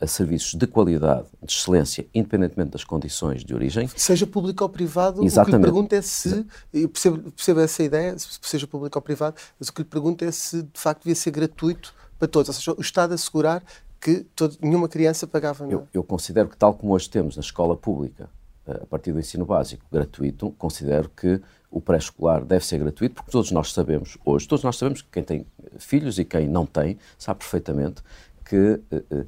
a 0.00 0.06
serviços 0.06 0.54
de 0.54 0.66
qualidade, 0.66 1.26
de 1.42 1.52
excelência, 1.52 2.06
independentemente 2.14 2.70
das 2.70 2.84
condições 2.84 3.44
de 3.44 3.54
origem. 3.54 3.88
Seja 3.96 4.26
público 4.26 4.64
ou 4.64 4.70
privado, 4.70 5.24
Exatamente. 5.24 5.42
o 5.42 5.44
que 5.44 5.56
lhe 5.56 5.72
pergunto 5.72 5.94
é 5.94 6.02
se, 6.02 6.46
eu 6.72 6.88
percebo, 6.88 7.30
percebo 7.32 7.60
essa 7.60 7.82
ideia, 7.82 8.16
seja 8.18 8.66
público 8.66 8.98
ou 8.98 9.02
privado, 9.02 9.36
mas 9.58 9.68
o 9.68 9.72
que 9.72 9.82
lhe 9.82 9.88
pergunto 9.88 10.24
é 10.24 10.30
se 10.30 10.62
de 10.62 10.80
facto 10.80 11.02
devia 11.02 11.14
ser 11.14 11.30
gratuito 11.30 11.94
para 12.18 12.28
todos, 12.28 12.48
ou 12.48 12.54
seja, 12.54 12.74
o 12.76 12.80
Estado 12.80 13.14
assegurar 13.14 13.62
que 14.00 14.26
todo, 14.34 14.56
nenhuma 14.60 14.88
criança 14.88 15.26
pagava 15.26 15.64
nada. 15.64 15.74
Eu, 15.74 15.88
eu 15.92 16.02
considero 16.02 16.48
que 16.48 16.56
tal 16.56 16.74
como 16.74 16.92
hoje 16.92 17.08
temos 17.08 17.36
na 17.36 17.40
escola 17.40 17.76
pública, 17.76 18.28
eh, 18.66 18.80
a 18.82 18.86
partir 18.86 19.12
do 19.12 19.20
ensino 19.20 19.44
básico 19.44 19.84
gratuito, 19.90 20.50
considero 20.58 21.08
que 21.08 21.40
o 21.70 21.80
pré-escolar 21.80 22.44
deve 22.44 22.64
ser 22.66 22.78
gratuito, 22.78 23.14
porque 23.14 23.30
todos 23.30 23.50
nós 23.50 23.72
sabemos, 23.72 24.18
hoje, 24.24 24.46
todos 24.46 24.62
nós 24.62 24.76
sabemos 24.76 25.02
que 25.02 25.08
quem 25.10 25.22
tem 25.22 25.46
filhos 25.78 26.18
e 26.18 26.24
quem 26.24 26.46
não 26.46 26.66
tem, 26.66 26.98
sabe 27.16 27.38
perfeitamente 27.38 28.02
que 28.44 28.80
uh, 28.92 29.26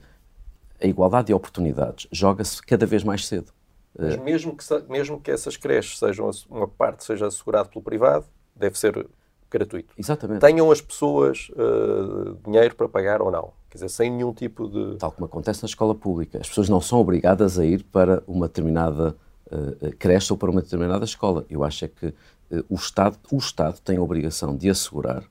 a 0.85 0.87
igualdade 0.87 1.29
de 1.29 1.35
oportunidades 1.35 2.07
joga-se 2.13 2.63
cada 2.63 2.85
vez 2.85 3.03
mais 3.03 3.27
cedo. 3.27 3.53
Mas 3.99 4.17
mesmo 4.17 4.57
que, 4.57 4.65
mesmo 4.89 5.21
que 5.21 5.31
essas 5.31 5.57
creches 5.57 5.99
sejam, 5.99 6.31
uma 6.51 6.69
parte 6.69 7.05
seja 7.05 7.27
assegurada 7.27 7.69
pelo 7.69 7.83
privado, 7.83 8.27
deve 8.55 8.79
ser 8.79 9.07
gratuito. 9.51 9.95
Exatamente. 9.97 10.41
Tenham 10.41 10.71
as 10.71 10.81
pessoas 10.81 11.49
uh, 11.51 12.37
dinheiro 12.45 12.75
para 12.75 12.89
pagar 12.89 13.23
ou 13.23 13.31
não. 13.31 13.53
Quer 13.71 13.79
dizer, 13.79 13.89
sem 13.89 14.11
nenhum 14.11 14.33
tipo 14.33 14.69
de. 14.69 14.97
Tal 14.99 15.13
como 15.13 15.27
acontece 15.27 15.63
na 15.63 15.67
escola 15.67 15.95
pública. 15.95 16.39
As 16.41 16.49
pessoas 16.49 16.69
não 16.69 16.81
são 16.81 16.99
obrigadas 16.99 17.59
a 17.59 17.65
ir 17.65 17.85
para 17.85 18.23
uma 18.27 18.49
determinada 18.49 19.17
uh, 19.47 19.97
creche 19.97 20.33
ou 20.33 20.37
para 20.37 20.51
uma 20.51 20.61
determinada 20.61 21.05
escola. 21.05 21.47
Eu 21.49 21.63
acho 21.63 21.85
é 21.85 21.89
que 21.89 22.07
uh, 22.07 22.65
o, 22.69 22.75
Estado, 22.75 23.17
o 23.31 23.39
Estado 23.39 23.81
tem 23.81 23.97
a 23.97 24.03
obrigação 24.03 24.57
de 24.57 24.69
assegurar 24.69 25.23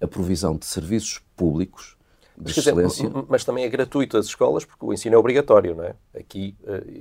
a 0.00 0.06
provisão 0.06 0.56
de 0.56 0.66
serviços 0.66 1.22
públicos 1.34 1.96
mas. 2.36 2.54
Dizer, 2.54 2.74
mas 3.28 3.44
também 3.44 3.64
é 3.64 3.68
gratuito 3.68 4.16
as 4.16 4.26
escolas 4.26 4.64
porque 4.64 4.84
o 4.84 4.92
ensino 4.92 5.14
é 5.14 5.18
obrigatório, 5.18 5.74
não 5.74 5.84
é? 5.84 5.94
Aqui 6.18 6.54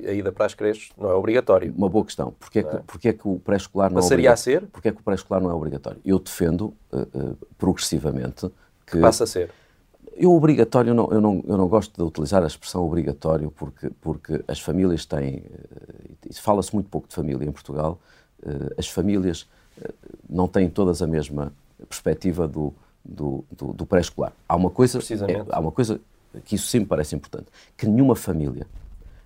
a 0.07 0.11
ida 0.11 0.32
para 0.32 0.45
as 0.45 0.53
creches 0.53 0.89
não 0.97 1.09
é 1.09 1.13
obrigatório. 1.13 1.73
Uma 1.75 1.89
boa 1.89 2.05
questão. 2.05 2.34
Porquê 2.39 2.59
é 2.59 2.63
que, 2.63 2.75
é? 2.75 2.79
Porquê 2.79 3.09
é 3.09 3.13
que 3.13 3.27
o 3.27 3.39
pré-escolar 3.39 3.89
não 3.89 4.01
Passaria 4.01 4.29
é 4.29 4.32
obrigatório? 4.32 4.57
a 4.57 4.61
ser? 4.61 4.71
Porquê 4.71 4.89
é 4.89 4.91
que 4.91 4.99
o 4.99 5.03
pré-escolar 5.03 5.41
não 5.41 5.49
é 5.49 5.53
obrigatório? 5.53 5.99
Eu 6.05 6.19
defendo 6.19 6.73
uh, 6.91 7.38
progressivamente 7.57 8.49
que... 8.86 8.93
que 8.93 8.99
passa 8.99 9.23
a 9.23 9.27
ser. 9.27 9.51
Eu 10.15 10.34
obrigatório, 10.34 10.93
não, 10.93 11.09
eu, 11.11 11.21
não, 11.21 11.43
eu 11.47 11.57
não 11.57 11.67
gosto 11.67 11.95
de 11.95 12.03
utilizar 12.03 12.43
a 12.43 12.47
expressão 12.47 12.86
obrigatório 12.86 13.49
porque, 13.51 13.89
porque 14.01 14.43
as 14.47 14.59
famílias 14.59 15.05
têm, 15.05 15.43
e 16.29 16.34
fala-se 16.34 16.73
muito 16.73 16.89
pouco 16.89 17.07
de 17.07 17.15
família 17.15 17.47
em 17.47 17.51
Portugal, 17.51 17.97
as 18.77 18.88
famílias 18.88 19.47
não 20.29 20.47
têm 20.47 20.69
todas 20.69 21.01
a 21.01 21.07
mesma 21.07 21.53
perspectiva 21.88 22.47
do, 22.47 22.73
do, 23.04 23.43
do, 23.52 23.74
do 23.74 23.86
pré-escolar. 23.86 24.34
Há 24.47 24.56
uma 24.56 24.70
coisa, 24.70 24.99
é, 24.99 25.45
há 25.49 25.60
uma 25.60 25.72
coisa 25.72 25.99
que 26.45 26.56
isso 26.56 26.68
sim 26.68 26.80
me 26.80 26.86
parece 26.86 27.16
importante, 27.16 27.47
que 27.78 27.86
nenhuma 27.86 28.16
família 28.16 28.68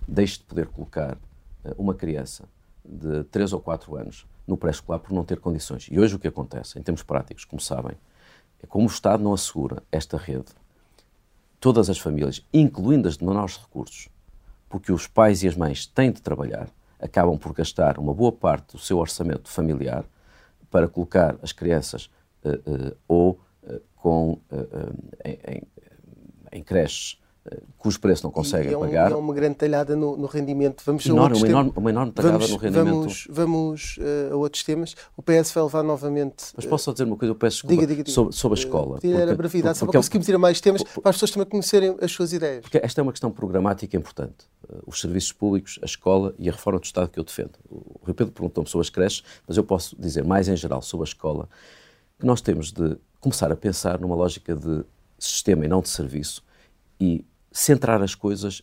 deixe 0.06 0.38
de 0.38 0.44
poder 0.44 0.66
colocar 0.66 1.16
uma 1.76 1.94
criança 1.94 2.44
de 2.84 3.24
3 3.24 3.52
ou 3.52 3.60
4 3.60 3.96
anos 3.96 4.26
no 4.46 4.56
pré-escolar 4.56 5.00
por 5.00 5.12
não 5.12 5.24
ter 5.24 5.40
condições. 5.40 5.88
E 5.90 5.98
hoje 5.98 6.14
o 6.14 6.18
que 6.18 6.28
acontece, 6.28 6.78
em 6.78 6.82
termos 6.82 7.02
práticos, 7.02 7.44
como 7.44 7.60
sabem, 7.60 7.96
é 8.62 8.66
como 8.66 8.86
o 8.86 8.90
Estado 8.90 9.22
não 9.22 9.32
assegura 9.32 9.82
esta 9.90 10.16
rede 10.16 10.46
todas 11.58 11.90
as 11.90 11.98
famílias, 11.98 12.46
incluindo 12.52 13.08
as 13.08 13.16
de 13.16 13.24
menores 13.24 13.56
recursos, 13.56 14.08
porque 14.68 14.92
os 14.92 15.06
pais 15.06 15.42
e 15.42 15.48
as 15.48 15.56
mães 15.56 15.86
têm 15.86 16.12
de 16.12 16.22
trabalhar, 16.22 16.68
acabam 17.00 17.36
por 17.36 17.52
gastar 17.52 17.98
uma 17.98 18.14
boa 18.14 18.32
parte 18.32 18.72
do 18.72 18.78
seu 18.78 18.98
orçamento 18.98 19.48
familiar 19.48 20.04
para 20.70 20.86
colocar 20.86 21.36
as 21.42 21.52
crianças 21.52 22.10
uh, 22.44 22.50
uh, 22.70 22.96
ou 23.08 23.40
com, 24.06 24.38
em, 25.24 25.38
em, 25.48 25.62
em 26.52 26.62
creches 26.62 27.18
cujo 27.78 28.00
preço 28.00 28.24
não 28.24 28.30
conseguem 28.30 28.72
é 28.72 28.76
um, 28.76 28.80
pagar. 28.80 29.12
É 29.12 29.14
uma 29.14 29.34
grande 29.34 29.56
talhada 29.56 29.94
no, 29.94 30.16
no 30.16 30.26
rendimento. 30.26 30.82
Vamos 30.84 31.06
enorme, 31.06 31.36
uma, 31.36 31.48
enorme, 31.48 31.72
uma 31.76 31.90
enorme 31.90 32.12
talhada 32.12 32.38
vamos, 32.38 32.50
no 32.50 32.56
rendimento. 32.56 32.94
Vamos, 32.94 33.26
vamos 33.30 33.98
uh, 33.98 34.34
a 34.34 34.36
outros 34.36 34.62
temas. 34.64 34.96
O 35.16 35.22
PS 35.22 35.52
vai 35.52 35.64
levar 35.64 35.82
novamente. 35.82 36.46
Mas 36.56 36.66
posso 36.66 36.84
só 36.84 36.92
dizer 36.92 37.04
uma 37.04 37.16
coisa? 37.16 37.30
Eu 37.30 37.36
peço 37.36 37.56
desculpa 37.58 37.74
diga, 37.74 37.86
diga, 37.86 38.04
diga. 38.04 38.14
Sobre, 38.14 38.34
sobre, 38.34 38.58
a 38.58 38.62
escola. 38.62 38.98
Uh, 39.02 39.16
era 39.16 39.32
a 39.32 39.36
brevidade, 39.36 39.78
só 39.78 39.86
para 39.86 39.98
conseguirmos 39.98 40.28
ir 40.28 40.34
a 40.34 40.38
mais 40.38 40.60
temas, 40.60 40.82
para 40.82 41.10
as 41.10 41.16
pessoas 41.16 41.30
também 41.30 41.48
conhecerem 41.48 41.96
as 42.00 42.10
suas 42.10 42.32
ideias. 42.32 42.62
Porque 42.62 42.80
esta 42.82 43.00
é 43.00 43.02
uma 43.02 43.12
questão 43.12 43.30
programática 43.30 43.96
importante. 43.96 44.46
Uh, 44.68 44.82
os 44.86 45.00
serviços 45.00 45.32
públicos, 45.32 45.78
a 45.82 45.86
escola 45.86 46.34
e 46.38 46.48
a 46.48 46.52
reforma 46.52 46.80
do 46.80 46.84
Estado 46.84 47.08
que 47.08 47.18
eu 47.18 47.24
defendo. 47.24 47.52
O 47.70 48.00
Rui 48.02 48.14
Pedro 48.14 48.32
perguntou-me 48.32 48.68
sobre 48.68 48.84
as 48.84 48.90
creches, 48.90 49.22
mas 49.46 49.56
eu 49.56 49.64
posso 49.64 49.96
dizer 50.00 50.24
mais 50.24 50.48
em 50.48 50.56
geral 50.56 50.82
sobre 50.82 51.04
a 51.04 51.08
escola, 51.08 51.48
que 52.18 52.26
nós 52.26 52.40
temos 52.40 52.72
de 52.72 52.96
começar 53.20 53.50
a 53.50 53.56
pensar 53.56 53.98
numa 53.98 54.14
lógica 54.14 54.54
de 54.54 54.84
sistema 55.18 55.64
e 55.64 55.68
não 55.68 55.80
de 55.80 55.88
serviço 55.88 56.42
e 57.00 57.24
centrar 57.50 58.02
as 58.02 58.14
coisas 58.14 58.62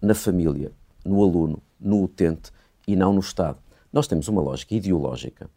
na 0.00 0.14
família, 0.14 0.72
no 1.04 1.22
aluno, 1.22 1.62
no 1.78 2.02
utente 2.02 2.50
e 2.86 2.96
não 2.96 3.12
no 3.12 3.20
Estado. 3.20 3.58
Nós 3.92 4.06
temos 4.06 4.28
uma 4.28 4.40
lógica 4.40 4.74
ideológica 4.74 5.48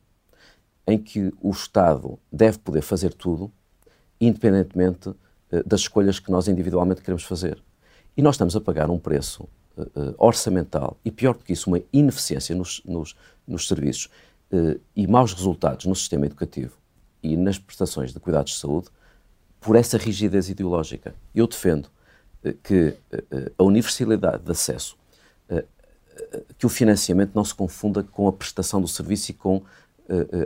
em 0.88 0.98
que 0.98 1.34
o 1.42 1.50
Estado 1.50 2.20
deve 2.32 2.60
poder 2.60 2.82
fazer 2.82 3.14
tudo, 3.14 3.52
independentemente 4.20 5.10
uh, 5.10 5.18
das 5.66 5.82
escolhas 5.82 6.20
que 6.20 6.30
nós 6.30 6.48
individualmente 6.48 7.02
queremos 7.02 7.24
fazer. 7.24 7.62
E 8.16 8.22
nós 8.22 8.36
estamos 8.36 8.56
a 8.56 8.62
pagar 8.62 8.90
um 8.90 9.00
preço 9.00 9.48
uh, 9.76 9.82
uh, 9.82 10.16
orçamental 10.18 10.98
e, 11.04 11.10
pior 11.10 11.34
do 11.34 11.44
que 11.44 11.54
isso, 11.54 11.70
uma 11.70 11.82
ineficiência 11.92 12.56
nos, 12.56 12.82
nos, 12.86 13.16
nos 13.48 13.68
serviços 13.68 14.10
e 14.96 15.08
maus 15.08 15.34
resultados 15.34 15.86
no 15.88 15.96
sistema 15.96 16.28
educativo 16.28 16.78
e 17.34 17.38
nas 17.38 17.58
prestações 17.58 18.14
de 18.14 18.20
cuidados 18.20 18.54
de 18.54 18.60
saúde 18.60 18.88
por 19.60 19.76
essa 19.76 19.98
rigidez 19.98 20.50
ideológica. 20.50 21.16
Eu 21.34 21.48
defendo 21.48 21.90
que 22.64 22.94
eh, 23.12 23.24
eh, 23.32 23.52
a 23.58 23.64
universalidade 23.64 24.44
de 24.44 24.52
acesso, 24.52 24.96
eh, 25.50 25.66
que 26.58 26.66
o 26.66 26.70
financiamento 26.70 27.32
não 27.34 27.44
se 27.44 27.56
confunda 27.56 28.04
com 28.04 28.28
a 28.28 28.34
prestação 28.34 28.80
do 28.80 28.88
serviço 28.88 29.32
e 29.32 29.34
com 29.34 29.64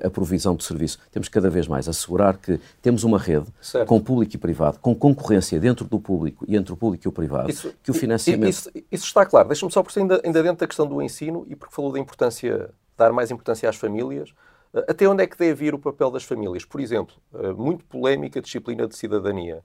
a 0.05 0.09
provisão 0.09 0.55
do 0.55 0.63
serviço. 0.63 0.97
Temos 1.11 1.27
cada 1.27 1.49
vez 1.49 1.67
mais 1.67 1.89
assegurar 1.89 2.37
que 2.37 2.61
temos 2.81 3.03
uma 3.03 3.19
rede 3.19 3.47
certo. 3.61 3.89
com 3.89 3.99
público 3.99 4.33
e 4.33 4.39
privado, 4.39 4.79
com 4.79 4.95
concorrência 4.95 5.59
dentro 5.59 5.85
do 5.85 5.99
público 5.99 6.45
e 6.47 6.55
entre 6.55 6.71
o 6.71 6.77
público 6.77 7.05
e 7.05 7.09
o 7.09 7.11
privado, 7.11 7.49
isso, 7.49 7.73
que 7.83 7.91
o 7.91 7.93
financiamento... 7.93 8.49
Isso, 8.49 8.71
isso 8.89 9.03
está 9.03 9.25
claro. 9.25 9.49
Deixa-me 9.49 9.69
só, 9.69 9.83
por 9.83 9.91
ainda, 9.99 10.21
ainda 10.23 10.41
dentro 10.41 10.59
da 10.59 10.65
questão 10.67 10.87
do 10.87 11.01
ensino 11.01 11.45
e 11.49 11.57
porque 11.57 11.75
falou 11.75 11.91
da 11.91 11.99
importância, 11.99 12.69
dar 12.97 13.11
mais 13.11 13.31
importância 13.31 13.69
às 13.69 13.75
famílias, 13.75 14.33
até 14.73 15.07
onde 15.07 15.23
é 15.23 15.27
que 15.27 15.37
deve 15.37 15.53
vir 15.53 15.73
o 15.73 15.79
papel 15.79 16.11
das 16.11 16.23
famílias? 16.23 16.63
Por 16.65 16.79
exemplo, 16.79 17.15
muito 17.57 17.83
polémica 17.85 18.41
disciplina 18.41 18.87
de 18.87 18.95
cidadania. 18.95 19.63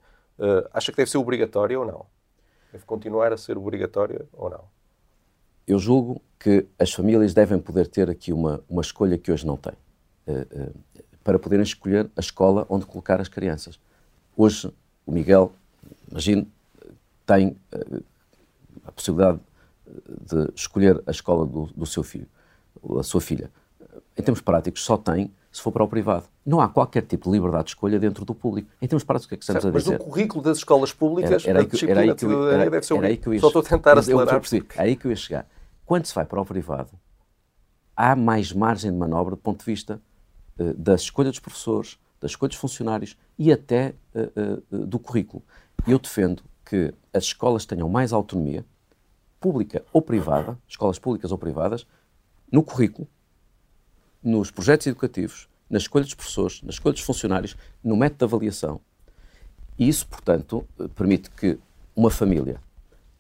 Acha 0.73 0.91
que 0.91 0.97
deve 0.97 1.11
ser 1.11 1.19
obrigatória 1.19 1.79
ou 1.79 1.87
não? 1.87 2.07
Deve 2.73 2.85
continuar 2.85 3.33
a 3.33 3.37
ser 3.37 3.57
obrigatória 3.57 4.27
ou 4.33 4.51
não? 4.51 4.65
Eu 5.67 5.79
julgo 5.79 6.21
que 6.39 6.67
as 6.79 6.93
famílias 6.93 7.33
devem 7.33 7.59
poder 7.59 7.87
ter 7.87 8.11
aqui 8.11 8.33
uma, 8.33 8.63
uma 8.69 8.83
escolha 8.83 9.17
que 9.17 9.33
hoje 9.33 9.47
não 9.47 9.57
têm, 9.57 9.73
uh, 10.29 10.75
para 11.23 11.39
poderem 11.39 11.63
escolher 11.63 12.11
a 12.17 12.21
escola 12.21 12.67
onde 12.69 12.85
colocar 12.85 13.21
as 13.21 13.29
crianças. 13.29 13.79
Hoje, 14.37 14.71
o 15.07 15.13
Miguel, 15.13 15.53
imagino, 16.11 16.47
tem 17.25 17.57
a 18.85 18.93
possibilidade 18.93 19.41
de 19.87 20.53
escolher 20.55 21.03
a 21.07 21.11
escola 21.11 21.47
do, 21.47 21.67
do 21.67 21.87
seu 21.87 22.03
filho, 22.03 22.27
a 22.99 23.03
sua 23.03 23.21
filha. 23.21 23.51
Em 24.17 24.23
termos 24.23 24.41
práticos, 24.41 24.85
só 24.85 24.97
tem 24.97 25.33
se 25.55 25.63
for 25.63 25.71
para 25.71 25.85
o 25.85 25.89
privado. 25.89 26.25
Não 26.45 26.61
há 26.61 26.69
qualquer 26.69 27.03
tipo 27.03 27.31
de 27.31 27.37
liberdade 27.37 27.65
de 27.65 27.71
escolha 27.71 27.99
dentro 27.99 28.25
do 28.25 28.35
público. 28.35 28.69
Em 28.83 28.89
termos 28.89 29.05
práticos, 29.05 29.27
o 29.27 29.29
que 29.29 29.35
é 29.35 29.39
que 29.39 29.45
estamos 29.45 29.63
certo, 29.63 29.75
a 29.75 29.79
dizer? 29.79 29.93
Mas 29.93 30.01
o 30.01 30.05
currículo 30.05 30.43
das 30.43 30.59
escolas 30.59 30.93
públicas, 30.93 31.47
era, 31.47 31.61
era, 31.61 31.69
que, 31.69 31.91
era 31.91 32.01
aí 32.01 32.15
que 32.15 32.25
eu, 32.25 32.51
era, 32.51 32.71
deve 32.71 32.85
ser 32.85 32.97
era 32.97 33.07
aí 33.07 33.17
que 33.17 33.29
eu 33.29 33.35
ia, 33.35 33.41
Só 33.41 33.47
estou 33.47 33.63
a 33.63 33.65
tentar 33.65 33.99
acelerar. 33.99 34.35
Eu 34.35 34.67
é 34.75 34.83
aí 34.83 34.97
que 34.97 35.07
eu 35.07 35.11
ia 35.11 35.17
chegar. 35.17 35.47
Quando 35.87 36.07
se 36.07 36.15
vai 36.15 36.25
para 36.25 36.41
o 36.41 36.45
privado, 36.45 36.91
há 37.97 38.17
mais 38.17 38.53
margem 38.53 38.91
de 38.91 38.99
manobra 38.99 39.37
do 39.37 39.41
ponto 39.41 39.61
de 39.61 39.65
vista 39.65 40.01
uh, 40.59 40.75
da 40.75 40.97
escolha 40.97 41.31
dos 41.31 41.39
professores, 41.39 41.99
das 42.21 42.33
escolhas 42.33 42.55
dos 42.55 42.61
funcionários 42.61 43.17
e 43.39 43.53
até 43.53 43.95
uh, 44.13 44.63
uh, 44.77 44.87
do 44.87 44.99
currículo. 44.99 45.43
Eu 45.87 46.01
defendo 46.01 46.43
que 46.65 46.93
as 47.13 47.25
escolas 47.25 47.65
tenham 47.65 47.89
mais 47.89 48.13
autonomia, 48.13 48.65
pública 49.39 49.85
ou 49.93 50.03
privada, 50.03 50.59
escolas 50.67 50.99
públicas 50.99 51.31
ou 51.31 51.39
privadas, 51.39 51.87
no 52.51 52.63
currículo, 52.63 53.07
nos 54.25 54.51
projetos 54.51 54.87
educativos, 54.87 55.49
na 55.69 55.79
escolha 55.79 56.05
dos 56.05 56.15
professores, 56.15 56.63
na 56.63 56.71
escolha 56.71 56.95
dos 56.95 57.03
funcionários, 57.03 57.57
no 57.83 57.97
método 57.97 58.19
de 58.19 58.25
avaliação. 58.25 58.81
E 59.79 59.89
isso, 59.89 60.07
portanto, 60.07 60.67
permite 60.95 61.31
que 61.31 61.59
uma 61.95 62.11
família 62.11 62.61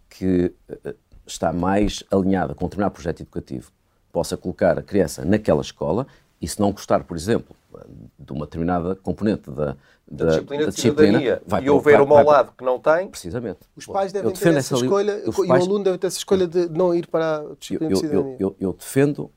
que 0.08 0.52
uh, 0.68 0.94
está 1.26 1.52
mais 1.52 2.02
alinhada 2.10 2.54
com 2.54 2.64
um 2.64 2.68
determinado 2.68 2.94
projeto 2.94 3.20
educativo 3.20 3.70
possa 4.12 4.36
colocar 4.36 4.78
a 4.78 4.82
criança 4.82 5.24
naquela 5.24 5.60
escola 5.60 6.06
e 6.40 6.46
se 6.46 6.60
não 6.60 6.72
gostar, 6.72 7.02
por 7.04 7.16
exemplo, 7.16 7.56
de 8.18 8.32
uma 8.32 8.44
determinada 8.44 8.94
componente 8.94 9.50
da, 9.50 9.76
da, 10.06 10.26
disciplina, 10.26 10.64
da 10.64 10.70
disciplina 10.70 11.42
vai 11.46 11.64
e 11.64 11.70
houver 11.70 12.00
uma 12.00 12.20
ao 12.20 12.26
lado 12.26 12.52
que 12.56 12.64
não 12.64 12.78
tem. 12.78 13.08
Precisamente. 13.08 13.60
Os 13.74 13.86
pais 13.86 14.12
devem 14.12 14.32
ter 14.32 14.48
essa, 14.48 14.74
essa 14.74 14.84
escolha 14.84 15.22
e 15.26 15.28
o 15.28 15.52
aluno 15.52 15.82
deve 15.82 15.98
ter 15.98 16.06
essa 16.06 16.18
escolha 16.18 16.46
de 16.46 16.68
não 16.68 16.94
ir 16.94 17.06
para 17.08 17.38
a 17.38 17.54
disciplina 17.58 17.92
eu, 17.92 17.94
de 17.94 17.98
cidadania. 17.98 18.36
Eu, 18.38 18.48
eu, 18.48 18.56
eu 18.60 18.72
defendo 18.72 19.30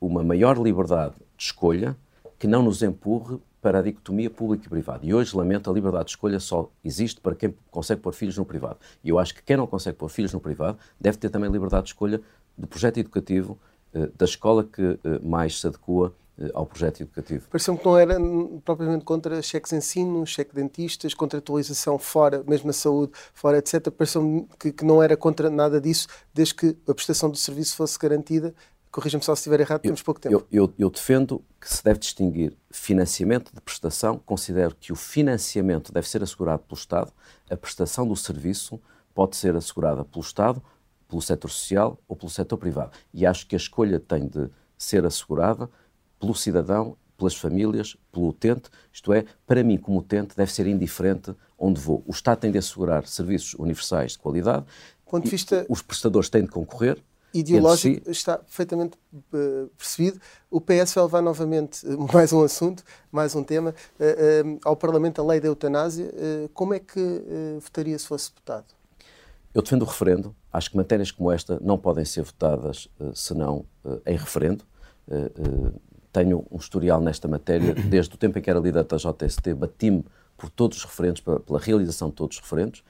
uma 0.00 0.22
maior 0.22 0.58
liberdade 0.58 1.14
de 1.36 1.44
escolha 1.44 1.96
que 2.38 2.46
não 2.46 2.62
nos 2.62 2.82
empurre 2.82 3.38
para 3.60 3.80
a 3.80 3.82
dicotomia 3.82 4.30
público 4.30 4.66
e 4.66 4.68
privado. 4.68 5.04
E 5.04 5.12
hoje, 5.12 5.36
lamento, 5.36 5.70
a 5.70 5.72
liberdade 5.72 6.06
de 6.06 6.10
escolha 6.12 6.38
só 6.38 6.70
existe 6.84 7.20
para 7.20 7.34
quem 7.34 7.54
consegue 7.70 8.00
pôr 8.00 8.12
filhos 8.12 8.38
no 8.38 8.44
privado. 8.44 8.78
E 9.02 9.08
eu 9.08 9.18
acho 9.18 9.34
que 9.34 9.42
quem 9.42 9.56
não 9.56 9.66
consegue 9.66 9.96
pôr 9.96 10.08
filhos 10.08 10.32
no 10.32 10.40
privado 10.40 10.78
deve 11.00 11.18
ter 11.18 11.28
também 11.28 11.50
liberdade 11.50 11.84
de 11.84 11.90
escolha 11.90 12.20
do 12.56 12.66
projeto 12.66 12.98
educativo 12.98 13.58
uh, 13.94 14.10
da 14.16 14.24
escola 14.24 14.64
que 14.64 14.82
uh, 14.82 14.98
mais 15.22 15.60
se 15.60 15.66
adequa 15.66 16.12
ao 16.54 16.64
projeto 16.64 17.00
educativo. 17.00 17.48
Pareceu-me 17.50 17.80
que 17.80 17.84
não 17.84 17.98
era 17.98 18.16
propriamente 18.64 19.04
contra 19.04 19.42
cheques 19.42 19.70
de 19.72 19.76
ensino, 19.76 20.24
cheque 20.24 20.54
de 20.54 20.62
dentistas, 20.62 21.12
contratualização 21.12 21.98
fora, 21.98 22.44
mesmo 22.46 22.68
na 22.68 22.72
saúde, 22.72 23.12
fora, 23.34 23.58
etc. 23.58 23.90
Pareceu-me 23.90 24.46
que, 24.58 24.70
que 24.70 24.84
não 24.84 25.02
era 25.02 25.16
contra 25.16 25.50
nada 25.50 25.80
disso, 25.80 26.06
desde 26.32 26.54
que 26.54 26.76
a 26.86 26.94
prestação 26.94 27.28
do 27.28 27.36
serviço 27.36 27.74
fosse 27.74 27.98
garantida 27.98 28.54
corrija-me 28.98 29.22
só 29.22 29.32
se 29.36 29.40
estiver 29.40 29.60
errado, 29.60 29.80
temos 29.80 30.02
pouco 30.02 30.20
tempo. 30.20 30.34
Eu, 30.34 30.46
eu, 30.50 30.74
eu, 30.76 30.90
defendo 30.90 31.44
que 31.60 31.72
se 31.72 31.84
deve 31.84 32.00
distinguir 32.00 32.56
financiamento 32.68 33.54
de 33.54 33.60
prestação. 33.60 34.18
Considero 34.18 34.74
que 34.74 34.92
o 34.92 34.96
financiamento 34.96 35.92
deve 35.92 36.08
ser 36.08 36.20
assegurado 36.20 36.64
pelo 36.64 36.76
Estado, 36.76 37.12
a 37.48 37.56
prestação 37.56 38.06
do 38.08 38.16
serviço 38.16 38.80
pode 39.14 39.36
ser 39.36 39.54
assegurada 39.54 40.04
pelo 40.04 40.24
Estado, 40.24 40.60
pelo 41.08 41.22
setor 41.22 41.48
social 41.48 41.96
ou 42.08 42.16
pelo 42.16 42.28
setor 42.28 42.56
privado. 42.56 42.90
E 43.14 43.24
acho 43.24 43.46
que 43.46 43.54
a 43.54 43.58
escolha 43.58 44.00
tem 44.00 44.26
de 44.26 44.50
ser 44.76 45.06
assegurada 45.06 45.70
pelo 46.18 46.34
cidadão, 46.34 46.96
pelas 47.16 47.36
famílias, 47.36 47.96
pelo 48.10 48.28
utente. 48.28 48.68
Isto 48.92 49.12
é, 49.12 49.24
para 49.46 49.62
mim, 49.62 49.78
como 49.78 49.98
utente, 49.98 50.36
deve 50.36 50.52
ser 50.52 50.66
indiferente 50.66 51.34
onde 51.56 51.80
vou. 51.80 52.02
O 52.04 52.10
Estado 52.10 52.40
tem 52.40 52.50
de 52.50 52.58
assegurar 52.58 53.06
serviços 53.06 53.54
universais 53.54 54.12
de 54.12 54.18
qualidade. 54.18 54.66
Vista... 55.24 55.64
Os 55.68 55.82
prestadores 55.82 56.28
têm 56.28 56.42
de 56.42 56.48
concorrer 56.48 57.00
ideológico 57.32 58.04
si. 58.04 58.10
está 58.10 58.38
perfeitamente 58.38 58.96
uh, 59.14 59.68
percebido. 59.76 60.20
O 60.50 60.60
PS 60.60 60.94
vai 60.94 61.04
levar 61.04 61.22
novamente 61.22 61.86
uh, 61.86 62.06
mais 62.12 62.32
um 62.32 62.42
assunto, 62.42 62.82
mais 63.10 63.34
um 63.34 63.42
tema, 63.42 63.74
uh, 64.00 64.58
ao 64.64 64.76
Parlamento 64.76 65.20
a 65.20 65.24
lei 65.24 65.40
da 65.40 65.48
eutanásia. 65.48 66.12
como 66.54 66.74
é 66.74 66.78
que 66.78 67.22
votaria 67.60 67.98
se 67.98 68.06
fosse 68.06 68.30
votado? 68.34 68.66
Eu 69.54 69.62
defendo 69.62 69.82
o 69.82 69.84
referendo. 69.84 70.34
Acho 70.52 70.70
que 70.70 70.76
matérias 70.76 71.10
como 71.10 71.30
esta 71.30 71.58
não 71.60 71.78
podem 71.78 72.04
ser 72.04 72.22
votadas 72.22 72.88
senão 73.14 73.64
em 74.06 74.16
referendo. 74.16 74.64
tenho 76.12 76.46
um 76.50 76.56
historial 76.56 77.00
nesta 77.00 77.26
matéria. 77.26 77.74
Desde 77.88 78.14
o 78.14 78.18
tempo 78.18 78.38
em 78.38 78.42
que 78.42 78.50
era 78.50 78.58
líder 78.58 78.84
da 78.84 78.96
JST, 78.96 79.54
bati-me 79.54 80.04
por 80.36 80.50
todos 80.50 80.78
os 80.78 80.84
referendos, 80.84 81.20
pela 81.20 81.58
realização 81.58 82.08
de 82.08 82.14
todos 82.14 82.36
os 82.36 82.42
referendos, 82.42 82.84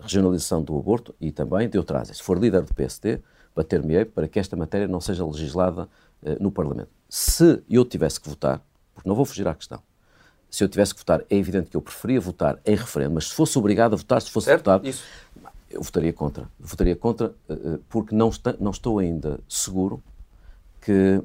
regionalização 0.00 0.62
do 0.62 0.76
aborto 0.76 1.14
e 1.20 1.30
também 1.30 1.68
de 1.68 1.78
eutanásia. 1.78 2.14
Se 2.14 2.22
for 2.22 2.38
líder 2.38 2.62
do 2.62 2.74
PSD, 2.74 3.20
bater-me-ei 3.58 4.04
para 4.04 4.28
que 4.28 4.38
esta 4.38 4.54
matéria 4.54 4.86
não 4.86 5.00
seja 5.00 5.26
legislada 5.26 5.88
uh, 6.22 6.36
no 6.40 6.52
Parlamento. 6.52 6.90
Se 7.08 7.60
eu 7.68 7.84
tivesse 7.84 8.20
que 8.20 8.28
votar, 8.28 8.62
porque 8.94 9.08
não 9.08 9.16
vou 9.16 9.24
fugir 9.24 9.48
à 9.48 9.54
questão, 9.54 9.82
se 10.48 10.62
eu 10.62 10.68
tivesse 10.68 10.94
que 10.94 11.00
votar, 11.00 11.24
é 11.28 11.36
evidente 11.36 11.68
que 11.68 11.76
eu 11.76 11.82
preferia 11.82 12.20
votar 12.20 12.60
em 12.64 12.76
referendo, 12.76 13.14
mas 13.14 13.28
se 13.28 13.34
fosse 13.34 13.58
obrigado 13.58 13.94
a 13.94 13.96
votar, 13.96 14.22
se 14.22 14.30
fosse 14.30 14.44
certo, 14.44 14.60
votado, 14.60 14.88
isso. 14.88 15.02
eu 15.68 15.82
votaria 15.82 16.12
contra. 16.12 16.48
Votaria 16.58 16.94
contra 16.94 17.34
uh, 17.48 17.78
porque 17.88 18.14
não, 18.14 18.28
está, 18.28 18.54
não 18.60 18.70
estou 18.70 19.00
ainda 19.00 19.40
seguro 19.48 20.02
que 20.80 21.20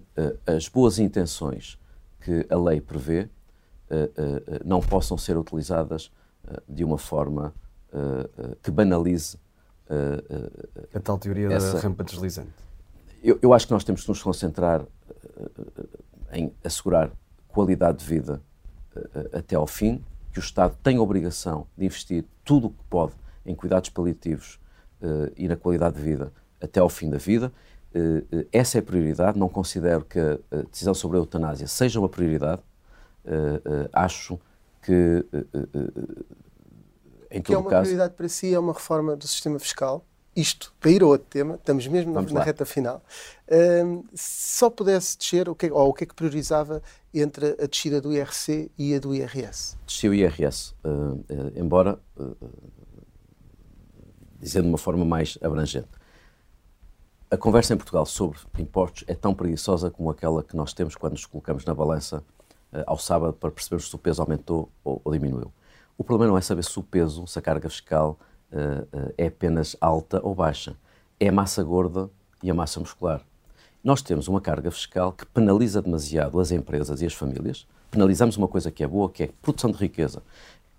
as 0.48 0.68
boas 0.68 0.98
intenções 0.98 1.78
que 2.20 2.46
a 2.50 2.58
lei 2.58 2.82
prevê 2.82 3.30
não 4.66 4.82
possam 4.82 5.16
ser 5.16 5.38
utilizadas 5.38 6.12
de 6.68 6.84
uma 6.84 6.98
forma 6.98 7.54
que 8.62 8.72
banalize 8.72 9.38
a 10.94 11.00
tal 11.00 11.18
teoria 11.18 11.52
essa... 11.52 11.74
da 11.74 11.80
rampa 11.80 12.04
deslizante. 12.04 12.52
Eu, 13.24 13.40
eu, 13.42 13.54
acho 13.54 13.68
que 13.68 13.74
nós 13.74 13.84
temos 13.84 14.04
que 14.04 14.10
nos 14.10 14.22
concentrar 14.22 14.82
uh, 14.82 14.88
em 16.34 16.54
assegurar 16.64 17.12
qualidade 17.48 18.00
de 18.00 18.06
vida 18.06 18.42
até 19.32 19.56
ao 19.56 19.66
fim, 19.66 20.04
que 20.32 20.40
o 20.40 20.42
Estado 20.42 20.76
tem 20.84 20.98
a 20.98 21.02
obrigação 21.02 21.68
de 21.78 21.86
investir 21.86 22.26
tudo 22.44 22.68
o 22.68 22.70
que 22.70 22.84
pode 22.90 23.14
em 23.46 23.56
cuidados 23.56 23.90
paliativos 23.90 24.60
e 25.36 25.48
na 25.48 25.56
qualidade 25.56 25.96
de 25.98 26.02
vida 26.02 26.32
até 26.62 26.80
ao 26.80 26.90
fim 26.90 27.10
da 27.10 27.18
vida. 27.18 27.52
essa 28.52 28.78
é 28.78 28.80
a 28.80 28.84
prioridade. 28.84 29.38
Não 29.38 29.50
considero 29.50 30.06
que 30.06 30.20
a 30.20 30.62
decisão 30.70 30.94
sobre 30.94 31.18
a 31.18 31.20
eutanásia 31.20 31.68
seja 31.68 32.00
uma 32.00 32.10
prioridade. 32.10 32.62
acho 33.92 34.40
que 34.82 35.26
em 37.34 37.42
que 37.42 37.54
é 37.54 37.58
uma 37.58 37.70
caso... 37.70 37.82
prioridade 37.82 38.14
para 38.14 38.30
si 38.30 38.54
é 38.54 38.60
uma 38.60 38.74
reforma 38.74 39.16
do 39.16 39.28
sistema 39.28 39.58
fiscal. 39.58 40.06
Isto, 40.36 40.74
para 40.80 40.90
ir 40.90 41.04
a 41.04 41.06
outro 41.06 41.28
tema, 41.30 41.56
estamos 41.56 41.86
mesmo 41.88 42.14
na 42.14 42.44
reta 42.44 42.66
final. 42.66 43.04
Um, 43.86 44.04
se 44.16 44.58
só 44.58 44.70
pudesse 44.70 45.18
descer, 45.18 45.48
o 45.48 45.54
que, 45.54 45.70
ou 45.70 45.90
o 45.90 45.94
que 45.94 46.06
é 46.06 46.08
que 46.08 46.16
priorizava 46.16 46.82
entre 47.14 47.56
a 47.62 47.68
descida 47.68 48.02
do 48.02 48.12
IRC 48.12 48.72
e 48.78 48.96
a 48.96 49.00
do 49.00 49.14
IRS? 49.14 49.78
Descia 49.86 50.10
o 50.10 50.14
IRS, 50.14 50.74
uh, 50.84 50.90
uh, 50.90 51.52
embora, 51.56 52.00
uh, 52.18 52.36
dizendo 54.40 54.64
de 54.64 54.70
uma 54.70 54.78
forma 54.78 55.06
mais 55.06 55.38
abrangente. 55.42 55.90
A 57.30 57.38
conversa 57.38 57.74
em 57.74 57.78
Portugal 57.78 58.06
sobre 58.06 58.40
impostos 58.58 59.04
é 59.08 59.14
tão 59.14 59.36
preguiçosa 59.36 59.92
como 59.92 60.10
aquela 60.10 60.44
que 60.44 60.56
nós 60.56 60.74
temos 60.74 60.96
quando 60.96 61.14
nos 61.14 61.26
colocamos 61.26 61.66
na 61.66 61.74
balança 61.74 62.24
ao 62.86 62.98
sábado 62.98 63.34
para 63.34 63.52
percebermos 63.52 63.88
se 63.88 63.96
o 63.96 64.00
peso 64.00 64.22
aumentou 64.22 64.70
ou, 64.84 65.02
ou 65.04 65.12
diminuiu. 65.12 65.52
O 65.98 66.04
problema 66.04 66.32
não 66.32 66.38
é 66.38 66.42
saber 66.42 66.64
se 66.64 66.78
o 66.80 66.84
peso, 66.84 67.28
se 67.28 67.38
a 67.38 67.42
carga 67.42 67.70
fiscal 67.70 68.20
uh, 68.52 68.84
uh, 68.98 69.14
é 69.18 69.28
apenas 69.28 69.76
alta 69.80 70.20
ou 70.24 70.34
baixa. 70.34 70.76
É 71.20 71.30
a 71.30 71.32
massa 71.32 71.64
gorda 71.64 72.10
e 72.42 72.50
a 72.50 72.54
massa 72.54 72.80
muscular. 72.80 73.22
Nós 73.84 74.02
temos 74.02 74.28
uma 74.28 74.42
carga 74.42 74.72
fiscal 74.72 75.12
que 75.12 75.26
penaliza 75.26 75.82
demasiado 75.82 76.40
as 76.40 76.52
empresas 76.52 77.02
e 77.02 77.06
as 77.06 77.14
famílias. 77.14 77.68
Penalizamos 77.92 78.38
uma 78.38 78.48
coisa 78.48 78.72
que 78.72 78.84
é 78.84 78.88
boa, 78.88 79.10
que 79.10 79.24
é 79.24 79.26
a 79.28 79.30
produção 79.42 79.72
de 79.72 79.78
riqueza 79.78 80.24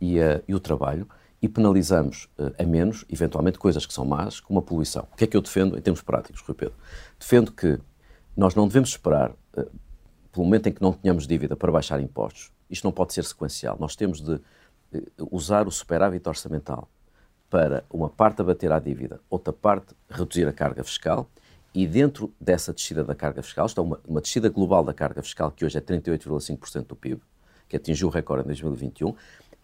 e, 0.01 0.19
uh, 0.19 0.43
e 0.49 0.55
o 0.55 0.61
trabalho, 0.61 1.09
e 1.41 1.49
penalizamos 1.49 2.27
a 2.59 2.65
menos, 2.65 3.05
eventualmente, 3.11 3.59
coisas 3.59 3.85
que 3.85 3.93
são 3.93 4.07
más, 4.07 4.41
como 4.41 4.61
a 4.61 4.62
poluição. 4.62 5.07
O 5.12 5.17
que 5.17 5.25
é 5.25 5.27
que 5.27 5.37
eu 5.37 5.43
defendo 5.43 5.77
em 5.77 5.81
termos 5.81 6.01
práticos, 6.01 6.41
Rui 6.41 6.55
Pedro? 6.55 6.75
Defendo 7.19 7.53
que 7.53 7.79
nós 8.35 8.55
não 8.55 8.67
devemos 8.67 8.89
esperar 8.89 9.31
pelo 10.33 10.47
momento 10.47 10.69
em 10.69 10.73
que 10.73 10.81
não 10.81 10.95
tenhamos 10.95 11.27
dívida 11.27 11.55
para 11.55 11.71
baixar 11.71 12.01
impostos. 12.01 12.51
Isto 12.71 12.85
não 12.85 12.93
pode 12.93 13.12
ser 13.12 13.25
sequencial. 13.25 13.77
Nós 13.79 13.95
temos 13.95 14.23
de 14.23 14.41
usar 15.30 15.66
o 15.66 15.70
superávit 15.70 16.28
orçamental 16.28 16.88
para 17.51 17.84
uma 17.90 18.09
parte 18.09 18.40
abater 18.40 18.72
à 18.72 18.78
dívida, 18.78 19.20
outra 19.30 19.53
parte 19.53 19.95
reduzir 20.11 20.47
a 20.49 20.53
carga 20.53 20.82
fiscal 20.82 21.28
e 21.74 21.86
dentro 21.86 22.32
dessa 22.40 22.72
descida 22.72 23.03
da 23.03 23.14
carga 23.14 23.42
fiscal, 23.42 23.66
está 23.66 23.82
uma, 23.82 24.01
uma 24.07 24.20
descida 24.20 24.49
global 24.49 24.84
da 24.84 24.95
carga 24.95 25.22
fiscal 25.22 25.51
que 25.51 25.64
hoje 25.64 25.78
é 25.78 25.80
38,5% 25.80 26.86
do 26.86 26.97
PIB, 26.97 27.20
que 27.68 27.76
atingiu 27.76 28.09
o 28.09 28.11
recorde 28.11 28.45
em 28.45 28.47
2021, 28.47 29.14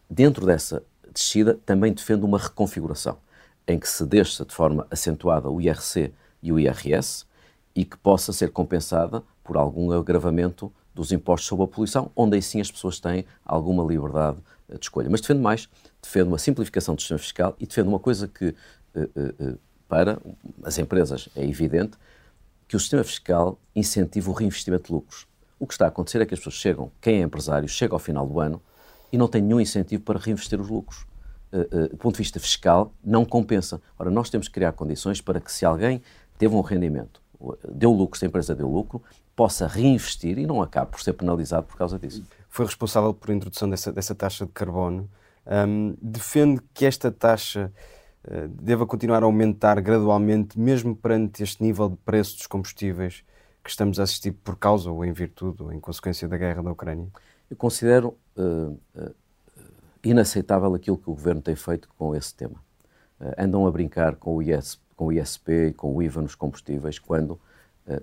dentro 0.08 0.44
dessa 0.44 0.82
descida 1.12 1.58
também 1.64 1.92
defendo 1.92 2.24
uma 2.24 2.38
reconfiguração 2.38 3.18
em 3.66 3.78
que 3.78 3.88
se 3.88 4.04
deixa 4.04 4.44
de 4.44 4.54
forma 4.54 4.86
acentuada 4.90 5.48
o 5.48 5.60
IRC 5.60 6.12
e 6.42 6.52
o 6.52 6.58
IRS 6.58 7.24
e 7.74 7.84
que 7.84 7.96
possa 7.96 8.32
ser 8.32 8.50
compensada 8.50 9.22
por 9.44 9.56
algum 9.56 9.92
agravamento 9.92 10.72
dos 10.94 11.12
impostos 11.12 11.48
sobre 11.48 11.64
a 11.64 11.68
poluição, 11.68 12.10
onde 12.16 12.36
aí 12.36 12.42
sim 12.42 12.60
as 12.60 12.70
pessoas 12.70 12.98
têm 12.98 13.24
alguma 13.44 13.84
liberdade 13.84 14.38
de 14.78 14.84
escolha. 14.84 15.08
Mas 15.10 15.20
defendo 15.20 15.40
mais, 15.40 15.68
defendo 16.02 16.28
uma 16.28 16.38
simplificação 16.38 16.94
do 16.94 17.00
sistema 17.00 17.18
fiscal 17.18 17.56
e 17.58 17.66
defendo 17.66 17.88
uma 17.88 17.98
coisa 17.98 18.28
que, 18.28 18.54
eh, 18.94 19.08
eh, 19.16 19.34
eh, 19.40 19.54
para 19.88 20.18
as 20.62 20.78
empresas, 20.78 21.28
é 21.34 21.44
evidente, 21.44 21.96
que 22.68 22.76
o 22.76 22.80
sistema 22.80 23.02
fiscal 23.02 23.58
incentiva 23.74 24.30
o 24.30 24.32
reinvestimento 24.32 24.84
de 24.84 24.92
lucros. 24.92 25.26
O 25.58 25.66
que 25.66 25.74
está 25.74 25.86
a 25.86 25.88
acontecer 25.88 26.20
é 26.20 26.26
que 26.26 26.34
as 26.34 26.40
pessoas 26.40 26.54
chegam, 26.54 26.90
quem 27.00 27.20
é 27.20 27.22
empresário, 27.22 27.68
chega 27.68 27.94
ao 27.94 27.98
final 27.98 28.26
do 28.26 28.38
ano 28.38 28.62
e 29.12 29.18
não 29.18 29.26
tem 29.26 29.42
nenhum 29.42 29.60
incentivo 29.60 30.02
para 30.02 30.18
reinvestir 30.18 30.60
os 30.60 30.68
lucros. 30.68 31.06
do 31.90 31.96
ponto 31.96 32.14
de 32.14 32.18
vista 32.18 32.38
fiscal, 32.38 32.92
não 33.02 33.24
compensa. 33.24 33.82
Ora, 33.98 34.08
nós 34.08 34.30
temos 34.30 34.46
que 34.46 34.54
criar 34.54 34.70
condições 34.70 35.20
para 35.20 35.40
que 35.40 35.50
se 35.50 35.66
alguém 35.66 36.00
teve 36.38 36.54
um 36.54 36.60
rendimento, 36.60 37.20
deu 37.68 37.90
lucro, 37.90 38.16
se 38.16 38.24
a 38.24 38.28
empresa 38.28 38.54
deu 38.54 38.70
lucro, 38.70 39.02
possa 39.34 39.66
reinvestir 39.66 40.38
e 40.38 40.46
não 40.46 40.62
acabe 40.62 40.92
por 40.92 41.00
ser 41.00 41.12
penalizado 41.14 41.66
por 41.66 41.76
causa 41.76 41.98
disso 41.98 42.22
foi 42.50 42.66
responsável 42.66 43.14
por 43.14 43.30
introdução 43.30 43.70
dessa, 43.70 43.92
dessa 43.92 44.14
taxa 44.14 44.44
de 44.44 44.52
carbono, 44.52 45.08
um, 45.46 45.96
defende 46.02 46.60
que 46.74 46.84
esta 46.84 47.10
taxa 47.10 47.72
uh, 48.24 48.48
deva 48.48 48.84
continuar 48.84 49.22
a 49.22 49.26
aumentar 49.26 49.80
gradualmente, 49.80 50.58
mesmo 50.58 50.94
perante 50.94 51.44
este 51.44 51.62
nível 51.62 51.88
de 51.88 51.96
preço 51.96 52.36
dos 52.36 52.48
combustíveis 52.48 53.24
que 53.62 53.70
estamos 53.70 54.00
a 54.00 54.02
assistir 54.02 54.32
por 54.32 54.56
causa 54.56 54.90
ou 54.90 55.04
em 55.04 55.12
virtude 55.12 55.62
ou 55.62 55.72
em 55.72 55.78
consequência 55.78 56.26
da 56.26 56.36
guerra 56.36 56.62
da 56.62 56.72
Ucrânia? 56.72 57.06
Eu 57.48 57.56
considero 57.56 58.18
uh, 58.36 58.76
uh, 58.96 59.14
inaceitável 60.02 60.74
aquilo 60.74 60.98
que 60.98 61.08
o 61.08 61.14
governo 61.14 61.40
tem 61.40 61.54
feito 61.54 61.88
com 61.96 62.16
esse 62.16 62.34
tema. 62.34 62.56
andam 63.38 63.66
a 63.66 63.70
brincar 63.70 64.16
com 64.16 64.36
o, 64.36 64.42
IS, 64.42 64.80
com 64.96 65.06
o 65.06 65.12
ISP 65.12 65.68
e 65.68 65.72
com 65.72 65.94
o 65.94 66.02
IVA 66.02 66.22
nos 66.22 66.34
combustíveis 66.34 66.98
quando 66.98 67.38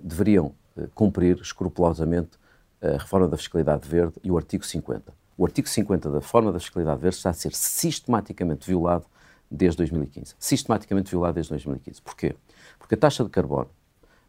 deveriam 0.02 0.54
cumprir 0.94 1.38
escrupulosamente 1.40 2.38
a 2.80 2.98
reforma 2.98 3.28
da 3.28 3.36
fiscalidade 3.36 3.88
verde 3.88 4.14
e 4.22 4.30
o 4.30 4.36
artigo 4.36 4.64
50. 4.64 5.12
O 5.36 5.44
artigo 5.44 5.68
50 5.68 6.10
da 6.10 6.18
reforma 6.18 6.52
da 6.52 6.58
fiscalidade 6.58 7.00
verde 7.00 7.16
está 7.16 7.30
a 7.30 7.34
ser 7.34 7.54
sistematicamente 7.54 8.66
violado 8.66 9.06
desde 9.50 9.78
2015. 9.78 10.34
Sistematicamente 10.38 11.10
violado 11.10 11.34
desde 11.34 11.50
2015. 11.50 12.02
Porquê? 12.02 12.34
Porque 12.78 12.94
a 12.94 12.98
taxa 12.98 13.24
de 13.24 13.30
carbono 13.30 13.70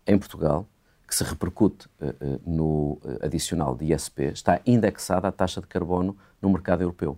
em 0.05 0.17
Portugal, 0.17 0.67
que 1.07 1.15
se 1.15 1.23
repercute 1.23 1.87
uh, 1.99 2.41
no 2.45 2.99
adicional 3.21 3.75
de 3.75 3.91
ISP, 3.93 4.25
está 4.25 4.61
indexada 4.65 5.27
à 5.27 5.31
taxa 5.31 5.61
de 5.61 5.67
carbono 5.67 6.15
no 6.41 6.49
mercado 6.49 6.81
europeu. 6.81 7.17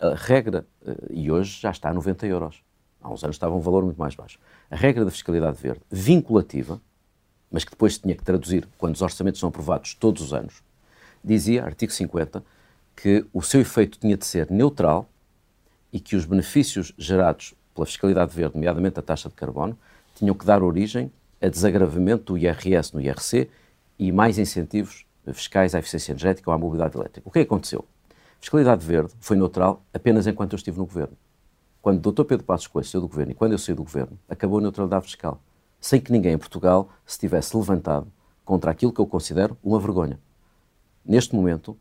A 0.00 0.14
regra, 0.14 0.66
uh, 0.82 1.12
e 1.12 1.30
hoje 1.30 1.60
já 1.60 1.70
está 1.70 1.90
a 1.90 1.94
90 1.94 2.26
euros. 2.26 2.62
Há 3.00 3.10
uns 3.10 3.22
anos 3.22 3.36
estava 3.36 3.54
um 3.54 3.60
valor 3.60 3.84
muito 3.84 3.98
mais 3.98 4.14
baixo. 4.14 4.38
A 4.70 4.76
regra 4.76 5.04
da 5.04 5.10
fiscalidade 5.10 5.56
verde, 5.60 5.80
vinculativa, 5.90 6.80
mas 7.50 7.64
que 7.64 7.70
depois 7.70 7.98
tinha 7.98 8.14
que 8.14 8.22
traduzir 8.22 8.68
quando 8.76 8.94
os 8.94 9.02
orçamentos 9.02 9.40
são 9.40 9.48
aprovados 9.48 9.94
todos 9.94 10.22
os 10.22 10.32
anos, 10.32 10.62
dizia, 11.24 11.64
artigo 11.64 11.92
50, 11.92 12.42
que 12.96 13.24
o 13.32 13.42
seu 13.42 13.60
efeito 13.60 13.98
tinha 13.98 14.16
de 14.16 14.26
ser 14.26 14.50
neutral 14.50 15.08
e 15.92 16.00
que 16.00 16.16
os 16.16 16.24
benefícios 16.24 16.92
gerados 16.98 17.54
pela 17.74 17.86
fiscalidade 17.86 18.34
verde, 18.34 18.56
nomeadamente 18.56 18.98
a 18.98 19.02
taxa 19.02 19.28
de 19.28 19.34
carbono, 19.34 19.78
tinham 20.14 20.34
que 20.34 20.44
dar 20.44 20.62
origem 20.62 21.10
a 21.40 21.48
desagravamento 21.48 22.32
do 22.32 22.38
IRS 22.38 22.92
no 22.92 23.00
IRC 23.00 23.48
e 23.98 24.10
mais 24.10 24.38
incentivos 24.38 25.06
fiscais 25.32 25.74
à 25.74 25.78
eficiência 25.78 26.12
energética 26.12 26.50
ou 26.50 26.54
à 26.54 26.58
mobilidade 26.58 26.96
elétrica. 26.96 27.28
O 27.28 27.30
que 27.30 27.38
aconteceu? 27.40 27.84
A 28.10 28.40
fiscalidade 28.40 28.84
verde 28.84 29.12
foi 29.20 29.36
neutral 29.36 29.82
apenas 29.92 30.26
enquanto 30.26 30.52
eu 30.54 30.56
estive 30.56 30.78
no 30.78 30.86
governo. 30.86 31.16
Quando 31.80 32.04
o 32.04 32.12
Dr. 32.12 32.24
Pedro 32.24 32.44
Passos 32.44 32.66
Coelho 32.66 32.86
saiu 32.88 33.00
do 33.02 33.08
governo 33.08 33.32
e 33.32 33.34
quando 33.34 33.52
eu 33.52 33.58
saí 33.58 33.74
do 33.74 33.84
governo, 33.84 34.18
acabou 34.28 34.58
a 34.58 34.62
neutralidade 34.62 35.04
fiscal, 35.04 35.40
sem 35.80 36.00
que 36.00 36.12
ninguém 36.12 36.32
em 36.32 36.38
Portugal 36.38 36.88
se 37.06 37.18
tivesse 37.18 37.56
levantado 37.56 38.06
contra 38.44 38.70
aquilo 38.70 38.92
que 38.92 39.00
eu 39.00 39.06
considero 39.06 39.56
uma 39.62 39.78
vergonha. 39.78 40.18
Neste 41.04 41.34
momento, 41.34 41.76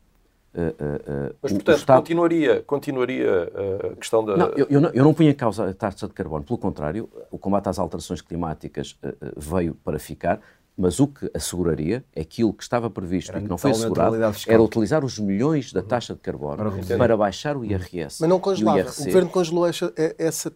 Uh, 0.58 1.30
uh, 1.30 1.36
Mas, 1.40 1.54
portanto, 1.54 1.78
Estado... 1.78 1.98
continuaria, 2.00 2.64
continuaria 2.64 3.52
a 3.92 3.96
questão 3.96 4.26
da. 4.26 4.36
Não, 4.36 4.48
eu, 4.56 4.66
eu, 4.68 4.82
não, 4.82 4.90
eu 4.90 5.04
não 5.04 5.14
punho 5.14 5.30
em 5.30 5.34
causa 5.36 5.70
a 5.70 5.74
taxa 5.74 6.08
de 6.08 6.14
carbono. 6.14 6.44
Pelo 6.44 6.58
contrário, 6.58 7.08
o 7.30 7.38
combate 7.38 7.70
às 7.70 7.78
alterações 7.78 8.22
climáticas 8.22 8.98
veio 9.36 9.76
para 9.76 10.00
ficar 10.00 10.42
mas 10.78 11.00
o 11.00 11.08
que 11.08 11.30
asseguraria, 11.34 12.06
é 12.16 12.22
aquilo 12.22 12.54
que 12.54 12.62
estava 12.62 12.88
previsto 12.88 13.32
era 13.32 13.40
e 13.40 13.44
que 13.44 13.50
não 13.50 13.58
foi 13.58 13.72
assegurado, 13.72 14.16
era 14.48 14.62
utilizar 14.62 15.04
os 15.04 15.18
milhões 15.18 15.74
da 15.74 15.82
taxa 15.82 16.14
de 16.14 16.20
carbono 16.20 16.58
para, 16.58 16.98
para 16.98 17.18
baixar 17.18 17.58
o 17.58 17.66
IRS. 17.66 18.22
Mas 18.22 18.30
não 18.30 18.40
congelava. 18.40 18.88
O, 18.88 19.02
o 19.02 19.06
Governo 19.06 19.30
congelou 19.30 19.68
essa, 19.68 19.92
essa, 20.20 20.54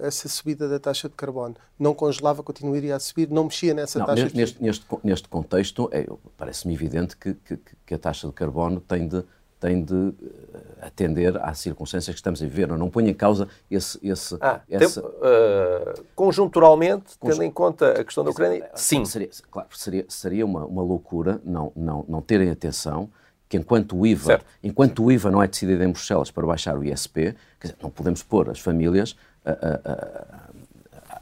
essa, 0.00 0.28
subida 0.28 0.68
da 0.68 0.80
taxa 0.80 1.08
de 1.08 1.14
carbono. 1.14 1.54
Não 1.78 1.94
congelava, 1.94 2.42
continuaria 2.42 2.96
a 2.96 2.98
subir, 2.98 3.30
não 3.30 3.44
mexia 3.44 3.72
nessa 3.72 4.00
não, 4.00 4.06
taxa 4.06 4.30
neste, 4.34 4.60
neste, 4.60 4.84
neste, 5.04 5.28
contexto, 5.28 5.88
é, 5.92 6.06
parece-me 6.36 6.74
evidente 6.74 7.16
que, 7.16 7.34
que, 7.34 7.58
que 7.86 7.94
a 7.94 7.98
taxa 7.98 8.26
de 8.26 8.32
carbono 8.32 8.80
tem 8.80 9.06
de 9.06 9.22
tem 9.58 9.82
de 9.82 9.94
eh, 9.94 10.86
atender 10.86 11.36
às 11.42 11.58
circunstâncias 11.58 12.14
que 12.14 12.18
estamos 12.18 12.42
a 12.42 12.44
viver. 12.44 12.68
Não, 12.68 12.76
não 12.76 12.90
ponho 12.90 13.08
em 13.08 13.14
causa 13.14 13.48
esse. 13.70 13.98
esse, 14.02 14.36
ah, 14.40 14.60
esse... 14.68 15.00
Tem, 15.00 15.10
uh, 15.10 16.04
conjunturalmente, 16.14 17.18
Conjun... 17.18 17.34
tendo 17.34 17.44
em 17.44 17.50
conta 17.50 17.92
a 17.92 18.04
questão 18.04 18.22
da 18.22 18.30
Ucrânia, 18.30 18.70
sim. 18.74 19.04
Seria, 19.04 19.30
claro, 19.50 19.68
seria, 19.72 20.04
seria 20.08 20.44
uma, 20.44 20.64
uma 20.64 20.82
loucura 20.82 21.40
não, 21.44 21.72
não, 21.74 22.04
não 22.08 22.20
terem 22.20 22.50
atenção 22.50 23.08
que 23.48 23.56
enquanto 23.56 23.96
o 23.96 24.06
IVA, 24.06 24.40
enquanto 24.62 25.04
o 25.04 25.12
IVA 25.12 25.30
não 25.30 25.42
é 25.42 25.46
decidido 25.46 25.82
em 25.82 25.90
Bruxelas 25.90 26.30
para 26.30 26.46
baixar 26.46 26.76
o 26.76 26.84
ISP, 26.84 27.34
dizer, 27.60 27.76
não 27.80 27.90
podemos 27.90 28.22
pôr 28.22 28.50
as 28.50 28.58
famílias 28.58 29.16
a, 29.44 29.50
a, 29.50 29.92
a, 29.92 31.20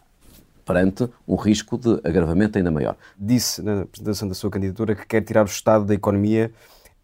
perante 0.65 1.09
um 1.29 1.37
risco 1.37 1.77
de 1.77 2.01
agravamento 2.03 2.57
ainda 2.57 2.71
maior. 2.71 2.97
Disse 3.19 3.63
na 3.63 3.83
apresentação 3.83 4.27
da 4.27 4.35
sua 4.35 4.51
candidatura 4.51 4.95
que 4.95 5.07
quer 5.07 5.21
tirar 5.21 5.43
o 5.43 5.47
Estado 5.47 5.85
da 5.85 5.95
economia 5.95 6.51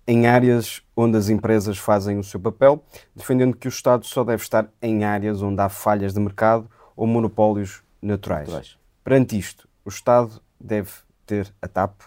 em 0.06 0.26
áreas 0.26 0.82
onde 0.96 1.16
as 1.16 1.28
empresas 1.28 1.78
fazem 1.78 2.18
o 2.18 2.24
seu 2.24 2.40
papel, 2.40 2.82
defendendo 3.14 3.56
que 3.56 3.68
o 3.68 3.70
Estado 3.70 4.04
só 4.06 4.24
deve 4.24 4.42
estar 4.42 4.68
em 4.82 5.04
áreas 5.04 5.42
onde 5.42 5.60
há 5.60 5.68
falhas 5.68 6.12
de 6.12 6.20
mercado 6.20 6.68
ou 6.96 7.06
monopólios 7.06 7.82
naturais. 8.02 8.48
naturais. 8.48 8.78
Perante 9.04 9.38
isto, 9.38 9.68
o 9.84 9.88
Estado 9.88 10.40
deve 10.58 10.90
ter 11.26 11.52
a 11.60 11.68
TAP? 11.68 12.00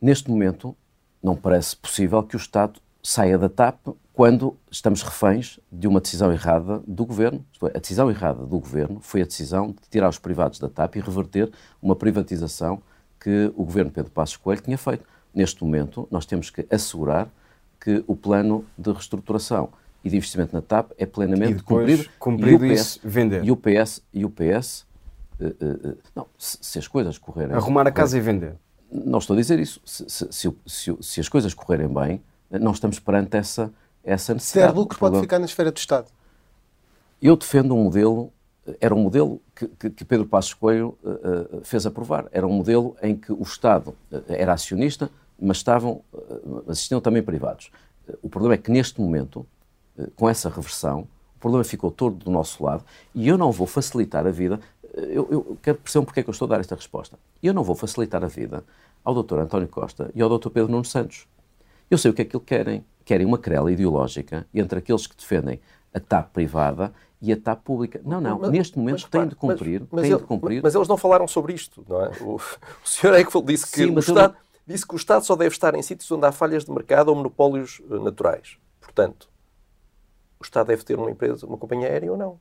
Neste 0.00 0.30
momento, 0.30 0.76
não 1.22 1.36
parece 1.36 1.76
possível 1.76 2.22
que 2.22 2.34
o 2.34 2.38
Estado 2.38 2.80
saia 3.02 3.38
da 3.38 3.48
TAP 3.48 3.88
quando 4.12 4.56
estamos 4.70 5.02
reféns 5.02 5.58
de 5.70 5.86
uma 5.88 6.00
decisão 6.00 6.32
errada 6.32 6.82
do 6.86 7.04
Governo. 7.06 7.44
É, 7.62 7.76
a 7.76 7.80
decisão 7.80 8.10
errada 8.10 8.44
do 8.44 8.58
Governo 8.58 9.00
foi 9.00 9.22
a 9.22 9.24
decisão 9.24 9.68
de 9.68 9.88
tirar 9.90 10.08
os 10.08 10.18
privados 10.18 10.58
da 10.58 10.68
TAP 10.68 10.96
e 10.96 11.00
reverter 11.00 11.50
uma 11.80 11.96
privatização 11.96 12.82
que 13.18 13.52
o 13.56 13.64
Governo 13.64 13.90
Pedro 13.90 14.10
Passos 14.10 14.36
Coelho 14.36 14.60
tinha 14.60 14.76
feito 14.76 15.04
neste 15.34 15.62
momento, 15.64 16.06
nós 16.10 16.26
temos 16.26 16.50
que 16.50 16.66
assegurar 16.70 17.28
que 17.80 18.04
o 18.06 18.14
plano 18.14 18.64
de 18.76 18.92
reestruturação 18.92 19.70
e 20.04 20.10
de 20.10 20.16
investimento 20.16 20.54
na 20.54 20.62
TAP 20.62 20.92
é 20.98 21.06
plenamente 21.06 21.62
cumprido. 21.62 22.08
Cumprido 22.18 22.64
e 22.64 22.70
o 22.70 22.74
PS, 22.74 22.80
isso, 22.80 23.00
vender. 23.02 23.44
E 23.44 23.50
o 23.50 23.56
PS, 23.56 24.02
e 24.12 24.24
o 24.24 24.30
PS 24.30 24.86
uh, 25.40 25.46
uh, 25.46 25.98
não, 26.14 26.26
se, 26.38 26.58
se, 26.60 26.78
as 26.78 26.88
coisas 26.88 27.18
correrem 27.18 27.54
Arrumar 27.54 27.86
a 27.86 27.90
casa 27.90 28.16
e 28.16 28.20
vender. 28.20 28.54
Não 28.90 29.18
estou 29.18 29.34
a 29.34 29.38
dizer 29.38 29.58
isso. 29.58 29.80
Se, 29.84 30.04
se, 30.08 30.54
se, 30.66 30.96
se 31.00 31.20
as 31.20 31.28
coisas 31.28 31.54
correrem 31.54 31.88
bem, 31.88 32.22
não 32.50 32.72
estamos 32.72 32.98
perante 32.98 33.36
essa, 33.36 33.72
essa 34.04 34.34
necessidade. 34.34 34.70
Se 34.70 34.74
der 34.74 34.78
lucro, 34.78 34.98
pode 34.98 35.20
ficar 35.20 35.38
na 35.38 35.46
esfera 35.46 35.70
do 35.72 35.78
Estado. 35.78 36.06
Eu 37.20 37.36
defendo 37.36 37.74
um 37.74 37.84
modelo 37.84 38.32
era 38.80 38.94
um 38.94 38.98
modelo 38.98 39.40
que, 39.54 39.66
que, 39.66 39.90
que 39.90 40.04
Pedro 40.04 40.26
Passos 40.26 40.54
Coelho 40.54 40.96
uh, 41.02 41.58
uh, 41.58 41.64
fez 41.64 41.84
aprovar. 41.84 42.28
Era 42.30 42.46
um 42.46 42.52
modelo 42.52 42.96
em 43.02 43.16
que 43.16 43.32
o 43.32 43.42
Estado 43.42 43.94
uh, 44.10 44.22
era 44.28 44.52
acionista, 44.52 45.10
mas 45.40 45.58
estavam, 45.58 46.02
existiam 46.68 47.00
também 47.00 47.22
privados. 47.22 47.70
O 48.22 48.28
problema 48.28 48.54
é 48.54 48.58
que 48.58 48.70
neste 48.70 49.00
momento, 49.00 49.46
com 50.16 50.28
essa 50.28 50.48
reversão, 50.48 51.06
o 51.36 51.40
problema 51.40 51.64
ficou 51.64 51.90
todo 51.90 52.16
do 52.16 52.30
nosso 52.30 52.64
lado 52.64 52.84
e 53.14 53.28
eu 53.28 53.36
não 53.36 53.50
vou 53.50 53.66
facilitar 53.66 54.26
a 54.26 54.30
vida. 54.30 54.60
Eu, 54.94 55.26
eu 55.30 55.58
quero 55.62 55.78
perceber 55.78 56.04
porque 56.04 56.20
é 56.20 56.22
que 56.22 56.30
eu 56.30 56.32
estou 56.32 56.46
a 56.46 56.50
dar 56.50 56.60
esta 56.60 56.74
resposta. 56.74 57.18
Eu 57.42 57.52
não 57.52 57.64
vou 57.64 57.74
facilitar 57.74 58.22
a 58.22 58.28
vida 58.28 58.64
ao 59.04 59.20
Dr. 59.20 59.38
António 59.38 59.68
Costa 59.68 60.10
e 60.14 60.22
ao 60.22 60.38
Dr. 60.38 60.50
Pedro 60.50 60.70
Nuno 60.70 60.84
Santos. 60.84 61.26
Eu 61.90 61.98
sei 61.98 62.10
o 62.10 62.14
que 62.14 62.22
é 62.22 62.24
que 62.24 62.36
eles 62.36 62.46
querem. 62.46 62.84
Querem 63.04 63.26
uma 63.26 63.36
querela 63.36 63.72
ideológica 63.72 64.46
entre 64.54 64.78
aqueles 64.78 65.08
que 65.08 65.16
defendem 65.16 65.60
a 65.92 65.98
TAP 65.98 66.32
privada 66.32 66.92
e 67.20 67.32
a 67.32 67.36
TAP 67.36 67.62
pública. 67.64 68.00
Não, 68.04 68.20
não, 68.20 68.38
mas, 68.38 68.50
neste 68.50 68.78
momento 68.78 69.08
tem 69.10 69.26
de 69.26 69.34
cumprir. 69.34 69.80
Mas, 69.80 69.88
mas, 69.90 70.04
ele, 70.04 70.16
de 70.16 70.22
cumprir. 70.22 70.62
mas, 70.62 70.74
eles 70.74 70.86
não 70.86 70.96
falaram 70.96 71.26
sobre 71.26 71.52
isto, 71.52 71.84
não 71.88 72.04
é? 72.04 72.10
O, 72.20 72.36
o 72.84 72.88
senhor 72.88 73.14
é 73.14 73.24
que 73.24 73.42
disse 73.42 73.66
que 73.66 73.84
Sim, 73.84 73.90
o 73.90 73.98
Estado 73.98 74.36
disse 74.66 74.86
que 74.86 74.94
o 74.94 74.96
Estado 74.96 75.24
só 75.24 75.36
deve 75.36 75.54
estar 75.54 75.74
em 75.74 75.82
sítios 75.82 76.10
onde 76.10 76.26
há 76.26 76.32
falhas 76.32 76.64
de 76.64 76.70
mercado 76.70 77.08
ou 77.08 77.16
monopólios 77.16 77.80
eh, 77.90 77.98
naturais. 77.98 78.56
Portanto, 78.80 79.28
o 80.40 80.44
Estado 80.44 80.68
deve 80.68 80.84
ter 80.84 80.98
uma 80.98 81.10
empresa, 81.10 81.46
uma 81.46 81.56
companhia 81.56 81.88
aérea 81.88 82.12
ou 82.12 82.18
não? 82.18 82.38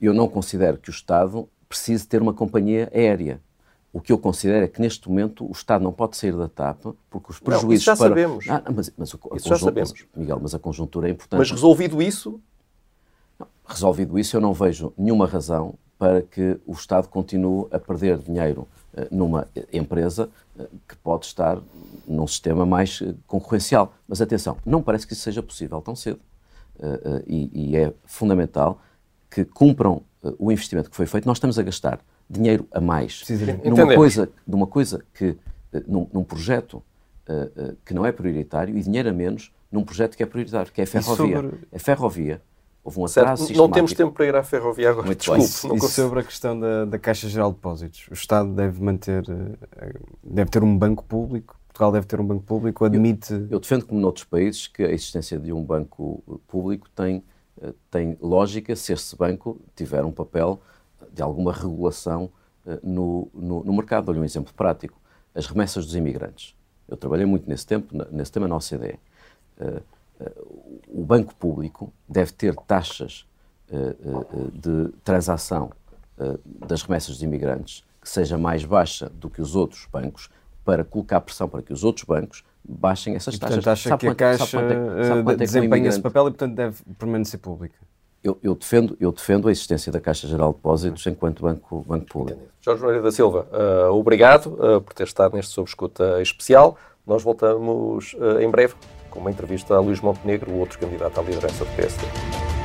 Eu 0.00 0.12
não 0.12 0.28
considero 0.28 0.78
que 0.78 0.90
o 0.90 0.92
Estado 0.92 1.48
precise 1.68 2.06
ter 2.06 2.20
uma 2.20 2.34
companhia 2.34 2.90
aérea. 2.92 3.40
O 3.92 4.00
que 4.00 4.10
eu 4.10 4.18
considero 4.18 4.64
é 4.64 4.68
que 4.68 4.80
neste 4.80 5.08
momento 5.08 5.46
o 5.46 5.52
Estado 5.52 5.84
não 5.84 5.92
pode 5.92 6.16
sair 6.16 6.34
da 6.34 6.48
TAP 6.48 6.94
porque 7.10 7.30
os 7.30 7.38
prejuízos 7.38 7.64
não, 7.64 7.72
isso 7.74 7.84
já 7.84 7.96
para... 7.96 8.08
sabemos. 8.08 8.46
Ah, 8.48 8.62
mas, 8.74 8.92
mas, 8.96 9.08
isso 9.08 9.48
já 9.48 9.58
sabemos. 9.58 9.92
Mas, 9.92 10.06
Miguel, 10.14 10.38
mas 10.40 10.54
a 10.54 10.58
conjuntura 10.58 11.08
é 11.08 11.10
importante. 11.10 11.38
Mas 11.38 11.50
resolvido 11.50 12.00
isso? 12.00 12.40
Não, 13.38 13.46
resolvido 13.66 14.18
isso, 14.18 14.36
eu 14.36 14.40
não 14.40 14.54
vejo 14.54 14.94
nenhuma 14.96 15.26
razão 15.26 15.74
para 15.98 16.22
que 16.22 16.58
o 16.66 16.72
Estado 16.72 17.08
continue 17.08 17.66
a 17.70 17.78
perder 17.78 18.18
dinheiro 18.18 18.66
numa 19.10 19.48
empresa 19.72 20.28
eh, 20.58 20.66
que 20.88 20.96
pode 20.96 21.26
estar 21.26 21.58
num 22.06 22.26
sistema 22.26 22.66
mais 22.66 23.00
eh, 23.02 23.14
concorrencial. 23.26 23.94
Mas 24.06 24.20
atenção, 24.20 24.56
não 24.64 24.82
parece 24.82 25.06
que 25.06 25.12
isso 25.12 25.22
seja 25.22 25.42
possível 25.42 25.80
tão 25.80 25.96
cedo. 25.96 26.20
E, 27.28 27.76
é 27.76 27.92
fundamental 28.04 28.80
que 29.30 29.44
cumpram 29.44 30.02
o 30.36 30.50
investimento 30.50 30.90
que 30.90 30.96
foi 30.96 31.06
feito. 31.06 31.26
Nós 31.26 31.36
estamos 31.36 31.56
a 31.56 31.62
gastar 31.62 32.00
dinheiro 32.28 32.66
a 32.72 32.80
mais 32.80 33.22
numa 33.64 33.94
coisa, 33.94 34.28
numa 34.44 34.66
coisa 34.66 35.04
que, 35.14 35.36
num, 35.86 36.08
num 36.12 36.24
projeto 36.24 36.82
que 37.84 37.94
não 37.94 38.04
é 38.04 38.10
prioritário 38.10 38.76
e 38.76 38.82
dinheiro 38.82 39.10
a 39.10 39.12
menos 39.12 39.52
num 39.70 39.84
projeto 39.84 40.16
que 40.16 40.22
é 40.24 40.26
prioritário, 40.26 40.72
que 40.72 40.80
é 40.80 40.84
a 40.84 40.86
ferrovia. 40.86 41.36
Sobre... 41.36 41.58
A 41.72 41.78
ferrovia 41.78 42.42
Houve 42.84 42.98
um 42.98 43.04
atraso 43.04 43.46
certo, 43.46 43.56
Não 43.56 43.70
temos 43.70 43.92
tempo 43.92 44.12
para 44.12 44.26
ir 44.26 44.34
à 44.34 44.42
ferrovia 44.42 44.90
agora. 44.90 45.06
Muito 45.06 45.18
Desculpe. 45.18 45.68
Não 45.68 45.76
e 45.76 45.80
consigo. 45.80 46.06
sobre 46.06 46.20
a 46.20 46.22
questão 46.24 46.58
da, 46.58 46.84
da 46.84 46.98
Caixa 46.98 47.28
Geral 47.28 47.50
de 47.50 47.56
Depósitos? 47.56 48.08
O 48.10 48.14
Estado 48.14 48.52
deve 48.52 48.82
manter, 48.82 49.24
eh, 49.28 49.92
deve 50.22 50.50
ter 50.50 50.64
um 50.64 50.76
banco 50.76 51.04
público? 51.04 51.56
Portugal 51.68 51.92
deve 51.92 52.06
ter 52.06 52.20
um 52.20 52.26
banco 52.26 52.42
público? 52.42 52.84
Admite... 52.84 53.32
Eu, 53.32 53.46
eu 53.50 53.60
defendo, 53.60 53.86
como 53.86 54.00
noutros 54.00 54.24
países, 54.24 54.66
que 54.66 54.82
a 54.82 54.90
existência 54.90 55.38
de 55.38 55.52
um 55.52 55.62
banco 55.62 56.22
público 56.48 56.88
tem, 56.90 57.22
eh, 57.62 57.72
tem 57.88 58.18
lógica 58.20 58.74
se 58.74 58.92
esse 58.92 59.16
banco 59.16 59.60
tiver 59.76 60.04
um 60.04 60.10
papel 60.10 60.60
de 61.12 61.22
alguma 61.22 61.52
regulação 61.52 62.30
eh, 62.66 62.80
no, 62.82 63.28
no, 63.32 63.62
no 63.62 63.72
mercado. 63.72 64.06
Dou-lhe 64.06 64.20
um 64.20 64.24
exemplo 64.24 64.52
prático. 64.54 65.00
As 65.32 65.46
remessas 65.46 65.86
dos 65.86 65.94
imigrantes. 65.94 66.56
Eu 66.88 66.96
trabalhei 66.96 67.26
muito 67.26 67.48
nesse 67.48 67.64
tempo, 67.64 67.94
nesse 68.10 68.32
tema 68.32 68.48
na 68.48 68.56
OCDE 68.56 68.98
o 70.88 71.04
banco 71.04 71.34
público 71.34 71.92
deve 72.08 72.32
ter 72.32 72.54
taxas 72.54 73.26
de 74.52 74.88
transação 75.02 75.70
das 76.44 76.82
remessas 76.82 77.16
de 77.16 77.24
imigrantes 77.24 77.84
que 78.02 78.08
seja 78.08 78.36
mais 78.36 78.64
baixa 78.64 79.08
do 79.08 79.30
que 79.30 79.40
os 79.40 79.54
outros 79.54 79.86
bancos, 79.90 80.28
para 80.64 80.84
colocar 80.84 81.20
pressão 81.20 81.48
para 81.48 81.62
que 81.62 81.72
os 81.72 81.84
outros 81.84 82.04
bancos 82.04 82.44
baixem 82.64 83.14
essas 83.14 83.34
e, 83.34 83.40
taxas. 83.40 83.56
Portanto, 83.56 83.72
acha 83.72 83.88
sabe 83.88 84.00
que 84.00 84.06
quanto, 84.06 84.12
a 84.12 84.16
Caixa 84.16 84.46
sabe 84.46 84.74
quanto 85.24 85.30
é, 85.30 85.34
é 85.34 85.36
desempenha 85.36 85.88
esse 85.88 86.00
papel 86.00 86.28
e, 86.28 86.30
portanto, 86.30 86.54
deve 86.54 86.82
permanecer 86.98 87.40
pública? 87.40 87.76
Eu, 88.22 88.38
eu, 88.42 88.54
defendo, 88.54 88.96
eu 89.00 89.10
defendo 89.10 89.48
a 89.48 89.50
existência 89.50 89.90
da 89.90 89.98
Caixa 90.00 90.28
Geral 90.28 90.50
de 90.50 90.56
Depósitos 90.56 91.04
enquanto 91.06 91.42
banco, 91.42 91.84
banco 91.86 92.06
público. 92.06 92.40
Jorge 92.60 92.80
Moreira 92.80 93.02
da 93.02 93.10
Silva, 93.10 93.48
uh, 93.50 93.92
obrigado 93.92 94.46
uh, 94.54 94.80
por 94.80 94.94
ter 94.94 95.04
estado 95.04 95.34
neste 95.34 95.52
Sob 95.52 95.68
Escuta 95.68 96.22
especial. 96.22 96.78
Nós 97.04 97.22
voltamos 97.22 98.14
uh, 98.14 98.40
em 98.40 98.48
breve 98.48 98.74
com 99.12 99.20
uma 99.20 99.30
entrevista 99.30 99.74
a 99.74 99.80
Luís 99.80 100.00
Montenegro, 100.00 100.50
o 100.50 100.58
outro 100.58 100.78
candidato 100.78 101.20
à 101.20 101.22
liderança 101.22 101.64
do 101.64 101.76
PSD. 101.76 102.61